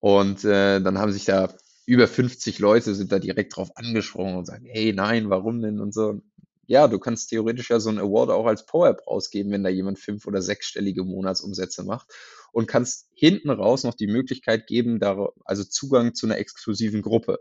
Und 0.00 0.44
äh, 0.44 0.80
dann 0.80 0.98
haben 0.98 1.12
sich 1.12 1.24
da 1.24 1.54
über 1.86 2.06
50 2.06 2.58
Leute 2.60 2.94
sind 2.94 3.10
da 3.12 3.18
direkt 3.18 3.56
drauf 3.56 3.70
angesprochen 3.74 4.36
und 4.36 4.46
sagen, 4.46 4.64
hey, 4.66 4.92
nein, 4.92 5.30
warum 5.30 5.60
denn 5.60 5.80
und 5.80 5.92
so. 5.92 6.20
Ja, 6.66 6.86
du 6.86 7.00
kannst 7.00 7.30
theoretisch 7.30 7.70
ja 7.70 7.80
so 7.80 7.90
ein 7.90 7.98
Award 7.98 8.30
auch 8.30 8.46
als 8.46 8.64
Power-App 8.64 9.06
rausgeben, 9.06 9.50
wenn 9.50 9.64
da 9.64 9.70
jemand 9.70 9.98
fünf- 9.98 10.26
oder 10.26 10.40
sechsstellige 10.40 11.02
Monatsumsätze 11.02 11.82
macht 11.82 12.06
und 12.52 12.68
kannst 12.68 13.08
hinten 13.12 13.50
raus 13.50 13.82
noch 13.82 13.94
die 13.94 14.06
Möglichkeit 14.06 14.68
geben, 14.68 15.00
da, 15.00 15.30
also 15.44 15.64
Zugang 15.64 16.14
zu 16.14 16.26
einer 16.26 16.38
exklusiven 16.38 17.02
Gruppe. 17.02 17.40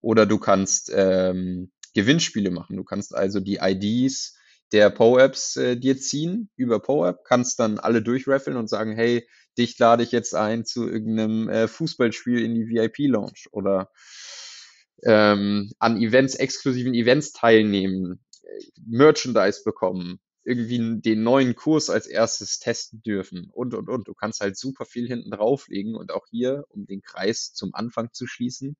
Oder 0.00 0.24
du 0.24 0.38
kannst 0.38 0.90
ähm, 0.94 1.70
Gewinnspiele 1.94 2.50
machen. 2.50 2.76
Du 2.76 2.84
kannst 2.84 3.14
also 3.14 3.40
die 3.40 3.58
IDs 3.60 4.36
der 4.72 4.90
PoApps 4.90 5.56
äh, 5.56 5.76
dir 5.76 5.98
ziehen 5.98 6.50
über 6.56 6.80
PoApp, 6.80 7.24
kannst 7.24 7.60
dann 7.60 7.78
alle 7.78 8.02
durchraffeln 8.02 8.56
und 8.56 8.68
sagen, 8.68 8.94
hey, 8.96 9.26
dich 9.56 9.78
lade 9.78 10.02
ich 10.02 10.10
jetzt 10.10 10.34
ein 10.34 10.64
zu 10.64 10.88
irgendeinem 10.88 11.48
äh, 11.48 11.68
Fußballspiel 11.68 12.44
in 12.44 12.54
die 12.54 12.68
VIP-Lounge 12.68 13.48
oder 13.52 13.90
ähm, 15.04 15.70
an 15.78 16.00
Events, 16.00 16.34
exklusiven 16.34 16.94
Events 16.94 17.32
teilnehmen, 17.32 18.24
Merchandise 18.86 19.62
bekommen, 19.64 20.18
irgendwie 20.44 21.00
den 21.00 21.22
neuen 21.22 21.54
Kurs 21.54 21.88
als 21.88 22.06
erstes 22.06 22.58
testen 22.58 23.02
dürfen 23.02 23.50
und, 23.52 23.74
und, 23.74 23.88
und. 23.88 24.08
Du 24.08 24.14
kannst 24.14 24.40
halt 24.40 24.58
super 24.58 24.84
viel 24.84 25.06
hinten 25.06 25.30
drauflegen 25.30 25.94
und 25.94 26.12
auch 26.12 26.26
hier, 26.30 26.64
um 26.68 26.86
den 26.86 27.00
Kreis 27.00 27.52
zum 27.54 27.74
Anfang 27.74 28.12
zu 28.12 28.26
schließen, 28.26 28.76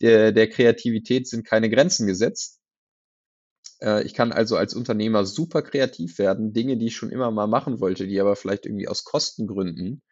der, 0.00 0.32
der 0.32 0.48
Kreativität 0.48 1.28
sind 1.28 1.46
keine 1.46 1.70
Grenzen 1.70 2.06
gesetzt. 2.06 2.60
Äh, 3.80 4.04
ich 4.04 4.14
kann 4.14 4.32
also 4.32 4.56
als 4.56 4.74
Unternehmer 4.74 5.24
super 5.24 5.62
kreativ 5.62 6.18
werden, 6.18 6.52
Dinge, 6.52 6.76
die 6.76 6.86
ich 6.86 6.96
schon 6.96 7.10
immer 7.10 7.30
mal 7.30 7.46
machen 7.46 7.80
wollte, 7.80 8.06
die 8.06 8.20
aber 8.20 8.36
vielleicht 8.36 8.66
irgendwie 8.66 8.88
aus 8.88 9.04
Kostengründen 9.04 10.02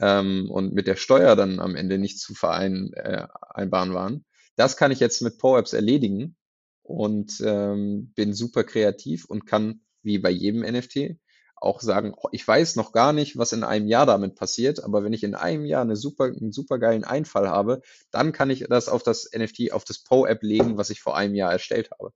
ähm, 0.00 0.50
und 0.50 0.74
mit 0.74 0.86
der 0.86 0.96
Steuer 0.96 1.36
dann 1.36 1.60
am 1.60 1.74
Ende 1.76 1.98
nicht 1.98 2.20
zu 2.20 2.34
vereinbaren 2.34 3.90
äh, 3.90 3.94
waren. 3.94 4.24
Das 4.56 4.76
kann 4.76 4.90
ich 4.90 5.00
jetzt 5.00 5.22
mit 5.22 5.38
PowerApps 5.38 5.72
erledigen 5.72 6.36
und 6.82 7.40
ähm, 7.44 8.12
bin 8.14 8.32
super 8.32 8.64
kreativ 8.64 9.24
und 9.24 9.46
kann, 9.46 9.80
wie 10.02 10.18
bei 10.18 10.30
jedem 10.30 10.62
NFT, 10.62 11.18
auch 11.66 11.80
sagen, 11.80 12.14
oh, 12.16 12.28
ich 12.32 12.46
weiß 12.46 12.76
noch 12.76 12.92
gar 12.92 13.12
nicht, 13.12 13.36
was 13.36 13.52
in 13.52 13.64
einem 13.64 13.86
Jahr 13.86 14.06
damit 14.06 14.36
passiert, 14.36 14.82
aber 14.82 15.04
wenn 15.04 15.12
ich 15.12 15.24
in 15.24 15.34
einem 15.34 15.66
Jahr 15.66 15.82
eine 15.82 15.96
super, 15.96 16.24
einen 16.24 16.52
super 16.52 16.78
geilen 16.78 17.04
Einfall 17.04 17.48
habe, 17.48 17.82
dann 18.10 18.32
kann 18.32 18.50
ich 18.50 18.64
das 18.68 18.88
auf 18.88 19.02
das 19.02 19.30
NFT, 19.36 19.72
auf 19.72 19.84
das 19.84 20.02
Po-App 20.02 20.42
legen, 20.42 20.78
was 20.78 20.90
ich 20.90 21.00
vor 21.00 21.16
einem 21.16 21.34
Jahr 21.34 21.52
erstellt 21.52 21.90
habe. 21.90 22.12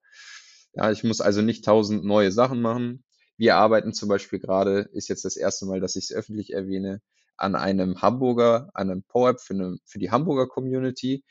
Ja, 0.73 0.91
ich 0.91 1.05
muss 1.05 1.21
also 1.21 1.43
nicht 1.43 1.65
tausend 1.65 2.05
neue 2.05 2.33
Sachen 2.33 2.63
machen. 2.63 3.05
Wir 3.37 3.57
arbeiten 3.57 3.93
zum 3.93 4.09
Beispiel 4.09 4.39
gerade, 4.39 4.89
ist 4.93 5.09
jetzt 5.09 5.25
das 5.25 5.37
erste 5.37 5.67
Mal, 5.67 5.81
dass 5.81 5.97
ich 5.97 6.05
es 6.05 6.13
öffentlich 6.13 6.53
erwähne, 6.53 7.01
an 7.37 7.55
einem 7.55 8.03
Hamburger, 8.03 8.71
an 8.75 8.91
einem 8.91 9.03
Po-App 9.03 9.41
für, 9.41 9.55
eine, 9.55 9.79
für 9.85 9.99
die 9.99 10.11
Hamburger 10.11 10.47
Community, 10.47 11.25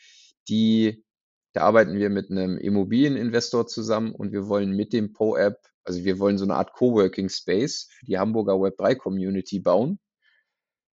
die, 0.49 1.05
da 1.53 1.61
arbeiten 1.61 1.95
wir 1.95 2.09
mit 2.09 2.31
einem 2.31 2.57
Immobilieninvestor 2.57 3.67
zusammen 3.67 4.13
und 4.13 4.31
wir 4.31 4.47
wollen 4.47 4.75
mit 4.75 4.91
dem 4.91 5.13
Po-App, 5.13 5.68
also 5.89 6.03
wir 6.03 6.19
wollen 6.19 6.37
so 6.37 6.43
eine 6.45 6.53
Art 6.53 6.73
Coworking 6.73 7.29
Space 7.29 7.87
für 7.89 8.05
die 8.05 8.19
Hamburger 8.19 8.53
Web3 8.53 8.95
Community 8.95 9.59
bauen. 9.59 9.99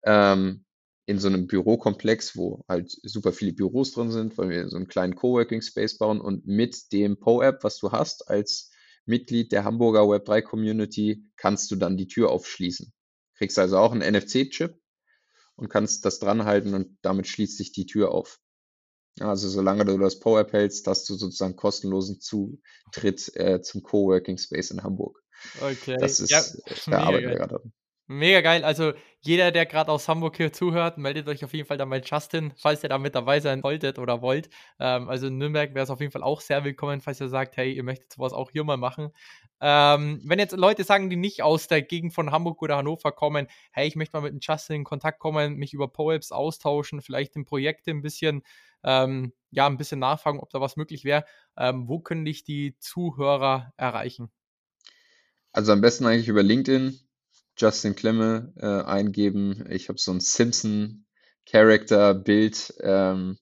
Ähm, 0.03 0.65
in 1.07 1.21
so 1.21 1.29
einem 1.29 1.47
Bürokomplex, 1.47 2.37
wo 2.37 2.65
halt 2.69 2.91
super 3.05 3.33
viele 3.33 3.53
Büros 3.53 3.93
drin 3.93 4.11
sind, 4.11 4.37
weil 4.37 4.49
wir 4.49 4.69
so 4.69 4.77
einen 4.77 4.89
kleinen 4.89 5.15
Coworking 5.15 5.63
Space 5.63 5.97
bauen 5.97 6.21
und 6.21 6.45
mit 6.49 6.93
dem 6.93 7.21
Po-App, 7.21 7.63
was 7.63 7.79
du 7.79 7.93
hast 7.93 8.29
als 8.29 8.73
Mitglied 9.07 9.53
der 9.53 9.63
Hamburger 9.63 10.03
Web3 10.03 10.43
Community, 10.43 11.25
kannst 11.37 11.71
du 11.71 11.77
dann 11.77 11.97
die 11.97 12.09
Tür 12.09 12.31
aufschließen. 12.31 12.93
Kriegst 13.37 13.61
also 13.61 13.79
auch 13.79 13.93
einen 13.93 14.13
NFC-Chip 14.13 14.77
und 15.55 15.69
kannst 15.69 16.05
das 16.05 16.19
dranhalten 16.19 16.75
und 16.75 16.99
damit 17.03 17.29
schließt 17.29 17.57
sich 17.57 17.71
die 17.71 17.87
Tür 17.87 18.11
auf. 18.11 18.41
Also 19.21 19.49
solange 19.49 19.85
du 19.85 19.99
das 19.99 20.19
Po-App 20.19 20.53
hältst, 20.53 20.87
hast 20.87 21.09
du 21.09 21.15
sozusagen 21.15 21.57
kostenlosen 21.57 22.21
Zutritt 22.21 23.31
äh, 23.37 23.61
zum 23.61 23.83
Coworking 23.83 24.39
Space 24.39 24.71
in 24.71 24.83
Hamburg. 24.83 25.23
Okay. 25.61 25.97
Das 25.99 26.21
ist, 26.21 26.31
ja, 26.31 26.41
äh, 26.41 26.75
da 26.91 27.03
arbeiten 27.05 27.29
wir 27.29 27.35
gerade 27.37 27.61
Mega 28.13 28.41
geil. 28.41 28.65
Also 28.65 28.93
jeder, 29.21 29.53
der 29.53 29.67
gerade 29.67 29.93
aus 29.93 30.09
Hamburg 30.09 30.37
hier 30.37 30.53
zuhört, 30.53 30.99
meldet 30.99 31.29
euch 31.29 31.45
auf 31.45 31.55
jeden 31.55 31.69
Fall 31.69 31.77
dann 31.77 31.91
bei 31.91 32.01
Justin, 32.01 32.53
falls 32.57 32.83
ihr 32.83 32.89
da 32.89 32.99
mit 32.99 33.15
dabei 33.15 33.39
sein 33.39 33.63
solltet 33.63 34.01
oder 34.01 34.21
wollt. 34.21 34.51
Ähm, 34.81 35.09
also 35.09 35.29
in 35.29 35.39
Nürnberg 35.39 35.75
wäre 35.75 35.85
es 35.85 35.91
auf 35.91 36.01
jeden 36.01 36.11
Fall 36.11 36.25
auch 36.25 36.41
sehr 36.41 36.65
willkommen, 36.65 37.01
falls 37.01 37.21
ihr 37.21 37.29
sagt, 37.29 37.57
hey, 37.57 37.73
ihr 37.73 37.85
möchtet 37.85 38.13
sowas 38.13 38.33
auch 38.33 38.51
hier 38.51 38.65
mal 38.65 38.79
machen. 38.79 39.11
Ähm, 39.61 40.21
wenn 40.25 40.41
jetzt 40.41 40.57
Leute 40.57 40.83
sagen, 40.83 41.09
die 41.09 41.15
nicht 41.15 41.45
aus 41.45 41.69
der 41.69 41.83
Gegend 41.83 42.13
von 42.13 42.33
Hamburg 42.33 42.61
oder 42.63 42.79
Hannover 42.79 43.13
kommen, 43.13 43.47
hey, 43.71 43.87
ich 43.87 43.95
möchte 43.95 44.17
mal 44.17 44.25
mit 44.25 44.33
dem 44.33 44.41
Justin 44.43 44.77
in 44.77 44.85
Kontakt 44.85 45.21
kommen, 45.21 45.55
mich 45.55 45.73
über 45.73 45.87
PoApps 45.87 46.33
austauschen, 46.33 47.03
vielleicht 47.03 47.37
in 47.37 47.45
Projekte 47.45 47.93
ein 47.93 48.03
bisschen, 48.03 48.43
ähm, 48.85 49.33
ja, 49.51 49.67
ein 49.67 49.77
bisschen 49.77 50.01
nachfragen, 50.01 50.41
ob 50.41 50.51
da 50.51 50.61
was 50.61 50.77
möglich 50.77 51.05
wäre. 51.05 51.25
Ähm, 51.57 51.89
wo 51.89 52.01
können 52.01 52.25
dich 52.25 52.45
die 52.45 52.77
Zuhörer 52.79 53.73
erreichen? 53.77 54.31
Also 55.53 55.73
am 55.73 55.81
besten 55.81 56.07
eigentlich 56.07 56.29
über 56.29 56.43
LinkedIn 56.43 56.99
Justin 57.57 57.95
Klemme 57.95 58.53
äh, 58.57 58.67
eingeben. 58.67 59.65
Ich 59.69 59.89
habe 59.89 59.99
so 59.99 60.13
ein 60.13 60.21
Simpson-Character-Bild 60.21 62.75
ähm, 62.81 63.39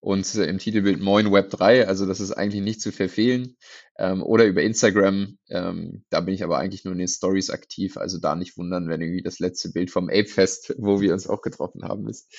und 0.00 0.34
äh, 0.36 0.44
im 0.44 0.58
Titelbild 0.58 1.00
Moin 1.00 1.32
Web 1.32 1.50
3, 1.50 1.88
also 1.88 2.06
das 2.06 2.20
ist 2.20 2.30
eigentlich 2.32 2.62
nicht 2.62 2.80
zu 2.80 2.92
verfehlen. 2.92 3.56
Ähm, 3.98 4.22
oder 4.22 4.44
über 4.44 4.62
Instagram, 4.62 5.38
ähm, 5.48 6.04
da 6.08 6.20
bin 6.20 6.34
ich 6.34 6.44
aber 6.44 6.58
eigentlich 6.58 6.84
nur 6.84 6.92
in 6.92 7.00
den 7.00 7.08
Stories 7.08 7.50
aktiv, 7.50 7.96
also 7.96 8.20
da 8.20 8.36
nicht 8.36 8.56
wundern, 8.56 8.88
wenn 8.88 9.00
irgendwie 9.00 9.24
das 9.24 9.40
letzte 9.40 9.72
Bild 9.72 9.90
vom 9.90 10.08
Ape 10.08 10.26
Fest, 10.26 10.76
wo 10.78 11.00
wir 11.00 11.12
uns 11.12 11.26
auch 11.26 11.42
getroffen 11.42 11.82
haben, 11.82 12.08
ist. 12.08 12.32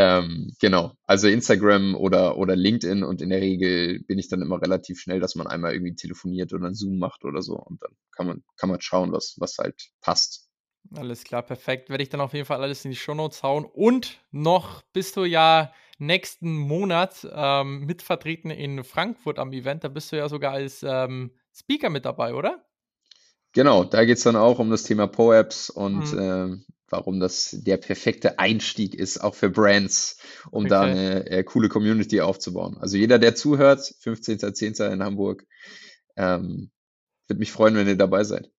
Ähm, 0.00 0.52
genau, 0.60 0.92
also 1.06 1.26
Instagram 1.26 1.96
oder, 1.96 2.38
oder 2.38 2.54
LinkedIn 2.54 3.02
und 3.02 3.20
in 3.20 3.30
der 3.30 3.40
Regel 3.40 3.98
bin 4.04 4.16
ich 4.16 4.28
dann 4.28 4.42
immer 4.42 4.62
relativ 4.62 5.00
schnell, 5.00 5.18
dass 5.18 5.34
man 5.34 5.48
einmal 5.48 5.72
irgendwie 5.72 5.96
telefoniert 5.96 6.52
oder 6.52 6.66
einen 6.66 6.76
Zoom 6.76 7.00
macht 7.00 7.24
oder 7.24 7.42
so 7.42 7.54
und 7.56 7.82
dann 7.82 7.90
kann 8.12 8.28
man, 8.28 8.44
kann 8.56 8.70
man 8.70 8.80
schauen, 8.80 9.10
was, 9.10 9.34
was 9.38 9.58
halt 9.58 9.90
passt. 10.00 10.48
Alles 10.94 11.24
klar, 11.24 11.42
perfekt. 11.42 11.90
Werde 11.90 12.04
ich 12.04 12.10
dann 12.10 12.20
auf 12.20 12.32
jeden 12.32 12.46
Fall 12.46 12.62
alles 12.62 12.84
in 12.84 12.92
die 12.92 12.96
Shownotes 12.96 13.42
hauen. 13.42 13.64
Und 13.64 14.20
noch 14.30 14.82
bist 14.92 15.16
du 15.16 15.24
ja 15.24 15.72
nächsten 15.98 16.54
Monat 16.54 17.28
ähm, 17.32 17.84
mitvertreten 17.84 18.52
in 18.52 18.84
Frankfurt 18.84 19.40
am 19.40 19.52
Event. 19.52 19.82
Da 19.82 19.88
bist 19.88 20.12
du 20.12 20.16
ja 20.16 20.28
sogar 20.28 20.52
als 20.52 20.84
ähm, 20.84 21.32
Speaker 21.52 21.90
mit 21.90 22.04
dabei, 22.04 22.34
oder? 22.34 22.64
Genau, 23.52 23.82
da 23.82 24.04
geht 24.04 24.18
es 24.18 24.22
dann 24.22 24.36
auch 24.36 24.60
um 24.60 24.70
das 24.70 24.84
Thema 24.84 25.08
Po-Apps 25.08 25.70
und 25.70 26.12
mhm. 26.12 26.18
ähm, 26.20 26.64
warum 26.88 27.20
das 27.20 27.56
der 27.60 27.76
perfekte 27.76 28.38
Einstieg 28.38 28.94
ist, 28.94 29.18
auch 29.18 29.34
für 29.34 29.50
Brands, 29.50 30.18
um 30.50 30.64
okay. 30.64 30.68
da 30.68 30.80
eine 30.82 31.26
äh, 31.26 31.44
coole 31.44 31.68
Community 31.68 32.20
aufzubauen. 32.20 32.76
Also 32.78 32.96
jeder, 32.96 33.18
der 33.18 33.34
zuhört, 33.34 33.80
15.10. 33.80 34.92
in 34.92 35.02
Hamburg, 35.02 35.44
ähm, 36.16 36.70
würde 37.26 37.38
mich 37.38 37.52
freuen, 37.52 37.76
wenn 37.76 37.88
ihr 37.88 37.96
dabei 37.96 38.24
seid. 38.24 38.50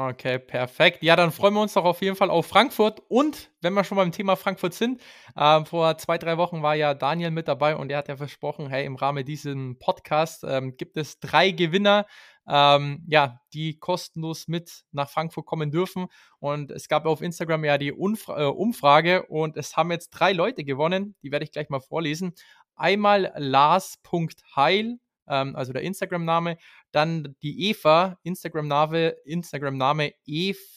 Okay, 0.00 0.38
perfekt. 0.38 1.02
Ja, 1.02 1.16
dann 1.16 1.32
freuen 1.32 1.54
wir 1.54 1.60
uns 1.60 1.72
doch 1.72 1.84
auf 1.84 2.02
jeden 2.02 2.14
Fall 2.14 2.30
auf 2.30 2.46
Frankfurt. 2.46 3.02
Und 3.08 3.50
wenn 3.60 3.74
wir 3.74 3.82
schon 3.82 3.96
beim 3.96 4.12
Thema 4.12 4.36
Frankfurt 4.36 4.72
sind, 4.72 5.00
äh, 5.34 5.64
vor 5.64 5.98
zwei, 5.98 6.18
drei 6.18 6.36
Wochen 6.36 6.62
war 6.62 6.76
ja 6.76 6.94
Daniel 6.94 7.32
mit 7.32 7.48
dabei 7.48 7.74
und 7.74 7.90
er 7.90 7.98
hat 7.98 8.06
ja 8.06 8.16
versprochen, 8.16 8.68
hey, 8.68 8.86
im 8.86 8.94
Rahmen 8.94 9.24
dieses 9.24 9.56
Podcasts 9.80 10.44
ähm, 10.48 10.76
gibt 10.76 10.96
es 10.96 11.18
drei 11.18 11.50
Gewinner 11.50 12.06
ähm, 12.48 13.04
ja, 13.06 13.40
die 13.52 13.78
kostenlos 13.78 14.48
mit 14.48 14.84
nach 14.90 15.10
Frankfurt 15.10 15.46
kommen 15.46 15.70
dürfen. 15.70 16.06
Und 16.38 16.70
es 16.70 16.88
gab 16.88 17.04
auf 17.06 17.20
Instagram 17.20 17.64
ja 17.64 17.78
die 17.78 17.92
Umfra 17.92 18.40
äh, 18.40 18.46
Umfrage 18.46 19.26
und 19.26 19.56
es 19.56 19.76
haben 19.76 19.90
jetzt 19.90 20.10
drei 20.10 20.32
Leute 20.32 20.64
gewonnen. 20.64 21.14
Die 21.22 21.30
werde 21.30 21.44
ich 21.44 21.52
gleich 21.52 21.68
mal 21.68 21.80
vorlesen. 21.80 22.32
Einmal 22.74 23.32
Lars.heil, 23.36 24.98
ähm, 25.28 25.56
also 25.56 25.72
der 25.72 25.82
Instagram-Name, 25.82 26.56
dann 26.90 27.36
die 27.42 27.68
Eva, 27.68 28.18
Instagram-Name, 28.22 29.16
Instagram-Name 29.24 30.12
ev.a.mn 30.26 30.70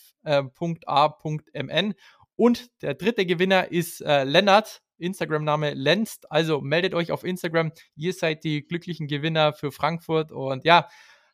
und 2.35 2.81
der 2.81 2.95
dritte 2.95 3.25
Gewinner 3.25 3.71
ist 3.71 4.01
äh, 4.01 4.23
Lennart, 4.23 4.81
Instagram-Name 4.97 5.73
Lenzt. 5.73 6.31
Also 6.31 6.59
meldet 6.59 6.93
euch 6.95 7.11
auf 7.11 7.23
Instagram. 7.23 7.71
Ihr 7.95 8.13
seid 8.13 8.43
die 8.43 8.65
glücklichen 8.65 9.07
Gewinner 9.07 9.53
für 9.53 9.71
Frankfurt. 9.71 10.31
Und 10.31 10.65
ja, 10.65 10.87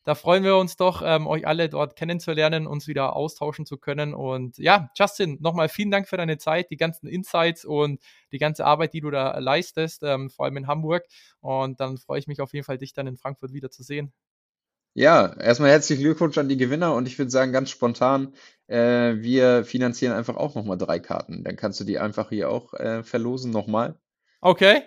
da 0.07 0.15
freuen 0.15 0.45
wir 0.45 0.55
uns 0.55 0.77
doch, 0.77 1.01
ähm, 1.03 1.27
euch 1.27 1.45
alle 1.45 1.67
dort 1.67 1.97
kennenzulernen, 1.97 2.65
uns 2.65 2.87
wieder 2.87 3.13
austauschen 3.13 3.65
zu 3.65 3.75
können. 3.77 4.13
Und 4.13 4.57
ja, 4.57 4.89
Justin, 4.95 5.37
nochmal 5.41 5.67
vielen 5.67 5.91
Dank 5.91 6.07
für 6.07 6.15
deine 6.15 6.37
Zeit, 6.37 6.71
die 6.71 6.77
ganzen 6.77 7.07
Insights 7.07 7.65
und 7.65 8.01
die 8.31 8.37
ganze 8.37 8.63
Arbeit, 8.63 8.93
die 8.93 9.01
du 9.01 9.11
da 9.11 9.37
leistest, 9.37 10.03
ähm, 10.03 10.29
vor 10.29 10.45
allem 10.45 10.55
in 10.55 10.67
Hamburg. 10.67 11.03
Und 11.41 11.81
dann 11.81 11.97
freue 11.97 12.19
ich 12.19 12.27
mich 12.27 12.39
auf 12.39 12.53
jeden 12.53 12.63
Fall, 12.63 12.77
dich 12.77 12.93
dann 12.93 13.05
in 13.05 13.17
Frankfurt 13.17 13.51
wieder 13.51 13.69
zu 13.69 13.83
sehen. 13.83 14.13
Ja, 14.93 15.37
erstmal 15.41 15.71
herzlichen 15.71 16.03
Glückwunsch 16.03 16.37
an 16.37 16.47
die 16.47 16.55
Gewinner 16.55 16.95
und 16.95 17.05
ich 17.05 17.19
würde 17.19 17.29
sagen, 17.29 17.51
ganz 17.51 17.69
spontan, 17.69 18.33
äh, 18.67 19.15
wir 19.17 19.65
finanzieren 19.65 20.13
einfach 20.13 20.37
auch 20.37 20.55
nochmal 20.55 20.77
drei 20.77 20.99
Karten. 20.99 21.43
Dann 21.43 21.57
kannst 21.57 21.81
du 21.81 21.83
die 21.83 21.99
einfach 21.99 22.29
hier 22.29 22.49
auch 22.49 22.73
äh, 22.75 23.03
verlosen 23.03 23.51
nochmal. 23.51 23.99
Okay. 24.39 24.83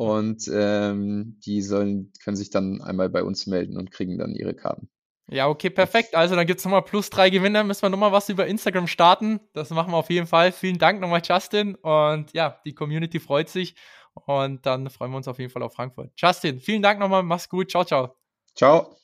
Und 0.00 0.50
ähm, 0.50 1.38
die 1.44 1.60
sollen, 1.60 2.10
können 2.24 2.34
sich 2.34 2.48
dann 2.48 2.80
einmal 2.80 3.10
bei 3.10 3.22
uns 3.22 3.46
melden 3.46 3.76
und 3.76 3.90
kriegen 3.90 4.16
dann 4.16 4.34
ihre 4.34 4.54
Karten. 4.54 4.88
Ja, 5.28 5.46
okay, 5.46 5.68
perfekt. 5.68 6.14
Also 6.14 6.34
dann 6.36 6.46
gibt 6.46 6.60
es 6.60 6.64
nochmal 6.64 6.80
plus 6.80 7.10
drei 7.10 7.28
Gewinner. 7.28 7.64
Müssen 7.64 7.82
wir 7.82 7.90
nochmal 7.90 8.10
was 8.10 8.30
über 8.30 8.46
Instagram 8.46 8.86
starten. 8.86 9.40
Das 9.52 9.68
machen 9.68 9.92
wir 9.92 9.98
auf 9.98 10.08
jeden 10.08 10.26
Fall. 10.26 10.52
Vielen 10.52 10.78
Dank 10.78 11.02
nochmal, 11.02 11.20
Justin. 11.22 11.74
Und 11.74 12.32
ja, 12.32 12.62
die 12.64 12.74
Community 12.74 13.20
freut 13.20 13.50
sich. 13.50 13.74
Und 14.14 14.64
dann 14.64 14.88
freuen 14.88 15.10
wir 15.10 15.18
uns 15.18 15.28
auf 15.28 15.38
jeden 15.38 15.50
Fall 15.50 15.62
auf 15.62 15.74
Frankfurt. 15.74 16.12
Justin, 16.16 16.60
vielen 16.60 16.80
Dank 16.80 16.98
nochmal. 16.98 17.22
Mach's 17.22 17.50
gut. 17.50 17.70
Ciao, 17.70 17.84
ciao. 17.84 18.16
Ciao. 18.54 18.99